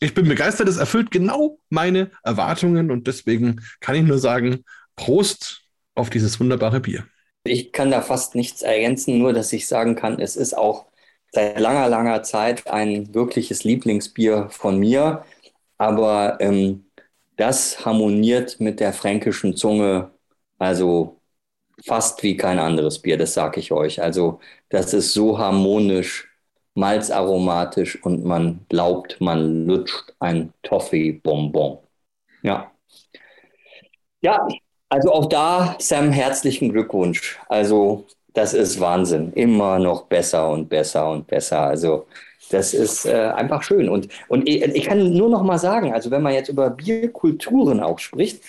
ich 0.00 0.14
bin 0.14 0.28
begeistert, 0.28 0.68
es 0.68 0.76
erfüllt 0.76 1.10
genau 1.10 1.58
meine 1.70 2.10
Erwartungen 2.22 2.90
und 2.90 3.06
deswegen 3.06 3.62
kann 3.80 3.94
ich 3.94 4.02
nur 4.02 4.18
sagen, 4.18 4.64
Prost 4.96 5.61
auf 5.94 6.10
dieses 6.10 6.40
wunderbare 6.40 6.80
Bier. 6.80 7.06
Ich 7.44 7.72
kann 7.72 7.90
da 7.90 8.02
fast 8.02 8.34
nichts 8.34 8.62
ergänzen, 8.62 9.18
nur 9.18 9.32
dass 9.32 9.52
ich 9.52 9.66
sagen 9.66 9.96
kann, 9.96 10.20
es 10.20 10.36
ist 10.36 10.54
auch 10.56 10.86
seit 11.32 11.58
langer, 11.58 11.88
langer 11.88 12.22
Zeit 12.22 12.66
ein 12.68 13.14
wirkliches 13.14 13.64
Lieblingsbier 13.64 14.48
von 14.50 14.78
mir. 14.78 15.24
Aber 15.78 16.38
ähm, 16.40 16.86
das 17.36 17.84
harmoniert 17.84 18.60
mit 18.60 18.80
der 18.80 18.92
fränkischen 18.92 19.56
Zunge, 19.56 20.12
also 20.58 21.20
fast 21.84 22.22
wie 22.22 22.36
kein 22.36 22.58
anderes 22.58 23.00
Bier, 23.02 23.18
das 23.18 23.34
sage 23.34 23.60
ich 23.60 23.72
euch. 23.72 24.02
Also 24.02 24.40
das 24.70 24.94
ist 24.94 25.12
so 25.14 25.38
harmonisch, 25.38 26.28
malzaromatisch 26.74 28.02
und 28.04 28.24
man 28.24 28.66
glaubt, 28.68 29.20
man 29.20 29.66
lutscht 29.66 30.14
ein 30.20 30.52
Toffee-Bonbon. 30.62 31.78
Ja. 32.42 32.72
Ja, 34.20 34.46
also 34.92 35.10
auch 35.10 35.26
da, 35.26 35.74
Sam, 35.78 36.12
herzlichen 36.12 36.70
Glückwunsch. 36.70 37.38
Also 37.48 38.04
das 38.34 38.52
ist 38.52 38.78
Wahnsinn. 38.78 39.32
Immer 39.32 39.78
noch 39.78 40.04
besser 40.04 40.50
und 40.50 40.68
besser 40.68 41.10
und 41.10 41.26
besser. 41.26 41.60
Also 41.60 42.06
das 42.50 42.74
ist 42.74 43.06
äh, 43.06 43.32
einfach 43.34 43.62
schön. 43.62 43.88
Und, 43.88 44.08
und 44.28 44.46
ich, 44.46 44.62
ich, 44.62 44.84
kann 44.84 45.14
nur 45.14 45.30
noch 45.30 45.44
mal 45.44 45.56
sagen, 45.56 45.94
also 45.94 46.10
wenn 46.10 46.20
man 46.20 46.34
jetzt 46.34 46.50
über 46.50 46.68
Bierkulturen 46.68 47.80
auch 47.80 47.98
spricht 48.00 48.42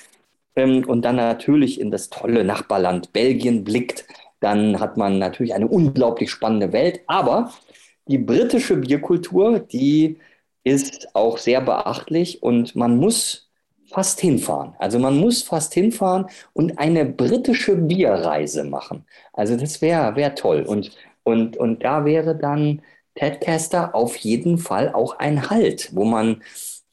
ähm, 0.58 0.84
und 0.86 1.04
dann 1.04 1.16
natürlich 1.16 1.80
in 1.80 1.92
das 1.92 2.10
tolle 2.10 2.44
Nachbarland 2.44 3.14
Belgien 3.14 3.64
blickt, 3.64 4.06
dann 4.42 4.82
hat 4.82 4.98
man 4.98 5.20
natürlich 5.20 5.54
eine 5.54 5.70
unglaublich 5.70 6.30
spannende 6.30 6.74
Welt. 6.74 7.00
Aber 7.08 7.54
die 8.08 8.18
britische 8.18 8.76
Bierkultur, 8.76 9.60
die 9.60 10.18
ist 10.66 11.16
auch 11.16 11.38
sehr 11.38 11.62
beachtlich 11.62 12.44
und 12.44 12.76
man 12.76 12.98
muss 12.98 13.44
fast 13.94 14.20
hinfahren. 14.20 14.74
Also 14.80 15.00
man 15.00 15.18
muss 15.18 15.44
fast 15.44 15.74
hinfahren 15.74 16.26
und 16.54 16.80
eine 16.80 17.06
britische 17.06 17.76
Bierreise 17.76 18.64
machen. 18.64 19.06
Also 19.34 19.56
das 19.56 19.82
wäre 19.82 20.16
wär 20.16 20.36
toll. 20.36 20.64
Und, 20.64 20.92
und, 21.24 21.58
und 21.58 21.84
da 21.84 22.04
wäre 22.06 22.36
dann 22.36 22.82
Tedcaster 23.16 23.94
auf 23.94 24.16
jeden 24.18 24.58
Fall 24.58 24.92
auch 24.94 25.20
ein 25.20 25.50
Halt, 25.50 25.92
wo 25.94 26.04
man 26.04 26.42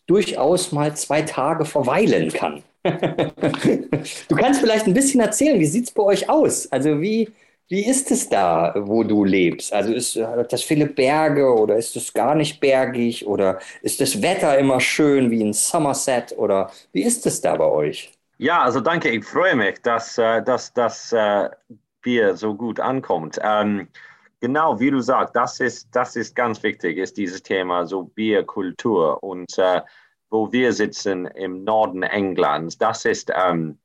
durchaus 0.07 0.73
mal 0.73 0.95
zwei 0.97 1.23
Tage 1.23 1.65
verweilen 1.65 2.33
kann. 2.33 2.63
du 2.83 4.37
kannst 4.37 4.61
vielleicht 4.61 4.87
ein 4.87 4.95
bisschen 4.95 5.21
erzählen, 5.21 5.61
wie 5.61 5.67
sieht 5.67 5.85
es 5.85 5.91
bei 5.93 6.03
euch 6.03 6.29
aus? 6.29 6.71
Also 6.73 7.01
wie, 7.01 7.29
wie 7.71 7.87
ist 7.87 8.11
es 8.11 8.29
da, 8.29 8.75
wo 8.77 9.05
du 9.05 9.25
lebst? 9.25 9.73
Also 9.73 9.93
ist 9.93 10.17
das 10.17 10.63
viele 10.63 10.87
Berge 10.87 11.55
oder 11.55 11.77
ist 11.77 11.95
es 11.97 12.13
gar 12.13 12.35
nicht 12.35 12.61
bergig 12.61 13.25
oder 13.27 13.61
ist 13.81 14.01
das 14.01 14.21
Wetter 14.21 14.59
immer 14.59 14.81
schön 14.81 15.31
wie 15.31 15.41
in 15.41 15.53
Somerset 15.53 16.35
oder 16.37 16.71
wie 16.93 17.05
ist 17.05 17.25
es 17.27 17.41
da 17.41 17.55
bei 17.55 17.67
euch? 17.67 18.13
Ja, 18.39 18.63
also 18.63 18.81
danke, 18.81 19.11
ich 19.11 19.25
freue 19.25 19.55
mich, 19.55 19.81
dass, 19.83 20.19
äh, 20.19 20.43
dass 20.43 20.73
das 20.73 21.13
äh, 21.13 21.49
Bier 22.03 22.37
so 22.37 22.55
gut 22.55 22.81
ankommt. 22.81 23.39
Ähm, 23.41 23.87
genau, 24.41 24.81
wie 24.81 24.91
du 24.91 25.01
sagst, 25.01 25.37
das 25.37 25.61
ist, 25.61 25.89
das 25.93 26.17
ist 26.17 26.35
ganz 26.35 26.63
wichtig, 26.65 26.99
ist 26.99 27.17
dieses 27.19 27.41
Thema 27.43 27.87
so 27.87 28.03
Bierkultur 28.03 29.23
und 29.23 29.59
äh, 29.59 29.83
wo 30.31 30.51
wir 30.51 30.73
sitzen 30.73 31.27
im 31.27 31.63
Norden 31.63 32.03
Englands, 32.03 32.79
das 32.79 33.05
ist 33.05 33.31
ähm, 33.35 33.79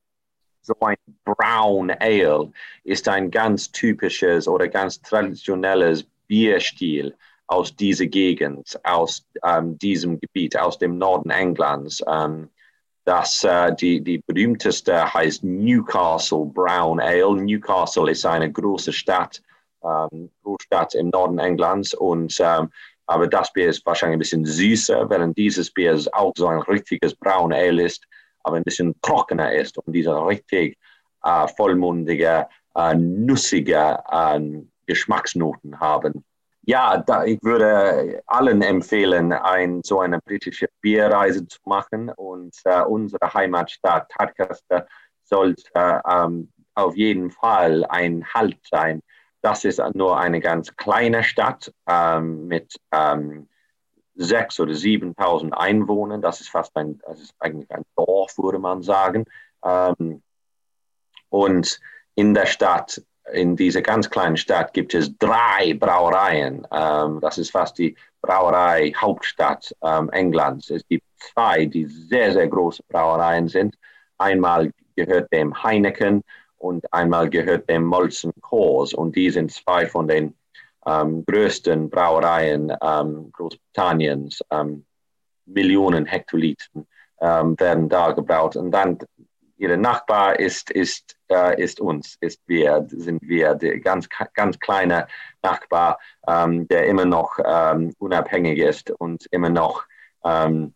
so 0.65 0.75
ein 0.81 0.97
Brown 1.23 1.91
Ale 1.99 2.51
ist 2.83 3.07
ein 3.07 3.29
ganz 3.31 3.71
typisches 3.71 4.47
oder 4.47 4.67
ganz 4.67 5.01
traditionelles 5.01 6.05
Bierstil 6.27 7.15
aus 7.47 7.75
dieser 7.75 8.07
Gegend, 8.07 8.79
aus 8.83 9.25
ähm, 9.43 9.77
diesem 9.77 10.19
Gebiet, 10.19 10.57
aus 10.57 10.79
dem 10.79 10.97
Norden 10.97 11.29
Englands. 11.29 12.03
Ähm, 12.07 12.49
das, 13.03 13.43
äh, 13.43 13.73
die, 13.75 14.01
die 14.01 14.17
berühmteste 14.25 15.13
heißt 15.13 15.43
Newcastle 15.43 16.45
Brown 16.45 16.99
Ale. 16.99 17.35
Newcastle 17.35 18.09
ist 18.09 18.25
eine 18.25 18.51
große 18.51 18.91
Stadt, 18.91 19.43
ähm, 19.83 20.31
Großstadt 20.43 20.95
im 20.95 21.09
Norden 21.09 21.37
Englands 21.37 21.93
und 21.93 22.35
ähm, 22.39 22.69
aber 23.07 23.27
das 23.27 23.53
Bier 23.53 23.69
ist 23.69 23.85
wahrscheinlich 23.85 24.15
ein 24.15 24.19
bisschen 24.19 24.45
süßer, 24.45 25.07
während 25.11 25.37
dieses 25.37 25.71
Bier 25.71 25.99
auch 26.13 26.33
so 26.35 26.47
ein 26.47 26.59
richtiges 26.61 27.13
Brown 27.13 27.53
Ale 27.53 27.83
ist 27.83 28.03
aber 28.45 28.57
ein 28.57 28.63
bisschen 28.63 28.93
trockener 29.01 29.53
ist 29.53 29.77
und 29.77 29.93
diese 29.93 30.13
richtig 30.25 30.77
äh, 31.23 31.47
vollmundige, 31.57 32.47
äh, 32.75 32.95
nussige 32.95 33.99
äh, 34.09 34.39
Geschmacksnoten 34.85 35.79
haben. 35.79 36.23
Ja, 36.67 36.97
da, 36.97 37.25
ich 37.25 37.39
würde 37.43 38.23
allen 38.25 38.61
empfehlen, 38.61 39.31
ein, 39.33 39.81
so 39.83 39.99
eine 39.99 40.19
britische 40.19 40.67
Bierreise 40.81 41.47
zu 41.47 41.59
machen 41.65 42.09
und 42.09 42.55
äh, 42.63 42.81
unsere 42.81 43.33
Heimatstadt 43.33 44.09
Tadcaster 44.09 44.87
sollte 45.23 46.01
ähm, 46.09 46.51
auf 46.73 46.95
jeden 46.95 47.31
Fall 47.31 47.85
ein 47.85 48.25
Halt 48.33 48.57
sein. 48.69 49.01
Das 49.41 49.63
ist 49.63 49.81
nur 49.93 50.19
eine 50.19 50.39
ganz 50.39 50.75
kleine 50.75 51.23
Stadt 51.23 51.71
ähm, 51.87 52.47
mit 52.47 52.75
ähm, 52.91 53.47
sechs 54.15 54.59
oder 54.59 54.73
7.000 54.73 55.51
Einwohner. 55.51 56.17
Das 56.17 56.41
ist 56.41 56.49
fast 56.49 56.75
ein, 56.75 56.99
das 57.05 57.19
ist 57.19 57.35
eigentlich 57.39 57.71
ein 57.71 57.83
Dorf, 57.95 58.37
würde 58.37 58.59
man 58.59 58.81
sagen. 58.81 59.25
Ähm, 59.63 60.21
und 61.29 61.79
in 62.15 62.33
der 62.33 62.45
Stadt, 62.45 63.01
in 63.33 63.55
dieser 63.55 63.81
ganz 63.81 64.09
kleinen 64.09 64.37
Stadt, 64.37 64.73
gibt 64.73 64.93
es 64.93 65.17
drei 65.17 65.73
Brauereien. 65.73 66.65
Ähm, 66.71 67.19
das 67.21 67.37
ist 67.37 67.51
fast 67.51 67.77
die 67.77 67.95
Brauerei 68.21 68.93
Hauptstadt 68.95 69.75
ähm, 69.83 70.09
Englands. 70.09 70.69
Es 70.69 70.87
gibt 70.87 71.05
zwei, 71.17 71.65
die 71.65 71.85
sehr, 71.85 72.33
sehr 72.33 72.47
große 72.47 72.83
Brauereien 72.87 73.47
sind. 73.47 73.75
Einmal 74.17 74.71
gehört 74.95 75.31
dem 75.33 75.61
Heineken 75.61 76.21
und 76.57 76.91
einmal 76.93 77.29
gehört 77.29 77.69
dem 77.69 77.83
Molson 77.83 78.31
Coors. 78.41 78.93
Und 78.93 79.15
die 79.15 79.29
sind 79.29 79.51
zwei 79.51 79.87
von 79.87 80.07
den 80.07 80.35
größten 80.85 81.89
Brauereien 81.89 82.71
Großbritanniens, 83.31 84.41
Millionen 85.45 86.05
Hektolitern 86.05 86.85
werden 87.19 87.89
da 87.89 88.11
gebraut. 88.11 88.55
Und 88.55 88.71
dann 88.71 88.99
ihre 89.57 89.77
Nachbar 89.77 90.39
ist, 90.39 90.69
ist, 90.71 91.17
äh, 91.29 91.61
ist 91.61 91.79
uns, 91.79 92.17
ist 92.19 92.41
wir, 92.47 92.85
sind 92.89 93.21
wir, 93.23 93.55
der 93.55 93.79
ganz, 93.79 94.07
ganz 94.33 94.59
kleine 94.59 95.07
Nachbar, 95.41 95.99
ähm, 96.27 96.67
der 96.67 96.87
immer 96.87 97.05
noch 97.05 97.39
ähm, 97.43 97.93
unabhängig 97.99 98.59
ist 98.59 98.91
und 98.91 99.25
immer 99.31 99.49
noch, 99.49 99.85
ähm, 100.23 100.73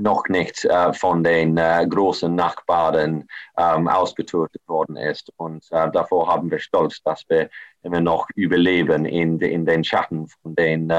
noch 0.00 0.28
nicht 0.28 0.64
äh, 0.64 0.92
von 0.92 1.22
den 1.22 1.56
äh, 1.56 1.86
großen 1.88 2.34
Nachbarn 2.34 3.28
ähm, 3.56 3.88
ausgetötet 3.88 4.62
worden 4.66 4.96
ist. 4.96 5.32
Und 5.36 5.64
äh, 5.70 5.90
davor 5.90 6.28
haben 6.28 6.50
wir 6.50 6.58
Stolz, 6.58 7.02
dass 7.02 7.24
wir 7.28 7.50
immer 7.82 8.00
noch 8.00 8.28
überleben 8.34 9.04
in, 9.04 9.38
in 9.40 9.64
den 9.64 9.84
Schatten 9.84 10.28
von 10.28 10.54
den, 10.54 10.92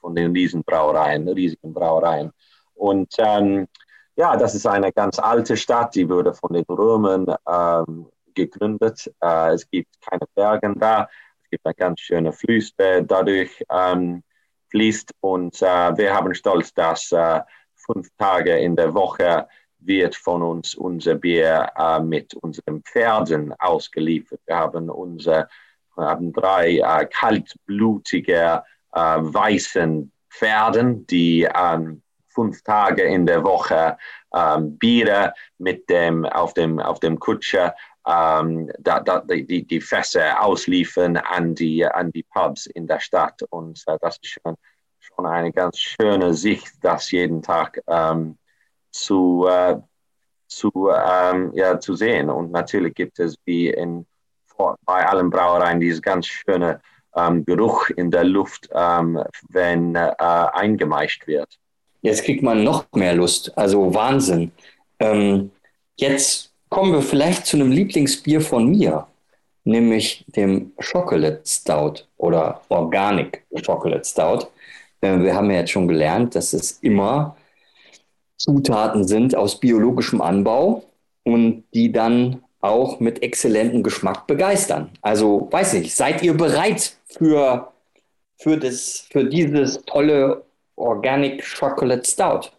von 0.00 0.14
den 0.14 0.32
Riesenbrauereien, 0.32 1.28
riesigen 1.28 1.72
Brauereien. 1.72 2.32
Und 2.74 3.14
ähm, 3.18 3.68
ja, 4.16 4.36
das 4.36 4.54
ist 4.54 4.66
eine 4.66 4.92
ganz 4.92 5.18
alte 5.18 5.56
Stadt, 5.56 5.94
die 5.94 6.08
wurde 6.08 6.34
von 6.34 6.52
den 6.52 6.64
Römern 6.64 7.26
ähm, 7.48 8.06
gegründet. 8.34 9.10
Es 9.20 9.68
gibt 9.70 10.00
keine 10.02 10.26
Berge 10.34 10.74
da. 10.76 11.08
Es 11.42 11.50
gibt 11.50 11.64
eine 11.64 11.74
ganz 11.74 12.00
schöne 12.00 12.32
Fluss, 12.32 12.74
der 12.76 13.02
dadurch 13.02 13.64
fließt. 14.70 15.14
Und 15.20 15.62
äh, 15.62 15.96
wir 15.96 16.14
haben 16.14 16.34
stolz, 16.34 16.74
dass 16.74 17.12
fünf 17.86 18.08
Tage 18.18 18.58
in 18.58 18.76
der 18.76 18.94
Woche 18.94 19.48
wird 19.78 20.16
von 20.16 20.42
uns 20.42 20.74
unser 20.74 21.14
Bier 21.14 21.70
äh, 21.76 22.00
mit 22.00 22.34
unseren 22.34 22.82
Pferden 22.82 23.52
ausgeliefert. 23.58 24.40
Wir 24.46 24.56
haben, 24.56 24.90
unsere, 24.90 25.48
wir 25.94 26.04
haben 26.06 26.32
drei 26.32 26.78
äh, 26.78 27.06
kaltblutige 27.06 28.62
äh, 28.92 28.98
weißen 28.98 30.12
Pferden, 30.30 31.06
die 31.06 31.48
ähm, 31.54 32.02
fünf 32.28 32.62
Tage 32.62 33.02
in 33.02 33.24
der 33.24 33.44
Woche 33.44 33.96
ähm, 34.34 34.76
Biere 34.76 35.32
mit 35.58 35.88
dem, 35.88 36.24
auf 36.26 36.52
dem, 36.54 36.78
auf 36.78 37.00
dem 37.00 37.18
Kutscher 37.18 37.74
ähm, 38.06 38.70
da, 38.78 39.00
da, 39.00 39.20
die, 39.20 39.66
die 39.66 39.80
Fässer 39.80 40.40
ausliefern 40.40 41.16
an 41.16 41.54
die, 41.54 41.84
an 41.84 42.12
die 42.12 42.22
Pubs 42.22 42.66
in 42.66 42.86
der 42.86 43.00
Stadt. 43.00 43.42
Und 43.50 43.82
äh, 43.86 43.98
das 44.00 44.18
ist 44.18 44.38
schon, 44.42 44.56
schon 45.16 45.26
eine 45.26 45.52
ganz 45.52 45.78
schöne 45.78 46.34
Sicht, 46.34 46.72
das 46.82 47.10
jeden 47.10 47.42
Tag 47.42 47.80
ähm, 47.88 48.36
zu, 48.90 49.46
äh, 49.48 49.76
zu, 50.46 50.90
ähm, 50.90 51.52
ja, 51.54 51.80
zu 51.80 51.94
sehen. 51.94 52.30
Und 52.30 52.52
natürlich 52.52 52.94
gibt 52.94 53.18
es 53.18 53.36
wie 53.44 53.68
in, 53.68 54.06
bei 54.84 55.06
allen 55.06 55.30
Brauereien 55.30 55.80
dieses 55.80 56.02
ganz 56.02 56.26
schöne 56.26 56.80
ähm, 57.14 57.44
Geruch 57.44 57.90
in 57.90 58.10
der 58.10 58.24
Luft, 58.24 58.68
ähm, 58.72 59.22
wenn 59.48 59.94
äh, 59.94 60.14
eingemeischt 60.18 61.26
wird. 61.26 61.48
Jetzt 62.02 62.24
kriegt 62.24 62.42
man 62.42 62.62
noch 62.62 62.86
mehr 62.92 63.14
Lust. 63.14 63.56
Also 63.56 63.92
Wahnsinn. 63.94 64.52
Ähm, 64.98 65.50
jetzt 65.96 66.52
kommen 66.68 66.92
wir 66.92 67.02
vielleicht 67.02 67.46
zu 67.46 67.56
einem 67.56 67.72
Lieblingsbier 67.72 68.40
von 68.40 68.66
mir, 68.66 69.06
nämlich 69.64 70.24
dem 70.28 70.72
Chocolate 70.76 71.40
Stout 71.44 72.04
oder 72.16 72.60
Organic 72.68 73.44
Chocolate 73.64 74.04
Stout. 74.04 74.48
Äh, 75.06 75.22
wir 75.22 75.34
haben 75.34 75.50
ja 75.50 75.58
jetzt 75.58 75.70
schon 75.70 75.88
gelernt, 75.88 76.34
dass 76.34 76.52
es 76.52 76.72
immer 76.82 77.36
Zutaten 78.36 79.06
sind 79.06 79.34
aus 79.34 79.60
biologischem 79.60 80.20
Anbau 80.20 80.84
und 81.24 81.64
die 81.74 81.92
dann 81.92 82.42
auch 82.60 83.00
mit 83.00 83.22
exzellentem 83.22 83.82
Geschmack 83.82 84.26
begeistern. 84.26 84.90
Also 85.00 85.48
weiß 85.50 85.74
ich, 85.74 85.94
seid 85.94 86.22
ihr 86.22 86.36
bereit 86.36 86.96
für, 87.06 87.72
für, 88.38 88.56
das, 88.56 89.06
für 89.10 89.24
dieses 89.24 89.82
tolle 89.84 90.44
Organic 90.76 91.44
Chocolate 91.58 92.04
Stout. 92.04 92.50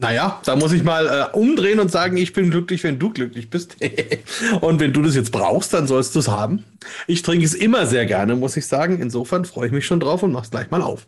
Naja, 0.00 0.40
da 0.46 0.56
muss 0.56 0.72
ich 0.72 0.82
mal 0.82 1.06
äh, 1.06 1.36
umdrehen 1.36 1.78
und 1.78 1.90
sagen, 1.90 2.16
ich 2.16 2.32
bin 2.32 2.50
glücklich, 2.50 2.82
wenn 2.84 2.98
du 2.98 3.12
glücklich 3.12 3.50
bist. 3.50 3.76
und 4.62 4.80
wenn 4.80 4.94
du 4.94 5.02
das 5.02 5.14
jetzt 5.14 5.30
brauchst, 5.30 5.74
dann 5.74 5.86
sollst 5.86 6.14
du 6.14 6.20
es 6.20 6.28
haben. 6.28 6.64
Ich 7.06 7.20
trinke 7.20 7.44
es 7.44 7.52
immer 7.52 7.84
sehr 7.84 8.06
gerne, 8.06 8.34
muss 8.34 8.56
ich 8.56 8.66
sagen. 8.66 9.00
Insofern 9.00 9.44
freue 9.44 9.66
ich 9.66 9.72
mich 9.72 9.84
schon 9.84 10.00
drauf 10.00 10.22
und 10.22 10.32
mach's 10.32 10.50
gleich 10.50 10.70
mal 10.70 10.80
auf. 10.80 11.06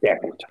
Sehr 0.00 0.16
gut. 0.16 0.42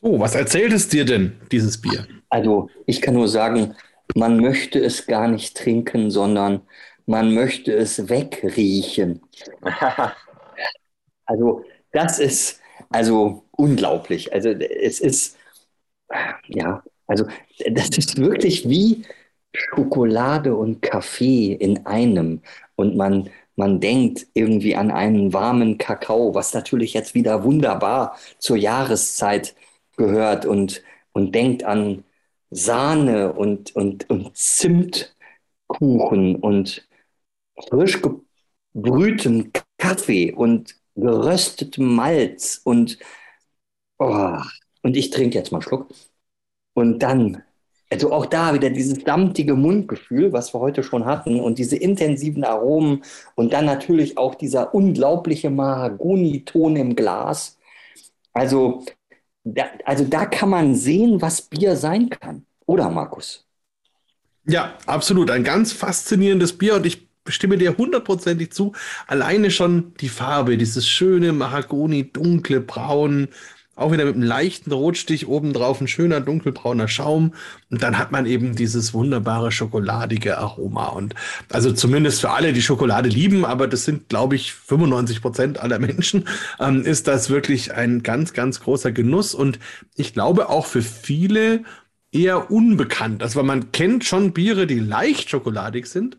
So, 0.00 0.20
was 0.20 0.36
erzählt 0.36 0.72
es 0.72 0.88
dir 0.88 1.04
denn, 1.04 1.32
dieses 1.50 1.80
Bier? 1.80 2.06
Also, 2.28 2.70
ich 2.86 3.02
kann 3.02 3.14
nur 3.14 3.26
sagen, 3.26 3.74
man 4.14 4.38
möchte 4.38 4.78
es 4.78 5.06
gar 5.06 5.26
nicht 5.26 5.56
trinken, 5.56 6.12
sondern 6.12 6.60
man 7.06 7.34
möchte 7.34 7.72
es 7.74 8.08
wegriechen. 8.08 9.22
Also 11.28 11.64
das 11.90 12.20
ist 12.20 12.60
also 12.90 13.42
unglaublich. 13.56 14.32
Also 14.32 14.50
es 14.50 15.00
ist, 15.00 15.36
ja, 16.48 16.82
also 17.06 17.26
das 17.70 17.90
ist 17.90 18.16
wirklich 18.18 18.68
wie 18.68 19.04
Schokolade 19.54 20.54
und 20.56 20.82
Kaffee 20.82 21.52
in 21.52 21.86
einem. 21.86 22.42
Und 22.76 22.96
man, 22.96 23.30
man 23.56 23.80
denkt 23.80 24.26
irgendwie 24.34 24.76
an 24.76 24.90
einen 24.90 25.32
warmen 25.32 25.78
Kakao, 25.78 26.34
was 26.34 26.54
natürlich 26.54 26.94
jetzt 26.94 27.14
wieder 27.14 27.44
wunderbar 27.44 28.16
zur 28.38 28.56
Jahreszeit 28.56 29.54
gehört 29.96 30.46
und, 30.46 30.82
und 31.12 31.34
denkt 31.34 31.64
an 31.64 32.04
Sahne 32.50 33.32
und, 33.32 33.74
und, 33.74 34.08
und 34.10 34.36
Zimtkuchen 34.36 36.36
und 36.36 36.86
frisch 37.68 38.00
gebrühten 38.74 39.52
Kaffee 39.78 40.32
und 40.32 40.76
geröstetem 40.94 41.94
Malz 41.94 42.60
und, 42.64 42.98
oh, 43.98 44.38
und 44.82 44.96
ich 44.96 45.10
trinke 45.10 45.36
jetzt 45.38 45.52
mal 45.52 45.58
einen 45.58 45.62
Schluck. 45.62 45.88
Und 46.74 47.00
dann, 47.00 47.42
also 47.90 48.12
auch 48.12 48.26
da 48.26 48.54
wieder 48.54 48.70
dieses 48.70 49.02
samtige 49.04 49.54
Mundgefühl, 49.54 50.32
was 50.32 50.54
wir 50.54 50.60
heute 50.60 50.82
schon 50.82 51.04
hatten, 51.04 51.40
und 51.40 51.58
diese 51.58 51.76
intensiven 51.76 52.44
Aromen 52.44 53.02
und 53.34 53.52
dann 53.52 53.64
natürlich 53.64 54.18
auch 54.18 54.34
dieser 54.34 54.74
unglaubliche 54.74 55.50
Mahagoni-Ton 55.50 56.76
im 56.76 56.96
Glas. 56.96 57.58
Also 58.32 58.84
da, 59.44 59.64
also 59.84 60.04
da 60.04 60.26
kann 60.26 60.50
man 60.50 60.74
sehen, 60.74 61.22
was 61.22 61.42
Bier 61.42 61.76
sein 61.76 62.10
kann. 62.10 62.44
Oder, 62.66 62.90
Markus? 62.90 63.46
Ja, 64.44 64.74
absolut. 64.86 65.30
Ein 65.30 65.44
ganz 65.44 65.72
faszinierendes 65.72 66.56
Bier 66.56 66.74
und 66.74 66.86
ich 66.86 67.06
stimme 67.28 67.58
dir 67.58 67.76
hundertprozentig 67.76 68.52
zu. 68.52 68.72
Alleine 69.06 69.50
schon 69.50 69.94
die 70.00 70.08
Farbe, 70.08 70.56
dieses 70.56 70.86
schöne 70.88 71.32
Mahagoni, 71.32 72.10
dunkle 72.12 72.60
Braun, 72.60 73.28
auch 73.76 73.92
wieder 73.92 74.06
mit 74.06 74.14
einem 74.14 74.24
leichten 74.24 74.72
Rotstich 74.72 75.28
obendrauf, 75.28 75.80
ein 75.80 75.86
schöner 75.86 76.20
dunkelbrauner 76.20 76.88
Schaum. 76.88 77.34
Und 77.70 77.82
dann 77.82 77.98
hat 77.98 78.10
man 78.10 78.26
eben 78.26 78.56
dieses 78.56 78.94
wunderbare 78.94 79.52
schokoladige 79.52 80.38
Aroma. 80.38 80.86
Und 80.88 81.14
also 81.52 81.72
zumindest 81.72 82.22
für 82.22 82.30
alle, 82.30 82.54
die 82.54 82.62
Schokolade 82.62 83.10
lieben, 83.10 83.44
aber 83.44 83.68
das 83.68 83.84
sind, 83.84 84.08
glaube 84.08 84.34
ich, 84.34 84.54
95 84.54 85.20
Prozent 85.20 85.60
aller 85.60 85.78
Menschen, 85.78 86.26
ähm, 86.58 86.82
ist 86.84 87.06
das 87.06 87.28
wirklich 87.28 87.74
ein 87.74 88.02
ganz, 88.02 88.32
ganz 88.32 88.60
großer 88.60 88.92
Genuss. 88.92 89.34
Und 89.34 89.58
ich 89.94 90.14
glaube 90.14 90.48
auch 90.48 90.66
für 90.66 90.82
viele 90.82 91.62
eher 92.12 92.50
unbekannt. 92.50 93.22
Also 93.22 93.42
man 93.42 93.72
kennt 93.72 94.04
schon 94.04 94.32
Biere, 94.32 94.66
die 94.66 94.78
leicht 94.78 95.28
schokoladig 95.28 95.86
sind. 95.86 96.16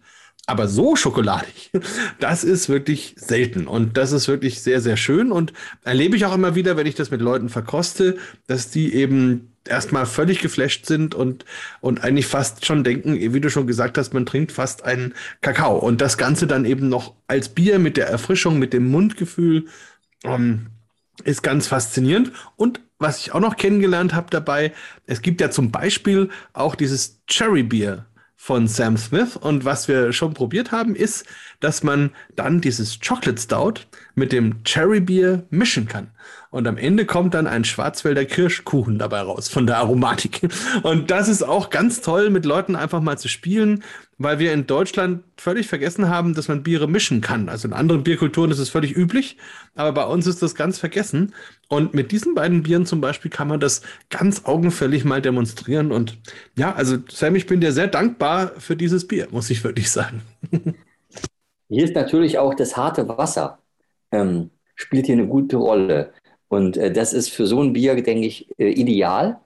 Aber 0.50 0.70
so 0.70 0.96
schokoladig, 0.96 1.72
das 2.20 2.46
ist 2.46 2.70
wirklich 2.70 3.16
selten. 3.18 3.68
Und 3.68 3.98
das 3.98 4.14
ist 4.14 4.30
wirklich 4.30 4.62
sehr, 4.62 4.80
sehr 4.80 4.96
schön. 4.96 5.32
Und 5.32 5.52
erlebe 5.84 6.16
ich 6.16 6.26
auch 6.26 6.34
immer 6.34 6.56
wieder, 6.56 6.78
wenn 6.78 6.88
ich 6.88 6.96
das 6.96 7.12
mit 7.12 7.22
Leuten 7.22 7.50
verkoste, 7.50 8.18
dass 8.48 8.72
die 8.72 8.94
eben 8.94 9.52
erstmal 9.66 10.06
völlig 10.06 10.40
geflasht 10.40 10.86
sind 10.86 11.14
und, 11.14 11.44
und 11.82 12.02
eigentlich 12.02 12.28
fast 12.28 12.66
schon 12.66 12.86
denken, 12.86 13.16
wie 13.34 13.42
du 13.42 13.50
schon 13.50 13.68
gesagt 13.68 13.98
hast, 13.98 14.14
man 14.14 14.26
trinkt 14.26 14.54
fast 14.54 14.86
einen 14.86 15.14
Kakao. 15.42 15.78
Und 15.78 16.00
das 16.00 16.18
Ganze 16.18 16.48
dann 16.48 16.64
eben 16.64 16.88
noch 16.88 17.14
als 17.28 17.50
Bier 17.50 17.78
mit 17.78 17.98
der 17.98 18.08
Erfrischung, 18.08 18.58
mit 18.58 18.72
dem 18.72 18.88
Mundgefühl, 18.88 19.66
ähm, 20.24 20.68
ist 21.26 21.44
ganz 21.44 21.68
faszinierend. 21.68 22.32
Und 22.56 22.80
was 23.00 23.20
ich 23.20 23.34
auch 23.34 23.40
noch 23.40 23.58
kennengelernt 23.58 24.14
habe 24.16 24.30
dabei, 24.30 24.74
es 25.06 25.22
gibt 25.22 25.42
ja 25.42 25.52
zum 25.52 25.72
Beispiel 25.72 26.30
auch 26.54 26.76
dieses 26.76 27.22
Cherry 27.28 27.64
Beer 27.64 28.07
von 28.38 28.68
Sam 28.68 28.96
Smith. 28.96 29.36
Und 29.36 29.66
was 29.66 29.90
wir 29.90 30.14
schon 30.14 30.34
probiert 30.34 30.72
haben, 30.72 30.96
ist, 30.96 31.26
dass 31.60 31.84
man 31.84 32.12
dann 32.36 32.62
dieses 32.62 33.00
Chocolate 33.02 33.42
Stout 33.42 33.82
mit 34.16 34.32
dem 34.32 34.64
Cherry 34.64 35.02
Beer 35.02 35.44
mischen 35.50 35.88
kann. 35.88 36.12
Und 36.50 36.68
am 36.68 36.78
Ende 36.78 37.06
kommt 37.06 37.34
dann 37.34 37.48
ein 37.48 37.66
Schwarzwälder 37.66 38.26
Kirschkuchen 38.26 38.98
dabei 39.00 39.22
raus 39.22 39.50
von 39.50 39.68
der 39.68 39.78
Aromatik. 39.78 40.48
Und 40.84 41.12
das 41.12 41.28
ist 41.28 41.44
auch 41.44 41.70
ganz 41.70 42.02
toll, 42.02 42.30
mit 42.30 42.46
Leuten 42.46 42.76
einfach 42.76 43.02
mal 43.02 43.18
zu 43.18 43.28
spielen, 43.28 43.84
weil 44.18 44.40
wir 44.40 44.54
in 44.54 44.66
Deutschland 44.66 45.24
völlig 45.38 45.68
vergessen 45.68 46.10
haben, 46.10 46.34
dass 46.34 46.48
man 46.48 46.64
Biere 46.64 46.88
mischen 46.88 47.22
kann. 47.22 47.50
Also 47.50 47.68
in 47.68 47.74
anderen 47.74 48.04
Bierkulturen 48.04 48.50
ist 48.52 48.60
es 48.60 48.70
völlig 48.70 48.96
üblich, 48.96 49.38
aber 49.76 49.92
bei 49.92 50.06
uns 50.06 50.26
ist 50.26 50.42
das 50.42 50.56
ganz 50.56 50.80
vergessen. 50.80 51.34
Und 51.68 51.94
mit 51.94 52.12
diesen 52.12 52.34
beiden 52.34 52.64
Bieren 52.64 52.86
zum 52.86 53.02
Beispiel 53.02 53.30
kann 53.30 53.48
man 53.48 53.60
das 53.60 53.82
ganz 54.10 54.46
augenfällig 54.46 55.06
mal 55.06 55.22
demonstrieren. 55.22 55.92
Und 55.92 56.18
ja, 56.56 56.74
also 56.74 56.98
Sam, 57.10 57.36
ich 57.36 57.46
bin 57.46 57.62
dir 57.62 57.74
sehr 57.74 57.88
dankbar 57.88 58.52
für 58.58 58.76
dieses 58.76 59.08
Bier, 59.08 59.28
muss 59.32 59.50
ich 59.50 59.64
wirklich 59.64 59.92
sagen. 59.92 60.22
Hier 61.70 61.84
ist 61.84 61.96
natürlich 61.96 62.38
auch 62.40 62.54
das 62.54 62.78
harte 62.78 63.08
Wasser, 63.10 63.60
ähm, 64.12 64.52
spielt 64.76 65.06
hier 65.06 65.16
eine 65.16 65.28
gute 65.28 65.58
Rolle. 65.58 66.14
Und 66.50 66.78
äh, 66.78 66.92
das 66.92 67.14
ist 67.14 67.30
für 67.30 67.48
so 67.48 67.62
ein 67.62 67.74
Bier, 67.74 67.96
denke 68.02 68.28
ich, 68.28 68.50
äh, 68.60 68.70
ideal. 68.72 69.40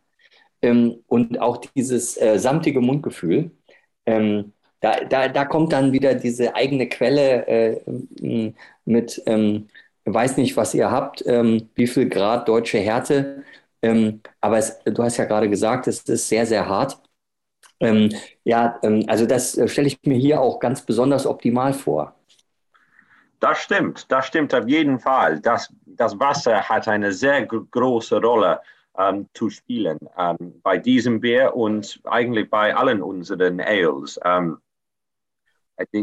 ähm, 0.62 1.04
und 1.08 1.40
auch 1.42 1.58
dieses 1.58 2.18
äh, 2.22 2.40
samtige 2.40 2.82
Mundgefühl. 2.82 3.52
Ähm, 4.06 4.54
da, 4.82 5.02
da, 5.06 5.28
da 5.30 5.46
kommt 5.46 5.74
dann 5.74 5.92
wieder 5.94 6.16
diese 6.16 6.56
eigene 6.56 6.90
Quelle 6.90 7.48
äh, 7.48 8.54
mit, 8.86 9.22
ähm, 9.26 9.68
weiß 10.06 10.38
nicht, 10.38 10.58
was 10.58 10.74
ihr 10.74 10.92
habt, 10.92 11.24
ähm, 11.28 11.70
wie 11.76 11.88
viel 11.88 12.10
Grad 12.10 12.48
deutsche 12.48 12.80
Härte. 12.80 13.44
Ähm, 13.82 14.22
aber 14.42 14.58
es, 14.58 14.80
du 14.86 15.04
hast 15.04 15.18
ja 15.18 15.26
gerade 15.26 15.50
gesagt, 15.50 15.88
es 15.88 16.02
ist 16.04 16.28
sehr, 16.30 16.46
sehr 16.46 16.68
hart. 16.68 17.00
Ähm, 17.82 18.12
ja, 18.46 18.80
ähm, 18.84 19.06
also 19.08 19.26
das 19.28 19.58
äh, 19.58 19.68
stelle 19.68 19.88
ich 19.88 20.00
mir 20.06 20.18
hier 20.18 20.42
auch 20.42 20.60
ganz 20.60 20.84
besonders 20.86 21.26
optimal 21.28 21.74
vor. 21.74 22.16
Das 23.42 23.58
stimmt, 23.58 24.12
das 24.12 24.28
stimmt 24.28 24.54
auf 24.54 24.68
jeden 24.68 25.00
Fall. 25.00 25.40
Das, 25.42 25.74
das 25.88 26.20
Wasser 26.20 26.70
hat 26.70 26.88
eine 26.88 27.12
sehr 27.12 27.44
große 27.48 28.22
Rolle 28.22 28.62
ähm, 28.96 29.28
zu 29.34 29.50
spielen 29.50 29.98
ähm, 30.16 30.62
bei 30.62 30.78
diesem 30.78 31.20
Bier 31.20 31.56
und 31.56 32.00
eigentlich 32.04 32.52
bei 32.52 32.76
allen 32.76 33.02
unseren 33.02 33.60
Ales. 33.60 34.20
Ähm, 34.24 34.60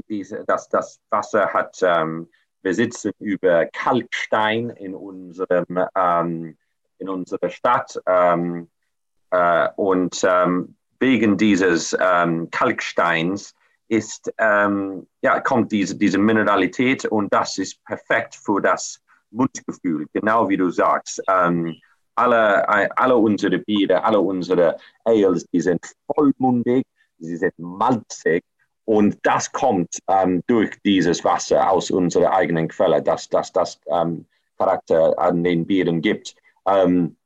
diese, 0.09 0.45
das, 0.49 0.68
das 0.68 1.01
Wasser 1.11 1.53
hat, 1.53 1.78
ähm, 1.82 2.28
wir 2.62 2.74
sitzen 2.74 3.12
über 3.20 3.66
Kalkstein 3.66 4.70
in, 4.70 4.97
unserem, 4.97 5.86
ähm, 5.95 6.59
in 6.99 7.09
unserer 7.09 7.51
Stadt 7.51 8.01
ähm, 8.07 8.68
äh, 9.30 9.68
und 9.76 10.24
ähm, 10.28 10.74
wegen 10.99 11.36
dieses 11.36 11.97
ähm, 12.01 12.51
Kalksteins 12.51 13.55
ist, 13.89 14.32
ähm, 14.39 15.07
ja, 15.22 15.41
kommt 15.41 15.72
diese, 15.72 15.97
diese 15.97 16.18
Mineralität 16.18 17.05
und 17.07 17.32
das 17.32 17.59
ist 17.59 17.82
perfekt 17.84 18.36
für 18.36 18.61
das 18.61 19.01
Mundgefühl, 19.30 20.07
genau 20.12 20.49
wie 20.49 20.57
du 20.57 20.70
sagst. 20.70 21.22
Ähm, 21.28 21.74
alle, 22.14 22.97
alle 22.99 23.16
unsere 23.16 23.59
Biere, 23.59 24.03
alle 24.03 24.20
unsere 24.20 24.76
Ales, 25.05 25.47
die 25.53 25.61
sind 25.61 25.80
vollmundig, 26.07 26.84
sie 27.18 27.36
sind 27.36 27.59
malzig 27.59 28.43
und 28.84 29.18
das 29.22 29.53
kommt 29.53 29.99
ähm, 30.09 30.43
durch 30.47 30.70
dieses 30.84 31.24
Wasser 31.24 31.70
aus 31.70 31.91
unserer 31.91 32.32
eigenen 32.32 32.68
Quelle, 32.68 33.03
dass 33.03 33.28
das, 33.28 33.53
das 33.53 33.80
ähm, 33.86 34.26
Charakter 34.57 35.18
an 35.18 35.45
den 35.45 35.66
Bieren 35.66 36.01
gibt. 36.01 36.34
Ähm, 36.66 37.16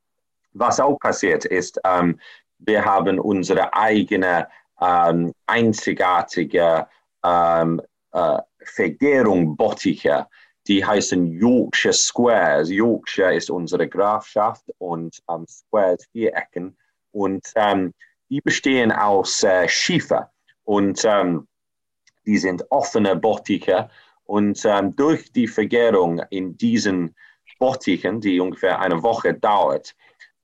was 0.52 0.80
auch 0.80 0.98
passiert 0.98 1.44
ist, 1.44 1.80
ähm, 1.84 2.18
wir 2.58 2.84
haben 2.84 3.18
unsere 3.18 3.72
eigene 3.74 4.48
ähm, 4.82 5.32
einzigartige 5.46 6.86
ähm, 7.24 7.80
äh, 8.12 8.38
Vergärung 8.64 9.56
Bottiche, 9.56 10.26
die 10.66 10.84
heißen 10.84 11.32
Yorkshire 11.32 11.94
Squares. 11.94 12.70
Yorkshire 12.70 13.34
ist 13.34 13.50
unsere 13.50 13.88
Grafschaft 13.88 14.64
und 14.78 15.22
Squares 15.46 16.06
Vierecken. 16.12 16.76
Und 17.12 17.46
die 18.30 18.40
bestehen 18.40 18.90
aus 18.92 19.42
äh, 19.42 19.68
Schiefer. 19.68 20.30
Und 20.64 21.06
die 22.24 22.38
sind 22.38 22.64
offene 22.70 23.16
Bottiche. 23.16 23.90
Und 24.24 24.64
ähm, 24.64 24.94
durch 24.96 25.32
die 25.32 25.48
Vergärung 25.48 26.22
in 26.30 26.56
diesen 26.56 27.14
Bottichen, 27.58 28.20
die 28.20 28.40
ungefähr 28.40 28.80
eine 28.80 29.02
Woche 29.02 29.34
dauert, 29.34 29.94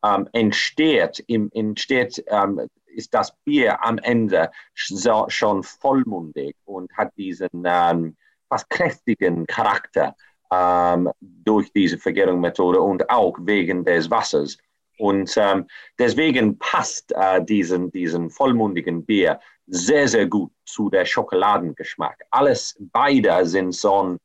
ähm, 0.05 0.29
entsteht, 0.33 1.25
im, 1.27 1.51
entsteht 1.53 2.23
ähm, 2.29 2.69
ist 2.99 3.15
das 3.15 3.35
Bier 3.45 3.83
am 3.83 3.99
Ende 3.99 4.51
so, 4.75 5.25
schon 5.29 5.63
vollmundig 5.63 6.57
und 6.65 6.93
hat 6.97 7.17
diesen 7.17 7.49
ähm, 7.65 8.17
fast 8.49 8.69
kräftigen 8.69 9.47
Charakter 9.47 10.15
ähm, 10.53 11.11
durch 11.21 11.73
diese 11.73 11.99
Vergärungsmethode 11.99 12.81
und 12.81 13.09
auch 13.09 13.37
wegen 13.41 13.85
des 13.85 14.11
Wassers. 14.11 14.59
Und 14.99 15.33
ähm, 15.37 15.67
deswegen 15.99 16.59
passt 16.59 17.13
äh, 17.13 17.43
diesen, 17.45 17.91
diesen 17.93 18.31
vollmundigen 18.31 19.07
Bier 19.07 19.39
sehr, 19.67 20.09
sehr 20.09 20.27
gut 20.27 20.51
zu 20.65 20.91
der 20.91 21.05
Schokoladengeschmack. 21.05 22.25
Alles, 22.31 22.77
beide 22.81 23.47
sind 23.47 23.75
so, 23.75 24.17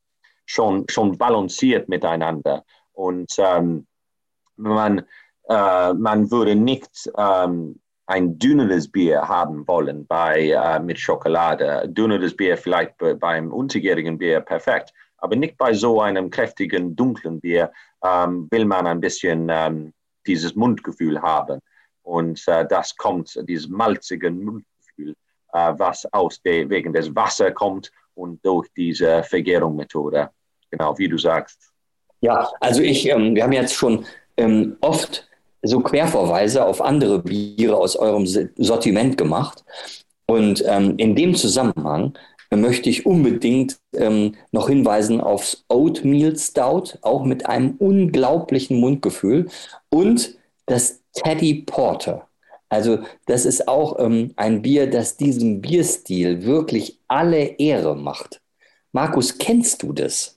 schon, 0.45 0.86
schon 0.89 1.17
balanciert 1.17 1.89
miteinander. 1.89 2.63
Und 2.93 3.32
ähm, 3.38 3.86
man, 4.55 5.05
äh, 5.49 5.93
man 5.93 6.32
würde 6.32 6.55
nicht 6.55 7.11
ähm, 7.17 7.80
ein 8.05 8.37
dünneres 8.37 8.91
Bier 8.91 9.27
haben 9.27 9.67
wollen 9.67 10.05
bei, 10.05 10.49
äh, 10.49 10.79
mit 10.79 10.99
Schokolade. 10.99 11.83
Dünneres 11.87 12.35
Bier 12.35 12.57
vielleicht 12.57 12.95
beim 13.19 13.51
unterjährigen 13.51 14.17
Bier 14.17 14.41
perfekt, 14.41 14.93
aber 15.17 15.35
nicht 15.35 15.57
bei 15.57 15.73
so 15.73 16.01
einem 16.01 16.29
kräftigen, 16.29 16.95
dunklen 16.95 17.39
Bier 17.39 17.71
ähm, 18.03 18.47
will 18.51 18.65
man 18.65 18.87
ein 18.87 18.99
bisschen 18.99 19.47
ähm, 19.49 19.93
dieses 20.27 20.55
Mundgefühl 20.55 21.21
haben. 21.21 21.59
Und 22.01 22.45
äh, 22.47 22.65
das 22.67 22.95
kommt, 22.97 23.39
dieses 23.47 23.69
malzige 23.69 24.29
Mundgefühl, 24.29 25.15
äh, 25.53 25.73
was 25.77 26.05
aus 26.13 26.41
der, 26.41 26.69
wegen 26.69 26.91
des 26.91 27.15
Wassers 27.15 27.53
kommt 27.53 27.91
und 28.15 28.45
durch 28.45 28.67
diese 28.75 29.23
Vergärungsmethode. 29.23 30.29
Genau, 30.69 30.97
wie 30.97 31.07
du 31.07 31.17
sagst. 31.17 31.71
Ja, 32.19 32.49
also 32.59 32.81
ich, 32.81 33.07
ähm, 33.07 33.35
wir 33.35 33.43
haben 33.43 33.51
jetzt 33.53 33.75
schon 33.75 34.05
ähm, 34.37 34.77
oft 34.81 35.27
so 35.64 35.80
Querverweise 35.80 36.66
auf 36.66 36.82
andere 36.82 37.20
Biere 37.20 37.78
aus 37.78 37.95
eurem 37.95 38.26
Sortiment 38.26 39.18
gemacht. 39.18 39.64
Und 40.26 40.64
ähm, 40.68 40.95
in 40.97 41.16
dem 41.16 41.36
Zusammenhang 41.36 42.14
möchte 42.51 42.89
ich 42.89 43.05
unbedingt 43.05 43.80
ähm, 43.95 44.36
noch 44.51 44.70
hinweisen 44.70 45.22
aufs 45.22 45.66
Oatmeal 45.70 46.38
Stout, 46.38 46.97
auch 47.01 47.24
mit 47.24 47.47
einem 47.47 47.76
unglaublichen 47.78 48.80
Mundgefühl 48.80 49.49
und 49.89 50.38
das 50.66 51.01
Teddy 51.14 51.64
Porter. 51.66 52.28
Also 52.70 52.99
das 53.28 53.45
ist 53.45 53.68
auch 53.68 53.99
ähm, 53.99 54.34
ein 54.36 54.61
Bier, 54.61 54.89
das 54.89 55.18
diesem 55.18 55.61
Bierstil 55.61 56.43
wirklich 56.43 56.99
alle 57.07 57.43
Ehre 57.43 57.95
macht. 57.95 58.41
Markus, 58.91 59.38
kennst 59.38 59.84
du 59.84 59.93
das? 59.93 60.32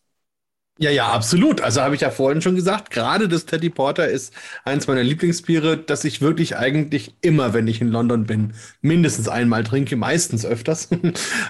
Ja, 0.78 0.90
ja, 0.90 1.08
absolut. 1.08 1.62
Also 1.62 1.80
habe 1.80 1.94
ich 1.94 2.02
ja 2.02 2.10
vorhin 2.10 2.42
schon 2.42 2.54
gesagt, 2.54 2.90
gerade 2.90 3.28
das 3.28 3.46
Teddy 3.46 3.70
Porter 3.70 4.08
ist 4.08 4.34
eins 4.62 4.86
meiner 4.86 5.02
Lieblingsbiere, 5.02 5.78
das 5.78 6.04
ich 6.04 6.20
wirklich 6.20 6.58
eigentlich 6.58 7.16
immer, 7.22 7.54
wenn 7.54 7.66
ich 7.66 7.80
in 7.80 7.88
London 7.88 8.24
bin, 8.26 8.52
mindestens 8.82 9.26
einmal 9.26 9.64
trinke, 9.64 9.96
meistens 9.96 10.44
öfters. 10.44 10.90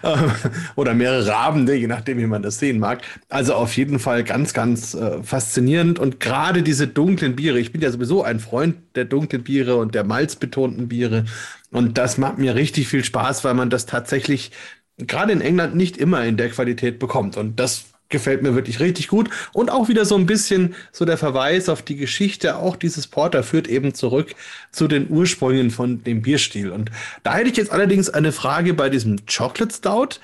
Oder 0.76 0.94
mehrere 0.94 1.34
Abende, 1.34 1.74
je 1.74 1.88
nachdem, 1.88 2.18
wie 2.18 2.26
man 2.26 2.42
das 2.42 2.60
sehen 2.60 2.78
mag. 2.78 3.02
Also 3.28 3.54
auf 3.54 3.76
jeden 3.76 3.98
Fall 3.98 4.22
ganz, 4.22 4.52
ganz 4.54 4.94
äh, 4.94 5.20
faszinierend. 5.24 5.98
Und 5.98 6.20
gerade 6.20 6.62
diese 6.62 6.86
dunklen 6.86 7.34
Biere, 7.34 7.58
ich 7.58 7.72
bin 7.72 7.80
ja 7.80 7.90
sowieso 7.90 8.22
ein 8.22 8.38
Freund 8.38 8.76
der 8.94 9.06
dunklen 9.06 9.42
Biere 9.42 9.74
und 9.74 9.96
der 9.96 10.04
malzbetonten 10.04 10.86
Biere. 10.86 11.24
Und 11.72 11.98
das 11.98 12.16
macht 12.16 12.38
mir 12.38 12.54
richtig 12.54 12.86
viel 12.86 13.02
Spaß, 13.02 13.42
weil 13.42 13.54
man 13.54 13.70
das 13.70 13.86
tatsächlich 13.86 14.52
gerade 14.98 15.32
in 15.32 15.40
England 15.40 15.74
nicht 15.74 15.96
immer 15.96 16.24
in 16.24 16.36
der 16.36 16.48
Qualität 16.50 16.98
bekommt. 17.00 17.36
Und 17.36 17.58
das 17.60 17.86
gefällt 18.08 18.42
mir 18.42 18.54
wirklich 18.54 18.80
richtig 18.80 19.08
gut. 19.08 19.30
Und 19.52 19.70
auch 19.70 19.88
wieder 19.88 20.04
so 20.04 20.16
ein 20.16 20.26
bisschen 20.26 20.74
so 20.92 21.04
der 21.04 21.18
Verweis 21.18 21.68
auf 21.68 21.82
die 21.82 21.96
Geschichte, 21.96 22.56
auch 22.56 22.76
dieses 22.76 23.06
Porter 23.06 23.42
führt 23.42 23.68
eben 23.68 23.94
zurück 23.94 24.34
zu 24.70 24.88
den 24.88 25.10
Ursprüngen 25.10 25.70
von 25.70 26.02
dem 26.04 26.22
Bierstil. 26.22 26.70
Und 26.70 26.90
da 27.22 27.34
hätte 27.34 27.50
ich 27.50 27.56
jetzt 27.56 27.72
allerdings 27.72 28.10
eine 28.10 28.32
Frage 28.32 28.74
bei 28.74 28.88
diesem 28.88 29.18
Chocolate 29.26 29.74
Stout. 29.74 30.20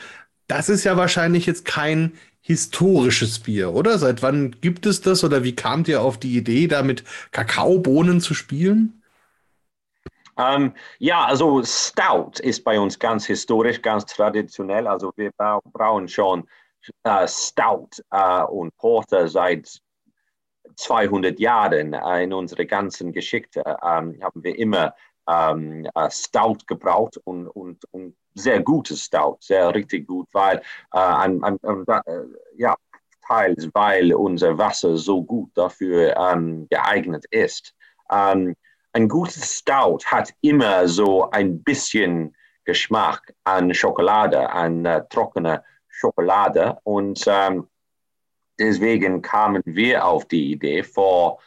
Das 0.47 0.68
ist 0.68 0.85
ja 0.85 0.97
wahrscheinlich 0.97 1.47
jetzt 1.47 1.64
kein 1.64 2.12
historisches 2.43 3.39
Bier, 3.39 3.72
oder? 3.72 3.99
Seit 3.99 4.22
wann 4.22 4.57
gibt 4.61 4.85
es 4.85 5.01
das 5.01 5.22
oder 5.22 5.45
wie 5.45 5.55
kamt 5.55 5.89
ihr 5.89 6.03
auf 6.03 6.18
die 6.18 6.37
Idee, 6.37 6.66
da 6.66 6.83
mit 6.83 7.05
Kakaobohnen 7.30 8.20
zu 8.20 8.35
spielen? 8.35 9.03
Ähm, 10.39 10.72
ja, 10.99 11.24
also 11.24 11.62
Stout 11.62 12.41
ist 12.43 12.64
bei 12.64 12.80
uns 12.80 12.99
ganz 12.99 13.26
historisch, 13.26 13.80
ganz 13.83 14.07
traditionell. 14.07 14.87
Also 14.87 15.12
wir 15.16 15.30
brauchen 15.72 16.09
schon 16.09 16.49
Stout 17.26 18.03
äh, 18.11 18.43
und 18.45 18.76
Porter 18.76 19.28
seit 19.28 19.80
200 20.76 21.39
Jahren 21.39 21.93
äh, 21.95 22.24
in 22.24 22.33
unserer 22.33 22.64
ganzen 22.64 23.12
Geschichte 23.12 23.61
ähm, 23.61 24.18
haben 24.22 24.43
wir 24.43 24.59
immer 24.59 24.95
ähm, 25.28 25.89
äh, 25.95 26.11
Stout 26.11 26.59
gebraucht 26.66 27.18
und, 27.24 27.49
und, 27.49 27.85
und 27.93 28.16
sehr 28.35 28.61
gutes 28.61 29.05
Stout, 29.05 29.37
sehr 29.41 29.74
richtig 29.74 30.07
gut, 30.07 30.28
weil 30.33 30.59
äh, 30.93 30.99
ein, 30.99 31.43
äh, 31.43 32.03
ja, 32.57 32.76
teils 33.26 33.68
weil 33.72 34.12
unser 34.14 34.59
Wasser 34.59 34.97
so 34.97 35.22
gut 35.22 35.51
dafür 35.55 36.16
ähm, 36.16 36.66
geeignet 36.70 37.24
ist. 37.30 37.74
Ähm, 38.11 38.57
ein 38.93 39.09
gutes 39.09 39.59
Stout 39.59 40.01
hat 40.07 40.35
immer 40.41 40.89
so 40.89 41.30
ein 41.30 41.62
bisschen 41.62 42.37
Geschmack 42.64 43.35
an 43.45 43.72
Schokolade, 43.74 44.51
an 44.51 44.85
äh, 44.85 45.03
trockener 45.09 45.64
Schokolade. 45.93 46.78
Und 46.82 47.24
ähm, 47.28 47.68
deswegen 48.59 49.22
kamen 49.22 49.62
wir 49.64 50.05
auf 50.05 50.26
die 50.26 50.53
Idee, 50.53 50.82
vor 50.82 51.38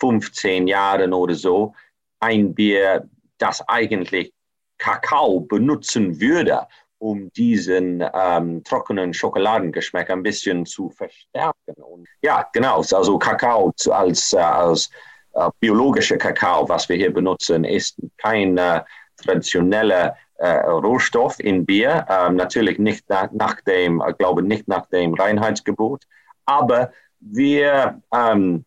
15 0.00 0.66
Jahren 0.66 1.12
oder 1.12 1.34
so, 1.34 1.74
ein 2.18 2.54
Bier, 2.54 3.08
das 3.38 3.66
eigentlich 3.68 4.32
Kakao 4.78 5.40
benutzen 5.40 6.20
würde, 6.20 6.66
um 6.98 7.30
diesen 7.32 8.04
ähm, 8.12 8.64
trockenen 8.64 9.14
Schokoladengeschmack 9.14 10.10
ein 10.10 10.22
bisschen 10.22 10.66
zu 10.66 10.90
verstärken. 10.90 11.74
Und 11.76 12.08
ja, 12.22 12.48
genau, 12.52 12.78
also 12.78 13.18
Kakao 13.18 13.72
als, 13.90 14.32
äh, 14.32 14.38
als 14.38 14.90
äh, 15.34 15.48
biologischer 15.60 16.18
Kakao, 16.18 16.68
was 16.68 16.88
wir 16.88 16.96
hier 16.96 17.12
benutzen, 17.12 17.64
ist 17.64 17.96
kein 18.18 18.58
äh, 18.58 18.82
traditioneller 19.16 20.16
Rohstoff 20.46 21.38
in 21.40 21.66
Bier. 21.66 22.06
Ähm, 22.08 22.36
natürlich 22.36 22.78
nicht 22.78 23.08
nach, 23.08 23.30
nach 23.32 23.60
dem, 23.60 24.02
ich 24.08 24.16
glaube 24.18 24.42
nicht 24.42 24.68
nach 24.68 24.86
dem 24.86 25.14
Reinheitsgebot, 25.14 26.04
aber 26.46 26.92
wir, 27.20 28.02
ähm, 28.12 28.64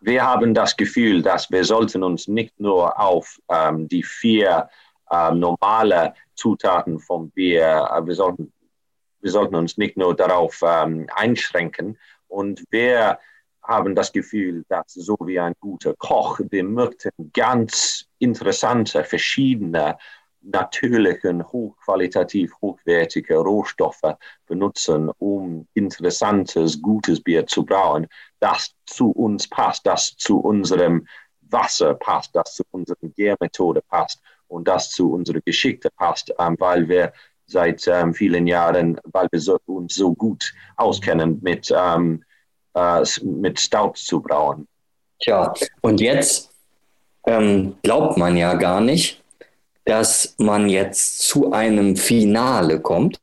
wir 0.00 0.24
haben 0.24 0.54
das 0.54 0.76
Gefühl, 0.76 1.22
dass 1.22 1.50
wir 1.50 1.64
sollten 1.64 2.02
uns 2.02 2.28
nicht 2.28 2.58
nur 2.58 2.98
auf 2.98 3.38
ähm, 3.48 3.88
die 3.88 4.02
vier 4.02 4.68
ähm, 5.10 5.38
normale 5.40 6.14
Zutaten 6.34 6.98
vom 6.98 7.30
Bier, 7.30 7.88
äh, 7.92 8.06
wir 8.06 8.14
sollten, 8.14 8.52
wir 9.20 9.30
sollten 9.30 9.54
uns 9.54 9.76
nicht 9.76 9.96
nur 9.96 10.14
darauf 10.14 10.60
ähm, 10.64 11.08
einschränken. 11.14 11.98
Und 12.28 12.64
wir 12.70 13.18
haben 13.62 13.94
das 13.94 14.12
Gefühl, 14.12 14.64
dass 14.68 14.92
so 14.92 15.16
wie 15.22 15.38
ein 15.38 15.54
guter 15.60 15.94
Koch, 15.94 16.40
wir 16.50 16.64
möchten 16.64 17.10
ganz 17.32 18.06
interessante, 18.18 19.04
verschiedene, 19.04 19.96
natürlichen, 20.44 21.42
hochqualitativ 21.46 22.52
hochwertige 22.60 23.36
Rohstoffe 23.36 24.16
benutzen, 24.46 25.10
um 25.18 25.66
interessantes, 25.74 26.80
gutes 26.80 27.22
Bier 27.22 27.46
zu 27.46 27.64
brauen, 27.64 28.06
das 28.40 28.74
zu 28.86 29.10
uns 29.10 29.48
passt, 29.48 29.86
das 29.86 30.16
zu 30.16 30.38
unserem 30.38 31.06
Wasser 31.40 31.94
passt, 31.94 32.34
das 32.34 32.54
zu 32.54 32.62
unserer 32.70 32.96
Gärmethode 33.16 33.82
passt 33.88 34.20
und 34.48 34.68
das 34.68 34.90
zu 34.90 35.12
unserer 35.12 35.40
Geschichte 35.40 35.88
passt, 35.96 36.32
ähm, 36.38 36.56
weil 36.58 36.88
wir 36.88 37.12
seit 37.46 37.86
ähm, 37.88 38.14
vielen 38.14 38.46
Jahren, 38.46 39.00
weil 39.04 39.28
wir 39.30 39.40
so, 39.40 39.58
uns 39.66 39.94
so 39.94 40.14
gut 40.14 40.52
auskennen 40.76 41.38
mit 41.42 41.72
ähm, 41.76 42.24
äh, 42.74 43.04
mit 43.22 43.60
Staub 43.60 43.96
zu 43.96 44.20
brauen. 44.20 44.66
Tja, 45.20 45.54
und 45.80 46.00
jetzt 46.00 46.50
ähm, 47.26 47.76
glaubt 47.82 48.18
man 48.18 48.36
ja 48.36 48.54
gar 48.54 48.80
nicht, 48.80 49.22
dass 49.84 50.34
man 50.38 50.68
jetzt 50.68 51.20
zu 51.20 51.52
einem 51.52 51.96
Finale 51.96 52.80
kommt, 52.80 53.18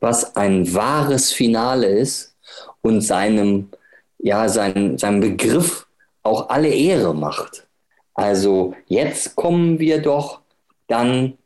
was 0.00 0.36
ein 0.36 0.72
wahres 0.74 1.32
Finale 1.32 1.86
ist 1.86 2.36
und 2.82 3.00
seinem, 3.00 3.70
ja, 4.18 4.48
sein, 4.48 4.98
seinem 4.98 5.20
Begriff 5.20 5.86
auch 6.22 6.50
alle 6.50 6.68
Ehre 6.68 7.14
macht. 7.14 7.66
Also 8.14 8.74
jetzt 8.86 9.34
kommen 9.36 9.78
wir 9.78 10.00
doch 10.02 10.40
dann 10.86 11.38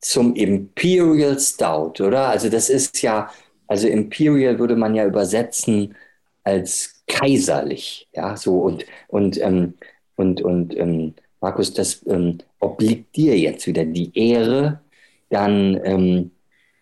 zum 0.00 0.34
Imperial 0.34 1.38
Stout, 1.38 2.00
oder? 2.00 2.28
Also 2.28 2.48
das 2.48 2.70
ist 2.70 3.02
ja, 3.02 3.30
also 3.66 3.88
Imperial 3.88 4.58
würde 4.58 4.76
man 4.76 4.94
ja 4.94 5.04
übersetzen 5.04 5.96
als 6.44 7.02
kaiserlich. 7.08 8.08
Ja, 8.14 8.36
so 8.36 8.60
und, 8.60 8.84
und, 9.08 9.40
ähm, 9.40 9.74
und, 10.14 10.40
und 10.42 10.76
ähm, 10.76 11.14
Markus, 11.40 11.74
das 11.74 12.06
ähm, 12.06 12.38
obliegt 12.66 13.16
dir 13.16 13.38
jetzt 13.38 13.66
wieder 13.66 13.84
die 13.84 14.10
Ehre, 14.18 14.80
dann 15.30 15.80
ähm, 15.84 16.30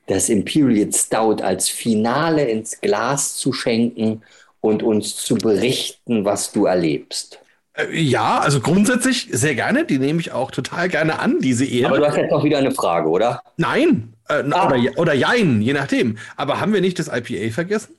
das 0.07 0.28
Imperial 0.28 0.93
Stout 0.93 1.43
als 1.43 1.68
Finale 1.68 2.45
ins 2.45 2.80
Glas 2.80 3.37
zu 3.37 3.53
schenken 3.53 4.22
und 4.61 4.82
uns 4.82 5.16
zu 5.16 5.35
berichten, 5.35 6.24
was 6.24 6.53
du 6.53 6.66
erlebst. 6.66 7.39
Äh, 7.74 7.95
ja, 7.95 8.39
also 8.39 8.61
grundsätzlich 8.61 9.28
sehr 9.30 9.55
gerne. 9.55 9.85
Die 9.85 9.99
nehme 9.99 10.20
ich 10.20 10.32
auch 10.32 10.51
total 10.51 10.89
gerne 10.89 11.18
an, 11.18 11.41
diese 11.41 11.64
Ehre. 11.64 11.89
Aber 11.89 11.99
du 11.99 12.07
hast 12.07 12.16
jetzt 12.16 12.30
noch 12.30 12.45
wieder 12.45 12.59
eine 12.59 12.70
Frage, 12.70 13.09
oder? 13.09 13.43
Nein. 13.57 14.14
Äh, 14.28 14.43
ah. 14.53 14.66
oder, 14.66 14.78
oder 14.97 15.12
jein, 15.12 15.61
je 15.61 15.74
nachdem. 15.74 16.18
Aber 16.37 16.61
haben 16.61 16.72
wir 16.72 16.80
nicht 16.80 16.99
das 16.99 17.09
IPA 17.09 17.53
vergessen? 17.53 17.95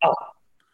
Ah. 0.00 0.12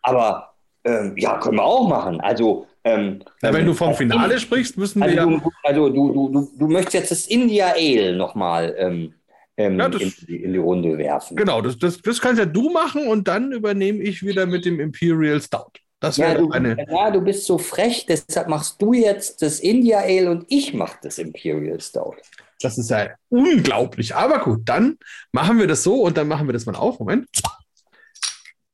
Aber 0.03 0.50
ähm, 0.85 1.15
ja, 1.17 1.39
können 1.39 1.57
wir 1.57 1.65
auch 1.65 1.89
machen. 1.89 2.21
Also, 2.21 2.67
ähm, 2.85 3.23
Na, 3.43 3.53
wenn 3.53 3.67
du 3.67 3.75
vom 3.75 3.95
Finale 3.95 4.35
in, 4.35 4.41
sprichst, 4.41 4.79
müssen 4.79 5.03
also 5.03 5.15
wir 5.15 5.23
ja. 5.23 5.27
Du, 5.27 5.51
also, 5.63 5.89
du, 5.89 6.13
du, 6.13 6.29
du, 6.29 6.51
du 6.59 6.69
möchtest 6.69 6.95
jetzt 6.95 7.11
das 7.11 7.27
India 7.27 7.75
Ale 7.77 8.17
nochmal 8.17 8.75
ähm, 8.79 9.15
ähm, 9.57 9.79
ja, 9.79 9.87
in, 9.87 10.13
in, 10.27 10.53
die 10.53 10.59
Runde 10.59 10.97
werfen. 10.97 11.37
Genau, 11.37 11.61
das, 11.61 11.79
das, 11.79 12.01
das 12.01 12.21
kannst 12.21 12.39
ja 12.39 12.47
du 12.47 12.71
machen 12.71 13.07
und 13.07 13.29
dann 13.29 13.53
übernehme 13.53 14.03
ich 14.03 14.23
wieder 14.23 14.47
mit 14.47 14.65
dem 14.65 14.81
Imperial 14.81 15.41
Stout. 15.41 15.73
Das 16.01 16.17
ja, 16.17 16.33
du, 16.33 16.51
eine... 16.51 16.77
ja, 16.89 17.11
du 17.11 17.21
bist 17.21 17.45
so 17.45 17.59
frech, 17.59 18.07
deshalb 18.07 18.49
machst 18.49 18.81
du 18.81 18.95
jetzt 18.95 19.43
das 19.43 19.61
India 19.61 19.99
Ale 19.99 20.31
und 20.31 20.47
ich 20.49 20.73
mache 20.73 20.97
das 21.03 21.19
Imperial 21.19 21.79
Stout. 21.79 22.17
Das 22.63 22.79
ist 22.79 22.91
ja 22.91 23.11
unglaublich. 23.29 24.15
Aber 24.15 24.39
gut, 24.39 24.63
dann 24.65 24.99
machen 25.33 25.59
wir 25.59 25.67
das 25.67 25.83
so 25.83 26.03
und 26.03 26.17
dann 26.17 26.29
machen 26.29 26.49
wir 26.49 26.55
das 26.55 26.65
mal 26.65 26.75
auf. 26.75 26.99
Moment. 26.99 27.29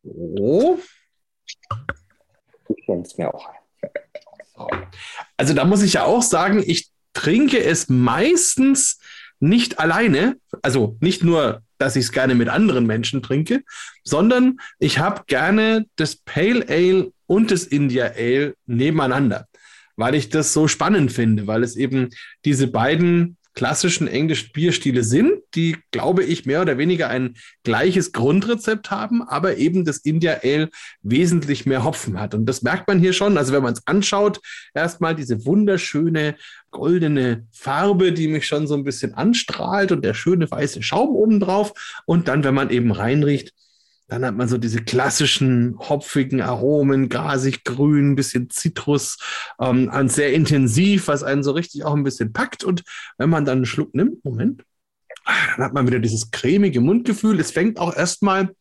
So. 0.05 0.79
Ich 2.69 2.85
schenke 2.85 3.07
es 3.07 3.17
mir 3.17 3.33
auch 3.33 3.49
ein. 3.49 4.89
Also 5.37 5.55
da 5.55 5.65
muss 5.65 5.83
ich 5.83 5.95
ja 5.95 6.05
auch 6.05 6.23
sagen, 6.23 6.63
ich 6.67 6.91
trinke 7.13 7.63
es 7.63 7.89
meistens 7.89 8.99
nicht 9.39 9.79
alleine, 9.79 10.37
also 10.63 10.97
nicht 11.01 11.23
nur, 11.23 11.63
dass 11.79 11.97
ich 11.97 12.07
es 12.07 12.13
gerne 12.13 12.35
mit 12.35 12.49
anderen 12.49 12.87
Menschen 12.87 13.23
trinke, 13.23 13.63
sondern 14.03 14.59
ich 14.79 14.99
habe 14.99 15.25
gerne 15.27 15.87
das 15.97 16.17
Pale 16.17 16.65
Ale 16.69 17.13
und 17.27 17.51
das 17.51 17.65
India 17.65 18.13
Ale 18.17 18.55
nebeneinander, 18.67 19.47
weil 19.97 20.15
ich 20.15 20.31
das 20.31 20.53
so 20.53 20.69
spannend 20.69 21.13
finde, 21.13 21.47
weil 21.47 21.63
es 21.63 21.77
eben 21.77 22.11
diese 22.45 22.67
beiden 22.67 23.37
klassischen 23.57 24.07
englischen 24.07 24.53
Bierstile 24.53 25.03
sind, 25.03 25.41
die, 25.55 25.79
glaube 25.91 26.23
ich, 26.23 26.45
mehr 26.45 26.61
oder 26.61 26.77
weniger 26.77 27.09
ein 27.09 27.37
gleiches 27.65 28.13
Grundrezept 28.13 28.91
haben, 28.91 29.23
aber 29.23 29.57
eben 29.57 29.85
das 29.87 29.99
India 29.99 30.41
Ale 30.45 30.69
wesentlich 31.03 31.65
mehr 31.65 31.83
Hopfen 31.83 32.21
hat. 32.21 32.35
Und 32.35 32.47
das 32.47 32.63
merkt 32.63 32.87
man 32.87 33.01
hier 33.01 33.15
schon. 33.15 33.39
Also 33.39 33.55
wenn 33.55 33.63
man 33.63 33.73
es 33.73 33.87
anschaut, 33.87 34.41
erstmal 34.75 35.17
diese 35.17 35.47
wunderschöne 35.47 36.37
goldene 36.71 37.47
Farbe, 37.51 38.13
die 38.13 38.29
mich 38.29 38.47
schon 38.47 38.67
so 38.67 38.75
ein 38.75 38.85
bisschen 38.85 39.15
anstrahlt 39.15 39.91
und 39.91 40.05
der 40.05 40.13
schöne 40.13 40.51
weiße 40.51 40.83
Schaum 40.83 41.17
obendrauf. 41.17 41.73
Und 42.05 42.29
dann, 42.29 42.45
wenn 42.45 42.55
man 42.55 42.69
eben 42.69 42.93
reinriecht, 42.93 43.55
dann 44.09 44.25
hat 44.25 44.37
man 44.37 44.49
so 44.49 44.57
diese 44.57 44.83
klassischen 44.83 45.77
hopfigen 45.79 46.41
Aromen, 46.41 47.09
gasig 47.09 47.65
grün, 47.65 48.15
bisschen 48.15 48.51
Zitrus, 48.51 49.19
ähm, 49.61 49.91
sehr 50.09 50.33
intensiv, 50.33 51.09
was 51.09 51.25
einen 51.25 51.43
so 51.43 51.51
richtig 51.53 51.85
auch 51.85 51.95
ein 51.95 52.05
bisschen 52.05 52.33
packt. 52.33 52.63
Und 52.63 52.85
wenn 53.19 53.31
man 53.31 53.45
dann 53.45 53.59
einen 53.59 53.67
Schluck 53.67 53.95
nimmt, 53.95 54.25
Moment, 54.25 54.63
dann 55.25 55.65
hat 55.65 55.75
man 55.75 55.87
wieder 55.87 55.99
dieses 55.99 56.31
cremige 56.31 56.81
Mundgefühl. 56.81 57.41
Es 57.41 57.51
fängt 57.51 57.79
auch 57.79 57.95
erstmal 57.95 58.55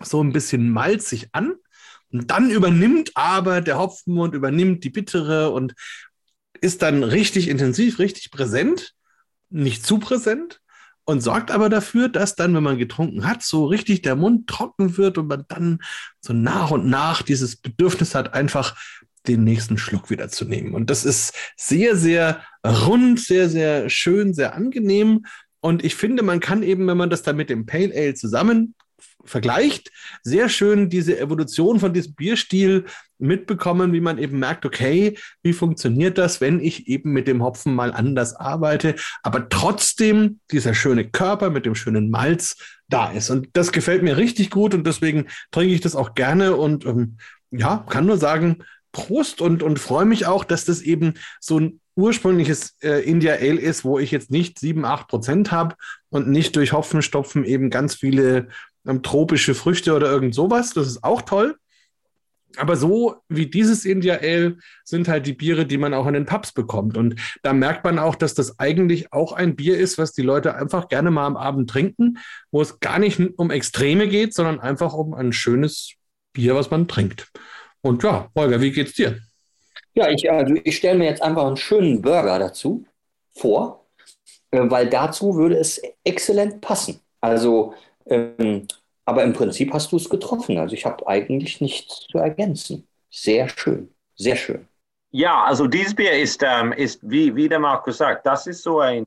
so 0.00 0.22
ein 0.22 0.32
bisschen 0.32 0.70
malzig 0.70 1.28
an. 1.32 1.54
Und 2.10 2.30
dann 2.30 2.50
übernimmt 2.50 3.12
aber 3.14 3.60
der 3.60 3.78
Hopfenmund, 3.78 4.34
übernimmt 4.34 4.84
die 4.84 4.90
bittere 4.90 5.50
und 5.50 5.74
ist 6.60 6.82
dann 6.82 7.02
richtig 7.02 7.48
intensiv, 7.48 7.98
richtig 7.98 8.30
präsent. 8.30 8.94
Nicht 9.50 9.84
zu 9.84 9.98
präsent, 9.98 10.61
und 11.04 11.20
sorgt 11.20 11.50
aber 11.50 11.68
dafür, 11.68 12.08
dass 12.08 12.36
dann, 12.36 12.54
wenn 12.54 12.62
man 12.62 12.78
getrunken 12.78 13.26
hat, 13.26 13.42
so 13.42 13.66
richtig 13.66 14.02
der 14.02 14.16
Mund 14.16 14.46
trocken 14.46 14.96
wird 14.96 15.18
und 15.18 15.26
man 15.26 15.44
dann 15.48 15.78
so 16.20 16.32
nach 16.32 16.70
und 16.70 16.86
nach 16.86 17.22
dieses 17.22 17.56
Bedürfnis 17.56 18.14
hat, 18.14 18.34
einfach 18.34 18.76
den 19.26 19.44
nächsten 19.44 19.78
Schluck 19.78 20.10
wieder 20.10 20.28
zu 20.28 20.44
nehmen. 20.44 20.74
Und 20.74 20.90
das 20.90 21.04
ist 21.04 21.34
sehr, 21.56 21.96
sehr 21.96 22.42
rund, 22.66 23.20
sehr, 23.20 23.48
sehr 23.48 23.88
schön, 23.88 24.34
sehr 24.34 24.54
angenehm. 24.54 25.24
Und 25.60 25.84
ich 25.84 25.94
finde, 25.94 26.22
man 26.22 26.40
kann 26.40 26.62
eben, 26.62 26.86
wenn 26.86 26.96
man 26.96 27.10
das 27.10 27.22
dann 27.22 27.36
mit 27.36 27.50
dem 27.50 27.66
Pale 27.66 27.92
Ale 27.94 28.14
zusammen 28.14 28.74
vergleicht, 29.24 29.90
sehr 30.22 30.48
schön 30.48 30.88
diese 30.88 31.18
Evolution 31.18 31.80
von 31.80 31.92
diesem 31.92 32.14
Bierstil 32.14 32.84
mitbekommen, 33.18 33.92
wie 33.92 34.00
man 34.00 34.18
eben 34.18 34.38
merkt, 34.38 34.66
okay, 34.66 35.16
wie 35.42 35.52
funktioniert 35.52 36.18
das, 36.18 36.40
wenn 36.40 36.60
ich 36.60 36.88
eben 36.88 37.12
mit 37.12 37.28
dem 37.28 37.42
Hopfen 37.42 37.74
mal 37.74 37.92
anders 37.92 38.34
arbeite, 38.34 38.96
aber 39.22 39.48
trotzdem 39.48 40.40
dieser 40.50 40.74
schöne 40.74 41.08
Körper 41.08 41.50
mit 41.50 41.64
dem 41.64 41.74
schönen 41.74 42.10
Malz 42.10 42.56
da 42.88 43.10
ist. 43.10 43.30
Und 43.30 43.48
das 43.52 43.72
gefällt 43.72 44.02
mir 44.02 44.16
richtig 44.16 44.50
gut 44.50 44.74
und 44.74 44.86
deswegen 44.86 45.26
trinke 45.50 45.74
ich 45.74 45.80
das 45.80 45.96
auch 45.96 46.14
gerne 46.14 46.56
und 46.56 46.84
ähm, 46.84 47.16
ja, 47.50 47.84
kann 47.88 48.06
nur 48.06 48.18
sagen, 48.18 48.64
Prost 48.92 49.40
und, 49.40 49.62
und 49.62 49.78
freue 49.78 50.04
mich 50.04 50.26
auch, 50.26 50.44
dass 50.44 50.64
das 50.64 50.82
eben 50.82 51.14
so 51.40 51.58
ein 51.58 51.80
ursprüngliches 51.96 52.76
äh, 52.82 53.02
India 53.04 53.34
Ale 53.34 53.60
ist, 53.60 53.84
wo 53.84 53.98
ich 53.98 54.10
jetzt 54.10 54.30
nicht 54.30 54.58
7, 54.58 54.84
8 54.84 55.08
Prozent 55.08 55.52
habe 55.52 55.76
und 56.10 56.28
nicht 56.28 56.56
durch 56.56 56.72
Hopfenstopfen 56.72 57.44
eben 57.44 57.70
ganz 57.70 57.94
viele 57.94 58.48
tropische 59.02 59.54
Früchte 59.54 59.94
oder 59.94 60.10
irgend 60.10 60.34
sowas. 60.34 60.72
Das 60.74 60.86
ist 60.86 61.04
auch 61.04 61.22
toll. 61.22 61.56
Aber 62.56 62.76
so 62.76 63.16
wie 63.28 63.46
dieses 63.46 63.84
India 63.84 64.16
Ale 64.16 64.58
sind 64.84 65.08
halt 65.08 65.26
die 65.26 65.32
Biere, 65.32 65.64
die 65.64 65.78
man 65.78 65.94
auch 65.94 66.06
in 66.06 66.14
den 66.14 66.26
Pubs 66.26 66.52
bekommt. 66.52 66.96
Und 66.96 67.14
da 67.42 67.52
merkt 67.52 67.84
man 67.84 67.98
auch, 67.98 68.14
dass 68.14 68.34
das 68.34 68.58
eigentlich 68.58 69.12
auch 69.12 69.32
ein 69.32 69.56
Bier 69.56 69.78
ist, 69.78 69.98
was 69.98 70.12
die 70.12 70.22
Leute 70.22 70.54
einfach 70.54 70.88
gerne 70.88 71.10
mal 71.10 71.26
am 71.26 71.36
Abend 71.36 71.70
trinken, 71.70 72.18
wo 72.50 72.60
es 72.60 72.80
gar 72.80 72.98
nicht 72.98 73.20
um 73.36 73.50
Extreme 73.50 74.08
geht, 74.08 74.34
sondern 74.34 74.60
einfach 74.60 74.92
um 74.92 75.14
ein 75.14 75.32
schönes 75.32 75.94
Bier, 76.32 76.54
was 76.54 76.70
man 76.70 76.88
trinkt. 76.88 77.28
Und 77.80 78.02
ja, 78.02 78.28
Holger, 78.36 78.60
wie 78.60 78.72
geht's 78.72 78.94
dir? 78.94 79.18
Ja, 79.94 80.08
ich, 80.08 80.30
also 80.30 80.54
ich 80.62 80.76
stelle 80.76 80.98
mir 80.98 81.06
jetzt 81.06 81.22
einfach 81.22 81.46
einen 81.46 81.56
schönen 81.56 82.00
Burger 82.00 82.38
dazu 82.38 82.86
vor, 83.34 83.86
äh, 84.50 84.60
weil 84.62 84.88
dazu 84.88 85.36
würde 85.36 85.56
es 85.56 85.82
exzellent 86.04 86.60
passen. 86.60 87.00
Also 87.20 87.74
ähm, 88.06 88.66
aber 89.04 89.24
im 89.24 89.32
Prinzip 89.32 89.72
hast 89.72 89.92
du 89.92 89.96
es 89.96 90.08
getroffen. 90.08 90.58
Also 90.58 90.74
ich 90.74 90.86
habe 90.86 91.06
eigentlich 91.06 91.60
nichts 91.60 92.06
zu 92.10 92.18
ergänzen. 92.18 92.86
Sehr 93.10 93.48
schön, 93.48 93.88
sehr 94.14 94.36
schön. 94.36 94.66
Ja, 95.10 95.44
also 95.44 95.66
dieses 95.66 95.94
Bier 95.94 96.12
ist, 96.12 96.42
ähm, 96.42 96.72
ist 96.72 96.98
wie, 97.02 97.34
wie 97.36 97.48
der 97.48 97.58
Markus 97.58 97.98
sagt, 97.98 98.24
das 98.24 98.46
ist 98.46 98.62
so 98.62 98.80
ein 98.80 99.04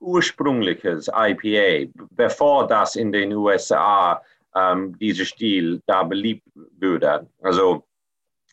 ursprüngliches 0.00 1.08
IPA, 1.08 1.90
bevor 2.10 2.66
das 2.66 2.96
in 2.96 3.10
den 3.12 3.32
USA 3.32 4.20
ähm, 4.54 4.96
dieser 4.98 5.24
Stil 5.24 5.80
da 5.86 6.02
beliebt 6.02 6.46
würde. 6.54 7.26
Also 7.40 7.84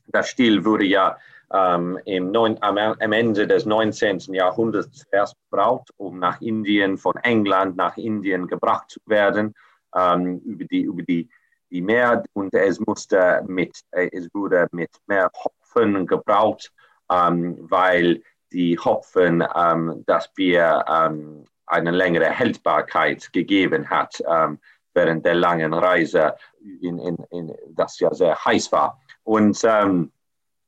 der 0.08 0.24
Stil 0.24 0.64
wurde 0.64 0.86
ja 0.86 1.18
ähm, 1.54 2.00
im 2.06 2.32
neun, 2.32 2.58
am, 2.62 2.78
am, 2.78 3.12
Ende 3.12 3.48
des 3.48 3.66
19. 3.66 4.20
Jahrhunderts 4.34 5.06
zuerst 5.06 5.36
gebraucht, 5.50 5.90
um 5.98 6.20
nach 6.20 6.42
Indien, 6.42 6.98
von 6.98 7.16
England 7.18 7.76
nach 7.76 7.98
Indien 7.98 8.48
gebracht 8.48 8.90
zu 8.90 9.00
werden, 9.06 9.54
ähm, 9.96 10.40
über 10.40 10.66
die, 10.66 10.82
über 10.82 11.04
die, 11.04 11.30
die 11.70 11.82
Meer 11.82 12.24
und 12.34 12.54
es 12.54 12.80
musste 12.80 13.44
mit, 13.48 13.80
äh, 13.92 14.10
es 14.12 14.28
wurde 14.34 14.68
mit 14.72 14.92
mehr 15.08 15.32
Hopfen 15.44 16.06
gebraucht, 16.06 16.72
ähm, 17.12 17.58
weil 17.70 18.22
die 18.52 18.78
Hopfen 18.78 19.44
ähm, 19.56 20.04
das 20.06 20.32
Bier 20.34 20.86
ähm, 20.88 21.46
eine 21.66 21.92
längere 21.92 22.38
Haltbarkeit 22.38 23.32
gegeben 23.34 23.90
hat 23.90 24.24
ähm, 24.30 24.60
während 24.94 25.26
der 25.26 25.36
langen 25.36 25.74
Reise, 25.74 26.36
in, 26.82 27.00
in, 27.00 27.18
in, 27.32 27.54
das 27.70 28.00
ja 28.00 28.14
sehr 28.14 28.36
heiß 28.46 28.72
war. 28.72 29.00
Und, 29.24 29.60
ähm, 29.66 30.12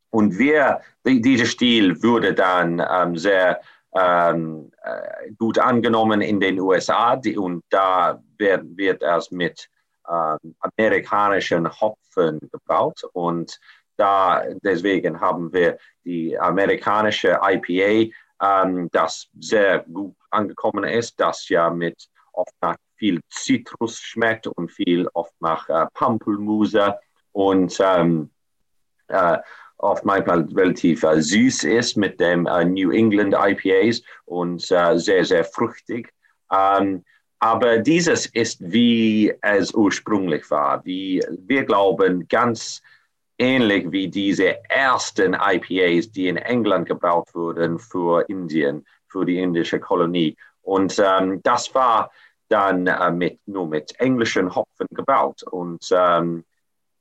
und 0.09 0.37
wir, 0.37 0.81
die, 1.05 1.21
dieser 1.21 1.45
Stil 1.45 2.01
wurde 2.03 2.33
dann 2.33 3.17
sehr 3.17 3.61
ähm, 3.97 4.71
äh, 4.83 5.31
gut 5.37 5.57
angenommen 5.57 6.21
in 6.21 6.39
den 6.39 6.59
USA 6.59 7.15
die, 7.15 7.37
und 7.37 7.63
da 7.69 8.21
wird, 8.37 8.63
wird 8.77 9.01
es 9.01 9.31
mit 9.31 9.67
ähm, 10.07 10.55
amerikanischen 10.59 11.69
Hopfen 11.81 12.39
gebaut. 12.51 13.01
Und 13.13 13.59
da 13.97 14.43
deswegen 14.63 15.19
haben 15.19 15.51
wir 15.51 15.77
die 16.05 16.37
amerikanische 16.37 17.39
IPA, 17.41 18.13
ähm, 18.41 18.89
das 18.91 19.29
sehr 19.39 19.79
gut 19.79 20.15
angekommen 20.29 20.83
ist, 20.83 21.19
das 21.19 21.49
ja 21.49 21.69
mit 21.69 22.07
oft 22.33 22.53
nach 22.61 22.75
viel 22.97 23.19
Zitrus 23.29 23.99
schmeckt 23.99 24.47
und 24.47 24.71
viel 24.71 25.07
oft 25.13 25.33
nach 25.39 25.67
äh, 25.69 25.87
Pampelmuse. 25.93 26.99
Und 27.31 27.79
ähm, 27.79 28.29
äh, 29.07 29.39
oft 29.77 30.05
manchmal 30.05 30.41
relativ 30.55 31.03
äh, 31.03 31.21
süß 31.21 31.63
ist 31.65 31.97
mit 31.97 32.19
dem 32.19 32.45
äh, 32.47 32.65
New 32.65 32.91
England 32.91 33.35
IPAs 33.37 34.01
und 34.25 34.69
äh, 34.71 34.97
sehr, 34.97 35.25
sehr 35.25 35.43
fruchtig. 35.43 36.11
Ähm, 36.51 37.03
aber 37.39 37.77
dieses 37.77 38.25
ist, 38.27 38.59
wie 38.59 39.33
es 39.41 39.73
ursprünglich 39.73 40.49
war. 40.49 40.83
Wie 40.85 41.21
wir 41.45 41.65
glauben, 41.65 42.27
ganz 42.27 42.81
ähnlich 43.37 43.91
wie 43.91 44.07
diese 44.07 44.63
ersten 44.69 45.35
IPAs, 45.35 46.11
die 46.11 46.29
in 46.29 46.37
England 46.37 46.87
gebraucht 46.87 47.35
wurden 47.35 47.77
für 47.77 48.27
Indien, 48.27 48.85
für 49.07 49.25
die 49.25 49.39
indische 49.39 49.79
Kolonie. 49.79 50.35
Und 50.61 50.99
ähm, 51.03 51.41
das 51.43 51.73
war 51.75 52.11
dann 52.49 52.87
äh, 52.87 53.11
mit, 53.11 53.39
nur 53.45 53.67
mit 53.67 53.93
englischen 53.99 54.53
Hopfen 54.55 54.87
gebaut. 54.91 55.43
Und 55.43 55.87
ähm, 55.91 56.43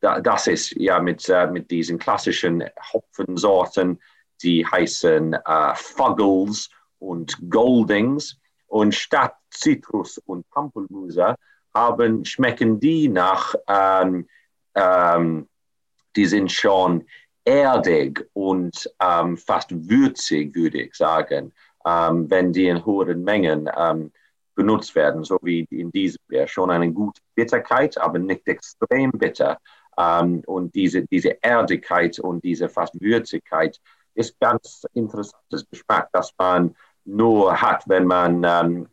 das 0.01 0.47
ist 0.47 0.73
ja 0.73 1.01
mit, 1.01 1.29
äh, 1.29 1.47
mit 1.47 1.71
diesen 1.71 1.99
klassischen 1.99 2.65
Hopfensorten, 2.93 4.01
die 4.43 4.67
heißen 4.67 5.35
äh, 5.35 5.75
Fuggles 5.75 6.71
und 6.99 7.37
Goldings. 7.51 8.39
Und 8.69 8.95
statt 8.95 9.35
Zitrus 9.51 10.19
und 10.19 10.49
Pampelmuse 10.51 11.37
haben, 11.75 12.25
schmecken 12.25 12.81
die 12.81 13.09
nach, 13.09 13.55
ähm, 13.69 14.27
ähm, 14.75 15.49
die 16.17 16.27
sind 16.27 16.51
schon 16.51 17.07
erdig 17.45 18.29
und 18.33 18.91
ähm, 19.01 19.37
fast 19.37 19.71
würzig, 19.89 20.55
würde 20.55 20.83
ich 20.83 20.95
sagen, 20.95 21.53
ähm, 21.87 22.29
wenn 22.29 22.53
die 22.53 22.67
in 22.67 22.85
hohen 22.85 23.23
Mengen 23.23 23.71
ähm, 23.75 24.11
benutzt 24.57 24.95
werden, 24.95 25.23
so 25.23 25.39
wie 25.43 25.67
in 25.71 25.93
diesem 25.93 26.19
Bier. 26.27 26.49
Schon 26.49 26.71
eine 26.71 26.91
gute 26.91 27.21
Bitterkeit, 27.35 27.99
aber 27.99 28.19
nicht 28.19 28.49
extrem 28.49 29.13
bitter. 29.13 29.59
Ähm, 29.99 30.43
und 30.47 30.75
diese, 30.75 31.03
diese 31.07 31.43
Erdigkeit 31.43 32.19
und 32.19 32.45
diese 32.45 32.69
fast 32.69 33.01
Würzigkeit 33.01 33.81
ist 34.15 34.39
ganz 34.41 34.87
interessantes 34.95 35.67
Geschmack, 35.71 36.09
das 36.13 36.33
man 36.39 36.75
nur 37.05 37.61
hat, 37.61 37.85
wenn 37.87 38.07
man 38.07 38.43
ähm, 38.45 38.89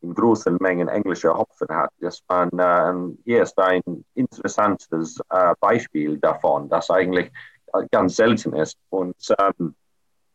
in 0.00 0.14
großen 0.14 0.56
Mengen 0.60 0.88
englische 0.88 1.36
Hopfen 1.36 1.68
hat. 1.68 1.90
Das 2.00 2.22
man, 2.28 2.50
äh, 2.58 3.16
hier 3.24 3.42
ist 3.42 3.58
ein 3.58 4.04
interessantes 4.14 5.20
äh, 5.30 5.54
Beispiel 5.60 6.18
davon, 6.18 6.68
das 6.68 6.90
eigentlich 6.90 7.30
ganz 7.90 8.16
selten 8.16 8.54
ist. 8.54 8.78
Und 8.90 9.16
ähm, 9.38 9.74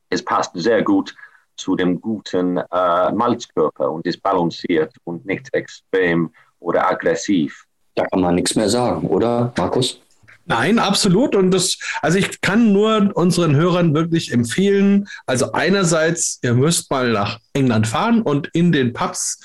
es 0.10 0.24
passt 0.24 0.52
sehr 0.56 0.84
gut 0.84 1.16
zu 1.56 1.76
dem 1.76 2.02
guten 2.02 2.58
äh, 2.58 3.12
Malzkörper 3.12 3.92
und 3.92 4.06
ist 4.06 4.22
balanciert 4.22 4.94
und 5.04 5.26
nicht 5.26 5.54
extrem 5.54 6.34
oder 6.60 6.90
aggressiv. 6.90 7.66
Da 7.96 8.06
kann 8.06 8.22
man 8.22 8.36
nichts 8.36 8.56
mehr 8.56 8.70
sagen, 8.70 9.08
oder, 9.08 9.54
Markus? 9.58 10.00
Nein, 10.46 10.80
absolut. 10.80 11.36
Und 11.36 11.52
das, 11.52 11.78
also 12.02 12.18
ich 12.18 12.42
kann 12.42 12.74
nur 12.74 13.12
unseren 13.14 13.56
Hörern 13.56 13.94
wirklich 13.94 14.32
empfehlen. 14.32 15.08
Also 15.26 15.52
einerseits, 15.54 16.40
ihr 16.42 16.54
müsst 16.54 16.90
mal 16.92 17.12
nach 17.12 17.40
England 17.54 17.88
fahren 17.88 18.22
und 18.22 18.50
in 18.54 18.72
den 18.72 18.92
Pubs 18.94 19.40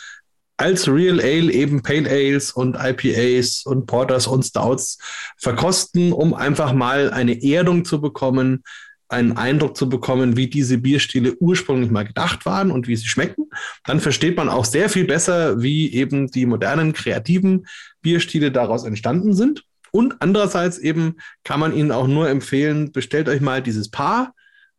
als 0.56 0.88
Real 0.88 1.20
Ale 1.20 1.52
eben 1.52 1.82
Pale 1.82 2.08
Ales 2.08 2.50
und 2.50 2.76
IPAs 2.80 3.64
und 3.66 3.86
Porters 3.86 4.26
und 4.26 4.42
Stouts 4.42 4.98
verkosten, 5.36 6.12
um 6.12 6.34
einfach 6.34 6.72
mal 6.72 7.10
eine 7.12 7.42
Erdung 7.42 7.84
zu 7.84 8.00
bekommen, 8.00 8.64
einen 9.08 9.36
Eindruck 9.36 9.76
zu 9.76 9.88
bekommen, 9.88 10.36
wie 10.36 10.48
diese 10.48 10.78
Bierstile 10.78 11.36
ursprünglich 11.38 11.90
mal 11.90 12.04
gedacht 12.04 12.44
waren 12.46 12.70
und 12.70 12.88
wie 12.88 12.96
sie 12.96 13.06
schmecken. 13.06 13.50
Dann 13.84 14.00
versteht 14.00 14.36
man 14.36 14.48
auch 14.48 14.64
sehr 14.64 14.88
viel 14.88 15.04
besser, 15.04 15.62
wie 15.62 15.92
eben 15.92 16.28
die 16.28 16.46
modernen, 16.46 16.92
kreativen 16.92 17.66
Bierstile 18.06 18.52
daraus 18.52 18.84
entstanden 18.84 19.34
sind. 19.34 19.64
Und 19.90 20.14
andererseits 20.20 20.78
eben 20.78 21.16
kann 21.42 21.58
man 21.58 21.74
Ihnen 21.74 21.90
auch 21.90 22.06
nur 22.06 22.28
empfehlen, 22.28 22.92
bestellt 22.92 23.28
euch 23.28 23.40
mal 23.40 23.60
dieses 23.60 23.90
Paar 23.90 24.32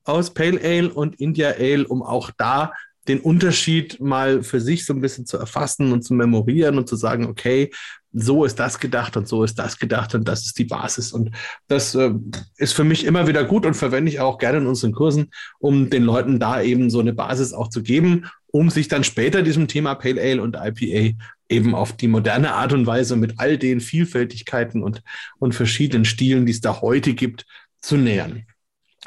aus 0.05 0.33
Pale 0.33 0.61
Ale 0.63 0.93
und 0.93 1.19
India 1.19 1.49
Ale, 1.59 1.85
um 1.85 2.01
auch 2.03 2.31
da 2.37 2.71
den 3.09 3.19
Unterschied 3.19 3.99
mal 3.99 4.43
für 4.43 4.61
sich 4.61 4.85
so 4.85 4.93
ein 4.93 5.01
bisschen 5.01 5.25
zu 5.25 5.37
erfassen 5.37 5.91
und 5.91 6.03
zu 6.03 6.13
memorieren 6.13 6.77
und 6.77 6.87
zu 6.87 6.95
sagen, 6.95 7.25
okay, 7.25 7.69
so 8.13 8.45
ist 8.45 8.55
das 8.59 8.79
gedacht 8.79 9.17
und 9.17 9.27
so 9.27 9.43
ist 9.43 9.59
das 9.59 9.77
gedacht 9.77 10.15
und 10.15 10.25
das 10.25 10.45
ist 10.45 10.57
die 10.57 10.63
Basis. 10.63 11.11
Und 11.11 11.31
das 11.67 11.93
äh, 11.95 12.11
ist 12.55 12.73
für 12.73 12.85
mich 12.85 13.03
immer 13.03 13.27
wieder 13.27 13.43
gut 13.43 13.65
und 13.65 13.73
verwende 13.73 14.09
ich 14.09 14.21
auch 14.21 14.37
gerne 14.37 14.59
in 14.59 14.67
unseren 14.67 14.93
Kursen, 14.93 15.31
um 15.59 15.89
den 15.89 16.03
Leuten 16.03 16.39
da 16.39 16.61
eben 16.61 16.89
so 16.89 17.01
eine 17.01 17.13
Basis 17.13 17.51
auch 17.51 17.67
zu 17.67 17.83
geben, 17.83 18.27
um 18.47 18.69
sich 18.69 18.87
dann 18.87 19.03
später 19.03 19.41
diesem 19.41 19.67
Thema 19.67 19.95
Pale 19.95 20.21
Ale 20.21 20.41
und 20.41 20.55
IPA 20.55 21.17
eben 21.49 21.75
auf 21.75 21.93
die 21.93 22.07
moderne 22.07 22.53
Art 22.53 22.73
und 22.73 22.85
Weise 22.85 23.15
mit 23.15 23.35
all 23.37 23.57
den 23.57 23.79
Vielfältigkeiten 23.79 24.83
und, 24.83 25.01
und 25.39 25.55
verschiedenen 25.55 26.05
Stilen, 26.05 26.45
die 26.45 26.51
es 26.51 26.61
da 26.61 26.81
heute 26.81 27.13
gibt, 27.13 27.45
zu 27.79 27.97
nähern. 27.97 28.45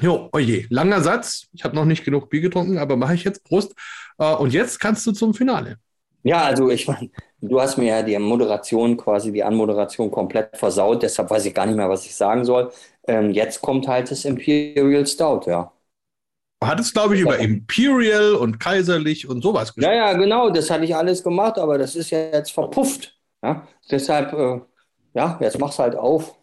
Jo, 0.01 0.29
oje, 0.33 0.67
langer 0.71 1.03
Satz. 1.03 1.47
Ich 1.53 1.65
habe 1.65 1.77
noch 1.77 1.85
nicht 1.85 2.05
genug 2.05 2.31
Bier 2.31 2.41
getrunken, 2.41 2.79
aber 2.79 2.97
mache 2.97 3.15
ich 3.15 3.25
jetzt 3.25 3.45
Prost. 3.45 3.75
Äh, 4.19 4.35
und 4.35 4.53
jetzt 4.53 4.81
kannst 4.81 5.07
du 5.07 5.13
zum 5.13 5.35
Finale. 5.35 5.77
Ja, 6.23 6.43
also 6.43 6.71
ich 6.71 6.87
meine, 6.87 7.11
du 7.41 7.61
hast 7.61 7.79
mir 7.79 7.87
ja 7.87 8.03
die 8.03 8.19
Moderation, 8.19 8.97
quasi 8.97 9.33
die 9.33 9.43
Anmoderation 9.43 10.11
komplett 10.11 10.57
versaut, 10.57 11.03
deshalb 11.03 11.31
weiß 11.31 11.47
ich 11.47 11.55
gar 11.55 11.67
nicht 11.67 11.77
mehr, 11.77 11.89
was 11.89 12.05
ich 12.05 12.15
sagen 12.15 12.45
soll. 12.45 12.71
Ähm, 13.07 13.31
jetzt 13.31 13.61
kommt 13.63 13.89
halt 13.89 14.11
das 14.11 14.25
Imperial 14.25 15.07
Stout, 15.07 15.43
ja. 15.47 15.73
Du 16.61 16.67
hattest, 16.67 16.93
glaube 16.93 17.15
ich, 17.15 17.23
über 17.23 17.39
Imperial 17.39 18.35
und 18.35 18.61
Kaiserlich 18.61 19.27
und 19.27 19.43
sowas 19.43 19.75
gesprochen. 19.75 19.97
Ja, 19.97 20.11
ja, 20.11 20.13
genau, 20.13 20.51
das 20.51 20.69
hatte 20.69 20.85
ich 20.85 20.95
alles 20.95 21.23
gemacht, 21.23 21.59
aber 21.59 21.79
das 21.79 21.97
ist 21.97 22.11
ja 22.11 22.19
jetzt 22.19 22.53
verpufft. 22.53 23.17
Ja? 23.43 23.67
Deshalb, 23.91 24.35
äh, 24.35 24.61
ja, 25.15 25.39
jetzt 25.41 25.59
mach's 25.59 25.79
halt 25.79 25.97
auf. 25.97 26.37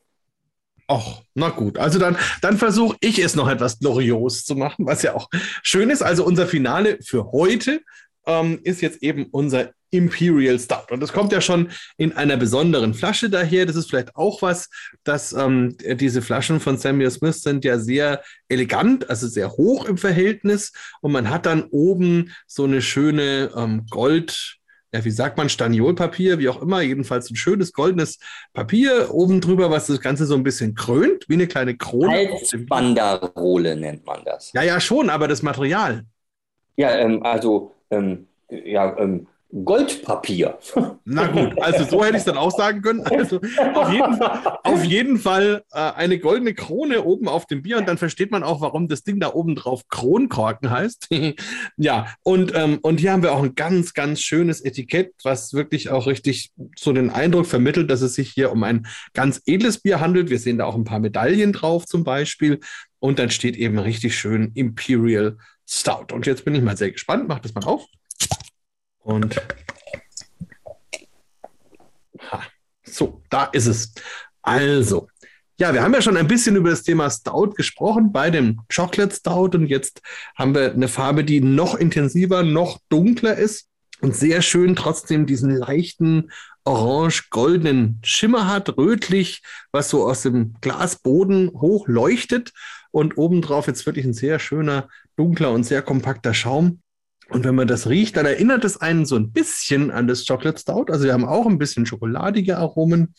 Ach, 0.87 1.21
na 1.35 1.49
gut. 1.49 1.77
Also 1.77 1.99
dann, 1.99 2.17
dann 2.41 2.57
versuche 2.57 2.97
ich 2.99 3.19
es 3.19 3.35
noch 3.35 3.47
etwas 3.47 3.77
glorios 3.77 4.43
zu 4.43 4.55
machen, 4.55 4.87
was 4.87 5.03
ja 5.03 5.13
auch 5.13 5.29
schön 5.61 5.91
ist. 5.91 6.01
Also 6.01 6.25
unser 6.25 6.47
Finale 6.47 6.97
für 7.03 7.31
heute 7.31 7.81
ähm, 8.25 8.59
ist 8.63 8.81
jetzt 8.81 9.03
eben 9.03 9.27
unser 9.31 9.69
Imperial 9.91 10.59
Stout. 10.59 10.91
Und 10.91 11.01
das 11.01 11.13
kommt 11.13 11.31
ja 11.31 11.41
schon 11.41 11.69
in 11.97 12.13
einer 12.13 12.37
besonderen 12.37 12.93
Flasche 12.93 13.29
daher. 13.29 13.65
Das 13.65 13.75
ist 13.75 13.89
vielleicht 13.89 14.15
auch 14.15 14.41
was, 14.41 14.69
dass 15.03 15.33
ähm, 15.33 15.75
diese 15.79 16.21
Flaschen 16.21 16.59
von 16.59 16.77
Samuel 16.77 17.11
Smith 17.11 17.41
sind 17.41 17.63
ja 17.65 17.79
sehr 17.79 18.21
elegant, 18.49 19.09
also 19.09 19.27
sehr 19.27 19.51
hoch 19.51 19.85
im 19.85 19.97
Verhältnis. 19.97 20.71
Und 21.01 21.11
man 21.11 21.29
hat 21.29 21.45
dann 21.45 21.63
oben 21.71 22.33
so 22.45 22.65
eine 22.65 22.81
schöne 22.81 23.51
ähm, 23.55 23.85
Gold- 23.89 24.57
ja, 24.93 25.03
wie 25.03 25.11
sagt 25.11 25.37
man, 25.37 25.49
Staniolpapier, 25.49 26.39
wie 26.39 26.47
auch 26.47 26.61
immer, 26.61 26.81
jedenfalls 26.81 27.29
ein 27.29 27.35
schönes 27.35 27.73
goldenes 27.73 28.19
Papier 28.53 29.13
oben 29.13 29.41
drüber, 29.41 29.69
was 29.69 29.87
das 29.87 29.99
Ganze 29.99 30.25
so 30.25 30.35
ein 30.35 30.43
bisschen 30.43 30.75
krönt, 30.75 31.25
wie 31.27 31.33
eine 31.33 31.47
kleine 31.47 31.75
Krone. 31.75 32.09
Halsbanderole 32.09 33.75
nennt 33.75 34.05
man 34.05 34.23
das. 34.23 34.53
Ja, 34.53 34.63
ja, 34.63 34.79
schon, 34.79 35.09
aber 35.09 35.27
das 35.27 35.43
Material. 35.43 36.05
Ja, 36.77 36.95
ähm, 36.95 37.21
also, 37.23 37.75
ähm, 37.91 38.27
ja, 38.49 38.97
ähm, 38.97 39.27
Goldpapier. 39.49 40.57
Na 41.05 41.27
gut, 41.27 41.61
also 41.61 41.85
so 41.85 42.03
hätte 42.03 42.15
ich 42.15 42.19
es 42.19 42.25
dann 42.25 42.37
auch 42.37 42.51
sagen 42.51 42.81
können. 42.81 43.01
Also 43.01 43.39
auf 43.75 43.91
jeden 43.91 44.17
Fall, 44.17 44.59
auf 44.63 44.83
jeden 44.83 45.17
Fall 45.17 45.63
äh, 45.71 45.79
eine 45.79 46.19
goldene 46.19 46.53
Krone 46.53 47.03
oben 47.03 47.29
auf 47.29 47.45
dem 47.45 47.61
Bier 47.61 47.77
und 47.77 47.87
dann 47.87 47.97
versteht 47.97 48.29
man 48.29 48.43
auch, 48.43 48.59
warum 48.59 48.89
das 48.89 49.03
Ding 49.03 49.19
da 49.19 49.33
oben 49.33 49.55
drauf 49.55 49.87
Kronkorken 49.87 50.69
heißt. 50.69 51.07
ja, 51.77 52.07
und, 52.23 52.53
ähm, 52.55 52.79
und 52.81 52.99
hier 52.99 53.13
haben 53.13 53.23
wir 53.23 53.33
auch 53.33 53.43
ein 53.43 53.55
ganz, 53.55 53.93
ganz 53.93 54.19
schönes 54.19 54.59
Etikett, 54.61 55.13
was 55.23 55.53
wirklich 55.53 55.89
auch 55.91 56.07
richtig 56.07 56.51
so 56.77 56.91
den 56.91 57.09
Eindruck 57.09 57.45
vermittelt, 57.45 57.89
dass 57.89 58.01
es 58.01 58.15
sich 58.15 58.31
hier 58.31 58.51
um 58.51 58.63
ein 58.63 58.85
ganz 59.13 59.41
edles 59.45 59.79
Bier 59.79 60.01
handelt. 60.01 60.29
Wir 60.29 60.39
sehen 60.39 60.57
da 60.57 60.65
auch 60.65 60.75
ein 60.75 60.83
paar 60.83 60.99
Medaillen 60.99 61.53
drauf 61.53 61.85
zum 61.85 62.03
Beispiel. 62.03 62.59
Und 62.99 63.19
dann 63.19 63.29
steht 63.29 63.55
eben 63.55 63.79
richtig 63.79 64.17
schön 64.17 64.51
Imperial 64.55 65.37
Stout. 65.69 66.13
Und 66.13 66.25
jetzt 66.25 66.45
bin 66.45 66.55
ich 66.55 66.61
mal 66.61 66.75
sehr 66.75 66.91
gespannt. 66.91 67.27
Mach 67.27 67.39
das 67.39 67.53
mal 67.53 67.63
auf. 67.63 67.85
Und 69.07 69.37
ha, 72.19 72.43
so, 72.83 73.21
da 73.29 73.45
ist 73.45 73.67
es. 73.67 73.93
Also, 74.41 75.07
ja, 75.57 75.73
wir 75.73 75.81
haben 75.81 75.93
ja 75.93 76.01
schon 76.01 76.17
ein 76.17 76.27
bisschen 76.27 76.57
über 76.57 76.71
das 76.71 76.83
Thema 76.83 77.09
Stout 77.09 77.51
gesprochen 77.55 78.11
bei 78.11 78.29
dem 78.29 78.59
Chocolate 78.73 79.15
Stout 79.15 79.51
und 79.55 79.67
jetzt 79.67 80.01
haben 80.35 80.53
wir 80.53 80.73
eine 80.73 80.89
Farbe, 80.89 81.23
die 81.23 81.39
noch 81.39 81.75
intensiver, 81.75 82.43
noch 82.43 82.79
dunkler 82.89 83.37
ist 83.37 83.69
und 84.01 84.13
sehr 84.13 84.41
schön 84.41 84.75
trotzdem 84.75 85.25
diesen 85.25 85.51
leichten 85.51 86.29
orange-goldenen 86.65 88.01
Schimmer 88.03 88.47
hat, 88.47 88.77
rötlich, 88.77 89.41
was 89.71 89.89
so 89.89 90.05
aus 90.05 90.23
dem 90.23 90.55
Glasboden 90.59 91.51
hoch 91.53 91.87
leuchtet 91.87 92.51
und 92.91 93.17
obendrauf 93.17 93.67
jetzt 93.67 93.85
wirklich 93.85 94.03
ein 94.03 94.13
sehr 94.13 94.37
schöner, 94.39 94.89
dunkler 95.15 95.51
und 95.53 95.63
sehr 95.63 95.81
kompakter 95.81 96.33
Schaum. 96.33 96.81
Und 97.29 97.43
wenn 97.43 97.55
man 97.55 97.67
das 97.67 97.87
riecht, 97.89 98.15
dann 98.15 98.25
erinnert 98.25 98.63
es 98.63 98.79
einen 98.79 99.05
so 99.05 99.15
ein 99.15 99.31
bisschen 99.31 99.91
an 99.91 100.07
das 100.07 100.25
Chocolate 100.25 100.59
Stout. 100.59 100.85
Also 100.89 101.05
wir 101.05 101.13
haben 101.13 101.25
auch 101.25 101.45
ein 101.45 101.57
bisschen 101.57 101.85
schokoladige 101.85 102.57
Aromen, 102.57 103.13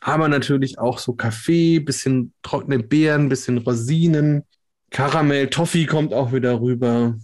aber 0.00 0.28
natürlich 0.28 0.78
auch 0.78 0.98
so 0.98 1.12
Kaffee, 1.12 1.78
bisschen 1.78 2.32
trockene 2.42 2.80
Beeren, 2.80 3.28
bisschen 3.28 3.58
Rosinen, 3.58 4.44
Karamell, 4.90 5.48
Toffee 5.50 5.86
kommt 5.86 6.12
auch 6.12 6.32
wieder 6.32 6.60
rüber, 6.60 7.16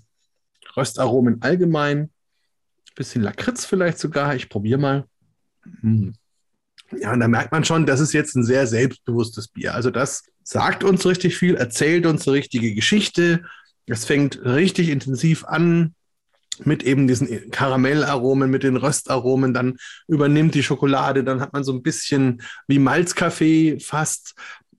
Röstaromen 0.76 1.42
allgemein, 1.42 2.10
bisschen 2.94 3.22
Lakritz 3.22 3.64
vielleicht 3.64 3.98
sogar. 3.98 4.36
Ich 4.36 4.48
probiere 4.48 4.78
mal. 4.78 5.04
Hm. 5.80 6.14
Ja, 6.96 7.12
und 7.12 7.20
da 7.20 7.28
merkt 7.28 7.50
man 7.50 7.64
schon, 7.64 7.86
das 7.86 8.00
ist 8.00 8.12
jetzt 8.12 8.36
ein 8.36 8.44
sehr 8.44 8.66
selbstbewusstes 8.66 9.48
Bier. 9.48 9.74
Also 9.74 9.90
das 9.90 10.24
sagt 10.44 10.84
uns 10.84 11.06
richtig 11.06 11.36
viel, 11.36 11.56
erzählt 11.56 12.06
uns 12.06 12.28
eine 12.28 12.36
richtige 12.36 12.74
Geschichte. 12.74 13.44
Es 13.86 14.04
fängt 14.04 14.44
richtig 14.44 14.90
intensiv 14.90 15.44
an, 15.44 15.94
mit 16.64 16.82
eben 16.82 17.08
diesen 17.08 17.50
Karamellaromen, 17.50 18.50
mit 18.50 18.62
den 18.62 18.76
Röstaromen, 18.76 19.54
dann 19.54 19.76
übernimmt 20.06 20.54
die 20.54 20.62
Schokolade, 20.62 21.24
dann 21.24 21.40
hat 21.40 21.52
man 21.52 21.64
so 21.64 21.72
ein 21.72 21.82
bisschen 21.82 22.42
wie 22.68 22.78
Malzkaffee 22.78 23.78
fast. 23.80 24.34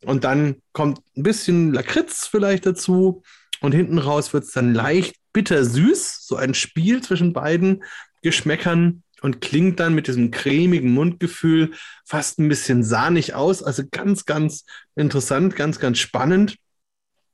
Und 0.06 0.24
dann 0.24 0.62
kommt 0.72 1.00
ein 1.18 1.24
bisschen 1.24 1.74
Lakritz 1.74 2.28
vielleicht 2.28 2.66
dazu. 2.66 3.24
Und 3.62 3.74
hinten 3.74 3.98
raus 3.98 4.34
wird 4.34 4.44
es 4.44 4.52
dann 4.52 4.74
leicht 4.74 5.16
bitter-süß, 5.34 6.26
so 6.28 6.36
ein 6.36 6.54
Spiel 6.54 7.02
zwischen 7.02 7.34
beiden 7.34 7.84
Geschmäckern 8.22 9.04
und 9.22 9.42
klingt 9.42 9.80
dann 9.80 9.96
mit 9.96 10.08
diesem 10.08 10.32
cremigen 10.32 10.92
Mundgefühl 10.92 11.72
fast 12.06 12.40
ein 12.40 12.48
bisschen 12.48 12.84
sahnig 12.84 13.34
aus, 13.34 13.64
also 13.64 13.84
ganz, 13.90 14.26
ganz 14.26 14.66
interessant, 14.96 15.56
ganz, 15.56 15.80
ganz 15.80 15.98
spannend. 15.98 16.58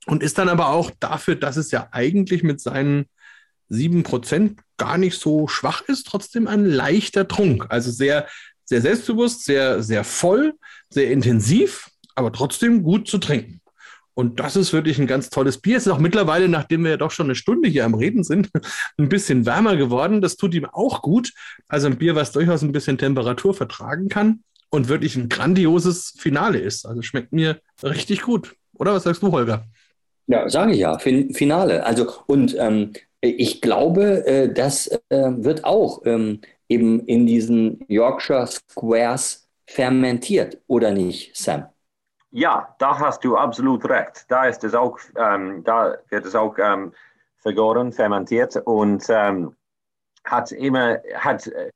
Und 0.08 0.24
ist 0.24 0.38
dann 0.38 0.50
aber 0.50 0.70
auch 0.70 0.89
dafür, 1.00 1.36
dass 1.36 1.58
es 1.58 1.70
ja 1.70 1.89
eigentlich 1.92 2.44
mit 2.44 2.60
seinen 2.60 3.06
7% 3.72 4.58
gar 4.78 4.98
nicht 4.98 5.20
so 5.20 5.48
schwach 5.48 5.82
ist, 5.88 6.08
trotzdem 6.08 6.48
ein 6.48 6.66
leichter 6.66 7.28
Trunk. 7.28 7.68
Also 7.70 7.92
sehr, 7.92 8.28
sehr 8.66 8.82
selbstbewusst, 8.82 9.46
sehr, 9.46 9.82
sehr 9.82 10.04
voll, 10.04 10.54
sehr 10.90 11.12
intensiv, 11.12 11.90
aber 12.16 12.32
trotzdem 12.32 12.84
gut 12.84 13.08
zu 13.08 13.18
trinken. 13.18 13.62
Und 14.14 14.40
das 14.40 14.56
ist 14.56 14.74
wirklich 14.74 15.00
ein 15.00 15.08
ganz 15.08 15.30
tolles 15.30 15.60
Bier. 15.60 15.78
Es 15.78 15.88
ist 15.88 15.92
auch 15.92 16.00
mittlerweile, 16.00 16.50
nachdem 16.50 16.84
wir 16.84 16.92
ja 16.92 16.98
doch 16.98 17.12
schon 17.12 17.28
eine 17.28 17.36
Stunde 17.36 17.70
hier 17.70 17.86
am 17.86 17.94
Reden 17.94 18.24
sind, 18.24 18.50
ein 18.98 19.10
bisschen 19.10 19.46
wärmer 19.46 19.78
geworden. 19.78 20.22
Das 20.22 20.36
tut 20.36 20.54
ihm 20.54 20.66
auch 20.66 21.02
gut. 21.02 21.32
Also 21.68 21.88
ein 21.88 21.98
Bier, 21.98 22.16
was 22.16 22.32
durchaus 22.32 22.62
ein 22.62 22.74
bisschen 22.74 22.98
Temperatur 22.98 23.54
vertragen 23.54 24.10
kann 24.10 24.44
und 24.70 24.90
wirklich 24.90 25.16
ein 25.16 25.30
grandioses 25.30 26.14
Finale 26.18 26.60
ist. 26.60 26.86
Also 26.86 27.02
schmeckt 27.02 27.32
mir 27.32 27.62
richtig 27.84 28.22
gut. 28.22 28.54
Oder 28.74 28.94
was 28.94 29.04
sagst 29.04 29.24
du, 29.24 29.32
Holger? 29.32 29.66
Ja, 30.28 30.48
sage 30.50 30.74
ich 30.74 30.80
ja. 30.80 30.98
Fin 30.98 31.34
Finale. 31.34 31.86
Also, 31.86 32.12
und 32.28 32.56
ähm, 32.58 32.94
ich 33.22 33.62
glaube, 33.62 34.26
äh, 34.26 34.52
das 34.52 34.88
äh, 34.88 35.00
wird 35.10 35.64
auch 35.64 36.02
ähm, 36.06 36.42
eben 36.68 37.06
in 37.06 37.26
diesen 37.26 37.86
Yorkshire 37.88 38.48
Squares 38.48 39.48
fermentiert, 39.68 40.58
oder 40.68 40.92
nicht, 40.92 41.36
Sam? 41.38 41.66
Ja, 42.32 42.76
da 42.80 42.98
hast 42.98 43.24
du 43.24 43.36
absolut 43.38 43.88
recht. 43.90 44.26
Da 44.30 44.46
ist 44.46 44.64
es 44.64 44.74
auch, 44.74 44.98
ähm, 45.18 45.64
da 45.64 45.98
wird 46.10 46.26
es 46.26 46.36
auch 46.36 46.58
ähm, 46.58 46.94
vergoren, 47.38 47.92
fermentiert 47.92 48.56
und 48.56 49.06
ähm, 49.10 49.56
hat 50.24 50.52
immer 50.52 51.00
hat 51.16 51.48
äh, 51.48 51.72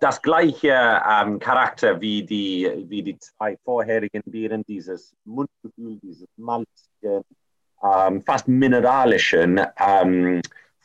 das 0.00 0.20
gleiche 0.20 1.00
ähm, 1.08 1.38
Charakter 1.38 2.00
wie 2.00 2.24
die, 2.24 2.70
wie 2.88 3.02
die 3.02 3.18
zwei 3.18 3.56
vorherigen 3.64 4.22
Bieren, 4.24 4.64
dieses 4.64 5.14
Mundgefühl, 5.24 5.98
dieses 6.02 6.28
malzige, 6.36 7.24
ähm, 7.82 8.22
fast 8.24 8.48
mineralischen 8.48 9.60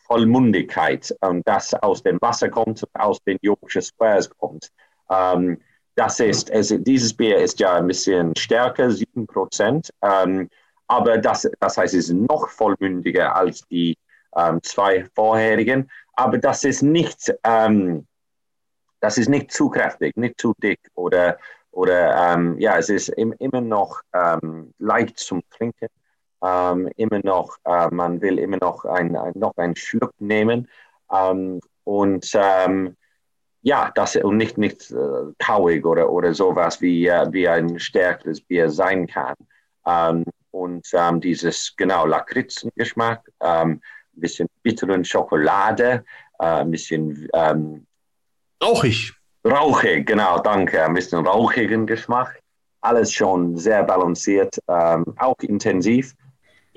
Vollmundigkeit, 0.08 1.16
ähm, 1.22 1.42
das 1.46 1.74
aus 1.74 2.02
dem 2.02 2.20
Wasser 2.22 2.50
kommt, 2.50 2.84
aus 2.94 3.22
den 3.24 3.38
Yorkshire 3.42 3.84
Squares 3.84 4.30
kommt. 4.30 4.72
Ähm, 5.10 5.60
das 5.96 6.20
ist, 6.20 6.50
es, 6.50 6.74
dieses 6.80 7.14
Bier 7.14 7.38
ist 7.38 7.60
ja 7.60 7.76
ein 7.76 7.88
bisschen 7.88 8.36
stärker, 8.36 8.90
7 8.90 9.28
Prozent, 9.28 9.90
ähm, 10.02 10.50
aber 10.88 11.18
das, 11.18 11.50
das 11.60 11.78
heißt, 11.78 11.94
es 11.94 12.10
ist 12.10 12.16
noch 12.16 12.50
vollmündiger 12.50 13.36
als 13.36 13.68
die 13.68 13.98
ähm, 14.36 14.62
zwei 14.64 15.06
vorherigen, 15.16 15.90
aber 16.14 16.38
das 16.38 16.64
ist 16.64 16.84
nicht, 16.84 17.34
ähm, 17.44 18.08
das 19.00 19.18
ist 19.18 19.28
nicht 19.28 19.52
zu 19.52 19.70
kräftig, 19.70 20.16
nicht 20.16 20.40
zu 20.40 20.54
dick 20.62 20.80
oder, 20.96 21.38
oder 21.72 22.34
ähm, 22.34 22.58
ja, 22.60 22.78
es 22.78 22.90
ist 22.90 23.10
im, 23.10 23.34
immer 23.40 23.62
noch 23.62 24.02
leicht 24.80 25.20
zum 25.20 25.44
Trinken 25.52 25.90
ähm, 26.44 26.90
immer 26.96 27.20
noch, 27.24 27.58
äh, 27.66 27.88
man 27.92 28.22
will 28.22 28.40
immer 28.40 28.58
noch, 28.58 28.86
ein, 28.86 29.16
ein, 29.16 29.34
noch 29.36 29.56
einen 29.58 29.76
Schluck 29.76 30.14
nehmen 30.20 30.68
ähm, 31.12 31.60
und 31.84 32.30
ähm, 32.36 32.96
ja, 33.62 33.92
das 33.96 34.16
und 34.16 34.38
nicht, 34.38 34.58
nicht 34.58 34.92
äh, 34.92 35.34
kauig 35.40 35.86
oder, 35.86 36.10
oder 36.10 36.34
sowas 36.34 36.82
wie, 36.82 37.08
äh, 37.08 37.28
wie 37.32 37.48
ein 37.48 37.80
stärkeres 37.80 38.42
Bier 38.42 38.70
sein 38.70 39.08
kann. 39.08 39.36
Ähm, 39.86 40.24
und 40.52 40.88
ähm, 40.94 41.20
dieses, 41.20 41.76
genau, 41.76 42.06
Lakritzengeschmack, 42.06 43.30
ähm, 43.42 43.82
ein 44.16 44.22
bisschen 44.22 44.48
bitteren 44.64 45.04
Schokolade, 45.04 46.06
äh, 46.40 46.46
ein 46.46 46.72
bisschen 46.72 47.30
rauchig. 48.64 49.14
Rauchig, 49.46 50.08
genau, 50.08 50.40
danke. 50.40 50.84
Ein 50.84 50.94
bisschen 50.94 51.26
rauchigen 51.26 51.86
Geschmack. 51.86 52.40
Alles 52.82 53.12
schon 53.12 53.58
sehr 53.58 53.84
balanciert, 53.84 54.60
auch 54.68 55.40
intensiv. 55.42 56.14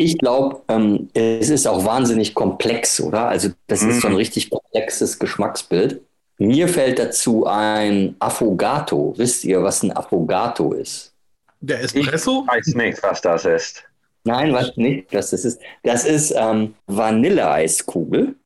Ich 0.02 0.16
glaube, 0.16 0.62
ähm, 0.68 1.10
es 1.12 1.50
ist 1.50 1.66
auch 1.66 1.84
wahnsinnig 1.84 2.34
komplex, 2.34 3.02
oder? 3.02 3.28
Also 3.28 3.50
das 3.66 3.82
mhm. 3.82 3.90
ist 3.90 4.00
so 4.00 4.06
ein 4.06 4.14
mhm. 4.14 4.16
richtig 4.16 4.48
komplexes 4.48 5.18
Geschmacksbild. 5.18 6.00
Mir 6.38 6.68
fällt 6.68 6.98
dazu 6.98 7.44
ein 7.46 8.16
Affogato. 8.18 9.12
Wisst 9.18 9.44
ihr, 9.44 9.62
was 9.62 9.82
ein 9.82 9.94
Affogato 9.94 10.72
ist? 10.72 11.12
Der 11.60 11.82
Espresso? 11.82 12.46
Ich 12.46 12.56
weiß 12.56 12.74
nicht, 12.76 13.02
was 13.02 13.20
das 13.20 13.44
ist. 13.44 13.84
Nein, 14.24 14.54
was 14.54 14.74
nicht, 14.78 15.12
was 15.12 15.32
das 15.32 15.44
ist. 15.44 15.60
Das 15.82 16.06
ist 16.06 16.34
ähm, 16.34 16.74
Vanilleeiskugel. 16.86 18.36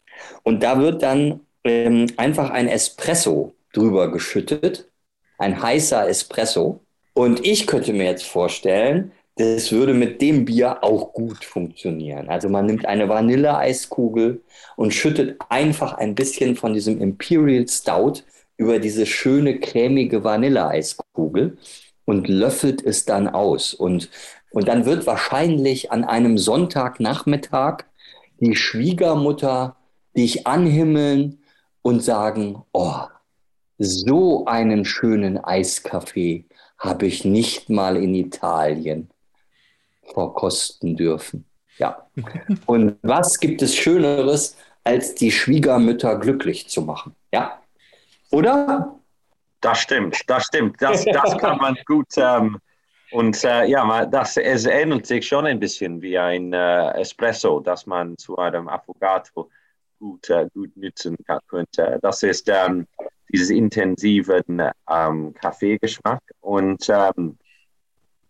Und 0.43 0.61
da 0.61 0.81
wird 0.81 1.05
dann 1.05 1.39
ähm, 1.63 2.09
einfach 2.17 2.51
ein 2.51 2.67
Espresso 2.67 3.55
drüber 3.73 4.11
geschüttet. 4.11 4.89
Ein 5.39 5.63
heißer 5.63 6.09
Espresso. 6.09 6.81
Und 7.13 7.47
ich 7.47 7.69
könnte 7.69 7.93
mir 7.93 8.07
jetzt 8.07 8.27
vorstellen, 8.27 9.13
das 9.37 9.73
würde 9.73 9.95
mit 9.95 10.23
dem 10.23 10.45
Bier 10.45 10.85
auch 10.85 11.13
gut 11.13 11.45
funktionieren. 11.45 12.29
Also 12.29 12.49
man 12.49 12.67
nimmt 12.67 12.87
eine 12.87 13.09
Vanilleeiskugel 13.09 14.43
und 14.77 14.95
schüttet 14.95 15.39
einfach 15.49 15.95
ein 15.95 16.15
bisschen 16.15 16.55
von 16.55 16.73
diesem 16.73 17.01
Imperial 17.01 17.67
Stout 17.67 18.23
über 18.57 18.79
diese 18.79 19.07
schöne 19.07 19.59
cremige 19.59 20.23
Vanilleeiskugel 20.23 21.59
und 22.05 22.29
löffelt 22.29 22.85
es 22.85 23.07
dann 23.07 23.27
aus. 23.29 23.75
Und, 23.75 24.09
und 24.53 24.69
dann 24.69 24.85
wird 24.87 25.07
wahrscheinlich 25.07 25.91
an 25.91 26.05
einem 26.05 26.39
Sonntagnachmittag 26.39 27.85
die 28.39 28.55
Schwiegermutter 28.55 29.77
dich 30.17 30.47
anhimmeln 30.47 31.41
und 31.83 32.05
sagen, 32.05 32.63
oh, 32.73 33.01
so 33.79 34.45
einen 34.47 34.85
schönen 34.85 35.39
Eiskaffee 35.39 36.45
habe 36.79 37.07
ich 37.07 37.25
nicht 37.25 37.69
mal 37.69 37.97
in 37.97 38.15
Italien 38.15 39.11
verkosten 40.13 40.97
dürfen. 40.97 41.45
Ja. 41.79 42.07
Und 42.67 42.99
was 43.03 43.39
gibt 43.41 43.63
es 43.63 43.75
Schöneres, 43.75 44.57
als 44.85 45.15
die 45.15 45.31
Schwiegermütter 45.31 46.19
glücklich 46.19 46.69
zu 46.69 46.83
machen? 46.83 47.15
Ja. 47.33 47.61
Oder? 48.31 48.99
Das 49.61 49.79
stimmt, 49.79 50.19
das 50.27 50.45
stimmt. 50.45 50.81
Das, 50.81 51.05
das 51.05 51.39
kann 51.39 51.57
man 51.57 51.77
gut. 51.87 52.07
Ähm, 52.17 52.59
und 53.13 53.43
äh, 53.45 53.67
ja, 53.67 54.05
das, 54.07 54.37
es 54.37 54.67
ähnelt 54.67 55.07
sich 55.07 55.27
schon 55.27 55.47
ein 55.47 55.59
bisschen 55.59 56.03
wie 56.03 56.19
ein 56.19 56.53
äh, 56.53 56.91
Espresso, 57.01 57.61
das 57.61 57.87
man 57.87 58.19
zu 58.19 58.37
einem 58.37 58.69
Affogato 58.69 59.49
gut, 59.99 60.29
äh, 60.31 60.49
gut 60.53 60.77
nutzen 60.77 61.17
könnte. 61.47 61.99
Das 62.03 62.23
ist 62.23 62.49
ähm, 62.49 62.87
dieses 63.33 63.51
intensiven 63.51 64.63
ähm, 64.91 65.33
Kaffeegeschmack. 65.35 66.23
Und 66.41 66.89
ähm, 66.91 67.39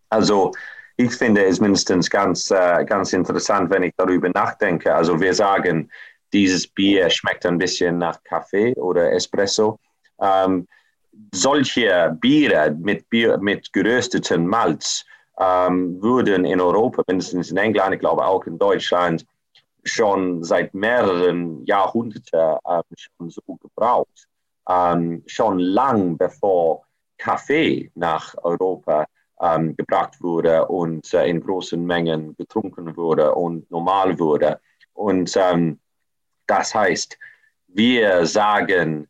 also 0.09 0.52
ich 0.96 1.14
finde 1.14 1.44
es 1.44 1.60
mindestens 1.60 2.08
ganz, 2.08 2.50
äh, 2.50 2.84
ganz 2.84 3.12
interessant, 3.12 3.70
wenn 3.70 3.82
ich 3.82 3.92
darüber 3.96 4.28
nachdenke. 4.28 4.94
Also 4.94 5.20
wir 5.20 5.34
sagen, 5.34 5.90
dieses 6.32 6.66
Bier 6.66 7.10
schmeckt 7.10 7.46
ein 7.46 7.58
bisschen 7.58 7.98
nach 7.98 8.22
Kaffee 8.24 8.74
oder 8.74 9.12
Espresso. 9.12 9.78
Ähm, 10.20 10.66
solche 11.32 12.16
Biere 12.20 12.70
mit, 12.72 13.08
Bier, 13.08 13.38
mit 13.38 13.72
gerösteten 13.72 14.46
Malz 14.46 15.04
ähm, 15.38 16.00
würden 16.02 16.44
in 16.44 16.60
Europa, 16.60 17.02
mindestens 17.06 17.50
in 17.50 17.56
England, 17.56 17.94
ich 17.94 18.00
glaube 18.00 18.24
auch 18.24 18.44
in 18.46 18.58
Deutschland, 18.58 19.24
schon 19.84 20.42
seit 20.42 20.72
mehreren 20.74 21.64
Jahrhunderten 21.66 22.58
ähm, 22.68 22.82
schon 22.96 23.30
so 23.30 23.42
gebraucht. 23.60 24.28
Ähm, 24.68 25.22
schon 25.26 25.58
lang 25.58 26.16
bevor 26.16 26.84
Kaffee 27.18 27.90
nach 27.94 28.34
Europa 28.42 29.06
ähm, 29.40 29.77
gebracht 29.77 30.20
wurde 30.20 30.66
und 30.66 31.12
äh, 31.12 31.27
in 31.27 31.40
großen 31.40 31.85
Mengen 31.85 32.36
getrunken 32.36 32.97
wurde 32.97 33.35
und 33.35 33.70
normal 33.70 34.19
wurde. 34.19 34.61
Und 34.93 35.36
ähm, 35.36 35.81
das 36.47 36.74
heißt, 36.74 37.19
wir 37.69 38.27
sagen, 38.27 39.09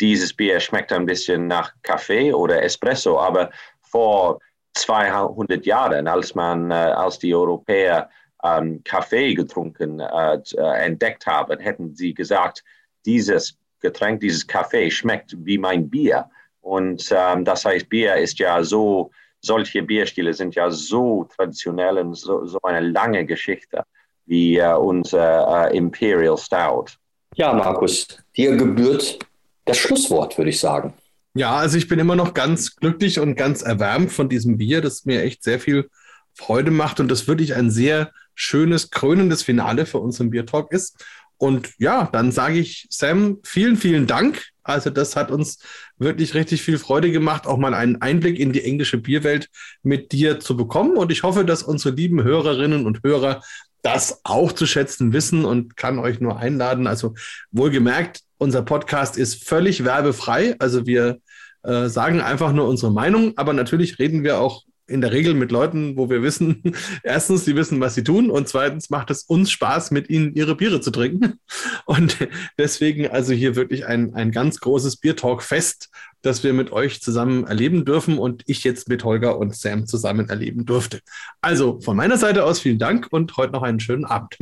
dieses 0.00 0.32
Bier 0.32 0.60
schmeckt 0.60 0.92
ein 0.92 1.06
bisschen 1.06 1.46
nach 1.46 1.72
Kaffee 1.82 2.32
oder 2.32 2.62
Espresso, 2.62 3.18
aber 3.18 3.50
vor 3.82 4.38
200 4.74 5.66
Jahren, 5.66 6.06
als 6.06 6.34
man, 6.34 6.70
äh, 6.70 6.74
als 6.74 7.18
die 7.18 7.34
Europäer 7.34 8.08
ähm, 8.44 8.82
Kaffee 8.84 9.34
getrunken 9.34 10.00
äh, 10.00 10.40
entdeckt 10.56 11.26
haben, 11.26 11.58
hätten 11.58 11.94
sie 11.94 12.14
gesagt, 12.14 12.64
dieses 13.04 13.58
Getränk, 13.80 14.20
dieses 14.20 14.46
Kaffee 14.46 14.90
schmeckt 14.90 15.34
wie 15.44 15.58
mein 15.58 15.88
Bier. 15.88 16.30
Und 16.60 17.12
ähm, 17.14 17.44
das 17.44 17.64
heißt, 17.64 17.88
Bier 17.88 18.16
ist 18.16 18.38
ja 18.38 18.62
so, 18.62 19.10
solche 19.40 19.82
Bierstile 19.82 20.34
sind 20.34 20.54
ja 20.54 20.70
so 20.70 21.28
traditionell 21.36 21.98
und 21.98 22.14
so, 22.14 22.46
so 22.46 22.58
eine 22.62 22.86
lange 22.86 23.24
Geschichte 23.24 23.84
wie 24.26 24.58
äh, 24.58 24.74
unser 24.74 25.70
äh, 25.70 25.76
Imperial 25.76 26.36
Stout. 26.36 26.86
Ja, 27.34 27.52
Markus, 27.52 28.06
dir 28.36 28.56
gebührt 28.56 29.18
das 29.64 29.78
Schlusswort, 29.78 30.36
würde 30.38 30.50
ich 30.50 30.60
sagen. 30.60 30.94
Ja, 31.34 31.56
also 31.56 31.78
ich 31.78 31.88
bin 31.88 31.98
immer 31.98 32.16
noch 32.16 32.34
ganz 32.34 32.76
glücklich 32.76 33.20
und 33.20 33.36
ganz 33.36 33.62
erwärmt 33.62 34.10
von 34.10 34.28
diesem 34.28 34.58
Bier, 34.58 34.80
das 34.80 35.04
mir 35.04 35.22
echt 35.22 35.44
sehr 35.44 35.60
viel 35.60 35.88
Freude 36.34 36.70
macht 36.70 37.00
und 37.00 37.10
das 37.10 37.28
wirklich 37.28 37.54
ein 37.54 37.70
sehr 37.70 38.12
schönes, 38.34 38.90
krönendes 38.90 39.42
Finale 39.42 39.86
für 39.86 39.98
unseren 39.98 40.30
Bier 40.30 40.46
Talk 40.46 40.72
ist. 40.72 41.04
Und 41.36 41.70
ja, 41.78 42.08
dann 42.12 42.32
sage 42.32 42.58
ich 42.58 42.86
Sam, 42.90 43.38
vielen, 43.44 43.76
vielen 43.76 44.06
Dank. 44.06 44.48
Also 44.68 44.90
das 44.90 45.16
hat 45.16 45.30
uns 45.30 45.58
wirklich 45.98 46.34
richtig 46.34 46.62
viel 46.62 46.78
Freude 46.78 47.10
gemacht, 47.10 47.46
auch 47.46 47.58
mal 47.58 47.74
einen 47.74 48.00
Einblick 48.02 48.38
in 48.38 48.52
die 48.52 48.64
englische 48.64 48.98
Bierwelt 48.98 49.48
mit 49.82 50.12
dir 50.12 50.40
zu 50.40 50.56
bekommen. 50.56 50.96
Und 50.96 51.12
ich 51.12 51.22
hoffe, 51.22 51.44
dass 51.44 51.62
unsere 51.62 51.94
lieben 51.94 52.22
Hörerinnen 52.22 52.86
und 52.86 53.02
Hörer 53.02 53.42
das 53.82 54.20
auch 54.24 54.52
zu 54.52 54.66
schätzen 54.66 55.12
wissen 55.12 55.44
und 55.44 55.76
kann 55.76 55.98
euch 55.98 56.20
nur 56.20 56.38
einladen. 56.38 56.86
Also 56.86 57.14
wohlgemerkt, 57.52 58.20
unser 58.38 58.62
Podcast 58.62 59.16
ist 59.16 59.44
völlig 59.44 59.84
werbefrei. 59.84 60.56
Also 60.58 60.86
wir 60.86 61.18
äh, 61.62 61.88
sagen 61.88 62.20
einfach 62.20 62.52
nur 62.52 62.68
unsere 62.68 62.92
Meinung, 62.92 63.32
aber 63.36 63.52
natürlich 63.52 63.98
reden 63.98 64.24
wir 64.24 64.40
auch 64.40 64.64
in 64.88 65.00
der 65.02 65.12
Regel 65.12 65.34
mit 65.34 65.52
Leuten, 65.52 65.96
wo 65.96 66.10
wir 66.10 66.22
wissen, 66.22 66.62
erstens, 67.02 67.44
sie 67.44 67.54
wissen, 67.54 67.80
was 67.80 67.94
sie 67.94 68.02
tun 68.02 68.30
und 68.30 68.48
zweitens 68.48 68.90
macht 68.90 69.10
es 69.10 69.22
uns 69.22 69.50
Spaß, 69.50 69.90
mit 69.90 70.10
ihnen 70.10 70.34
ihre 70.34 70.56
Biere 70.56 70.80
zu 70.80 70.90
trinken. 70.90 71.38
Und 71.86 72.16
deswegen 72.58 73.08
also 73.08 73.32
hier 73.32 73.56
wirklich 73.56 73.86
ein, 73.86 74.14
ein 74.14 74.30
ganz 74.30 74.60
großes 74.60 74.98
Biertalk-Fest, 74.98 75.88
das 76.20 76.44
wir 76.44 76.52
mit 76.52 76.70
euch 76.70 77.00
zusammen 77.00 77.46
erleben 77.46 77.84
dürfen 77.84 78.18
und 78.18 78.42
ich 78.46 78.64
jetzt 78.64 78.88
mit 78.88 79.04
Holger 79.04 79.38
und 79.38 79.56
Sam 79.56 79.86
zusammen 79.86 80.28
erleben 80.28 80.66
durfte. 80.66 81.00
Also 81.40 81.80
von 81.80 81.96
meiner 81.96 82.18
Seite 82.18 82.44
aus 82.44 82.60
vielen 82.60 82.78
Dank 82.78 83.08
und 83.10 83.36
heute 83.36 83.52
noch 83.52 83.62
einen 83.62 83.80
schönen 83.80 84.04
Abend. 84.04 84.36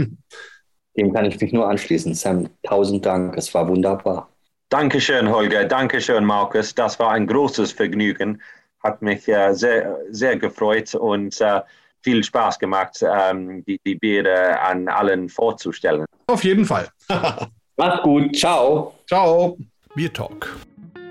Dem 0.96 1.12
kann 1.12 1.26
ich 1.26 1.40
mich 1.40 1.52
nur 1.52 1.68
anschließen. 1.68 2.14
Sam, 2.14 2.48
tausend 2.62 3.06
Dank. 3.06 3.36
Es 3.36 3.52
war 3.54 3.68
wunderbar. 3.68 4.28
Dankeschön, 4.70 5.28
Holger. 5.28 5.64
Dankeschön, 5.64 6.24
Markus. 6.24 6.74
Das 6.74 6.98
war 6.98 7.12
ein 7.12 7.26
großes 7.26 7.72
Vergnügen 7.72 8.40
hat 8.86 9.02
mich 9.02 9.28
äh, 9.28 9.52
sehr, 9.52 9.98
sehr 10.10 10.36
gefreut 10.36 10.94
und 10.94 11.40
äh, 11.40 11.60
viel 12.02 12.22
Spaß 12.22 12.58
gemacht, 12.58 13.02
ähm, 13.02 13.64
die, 13.66 13.80
die 13.84 13.96
Biere 13.96 14.60
an 14.60 14.88
allen 14.88 15.28
vorzustellen. 15.28 16.06
Auf 16.28 16.44
jeden 16.44 16.64
Fall. 16.64 16.88
Mach's 17.76 18.02
gut. 18.02 18.36
Ciao. 18.36 18.94
Ciao. 19.06 19.58
Bier 19.94 20.12
Talk, 20.12 20.56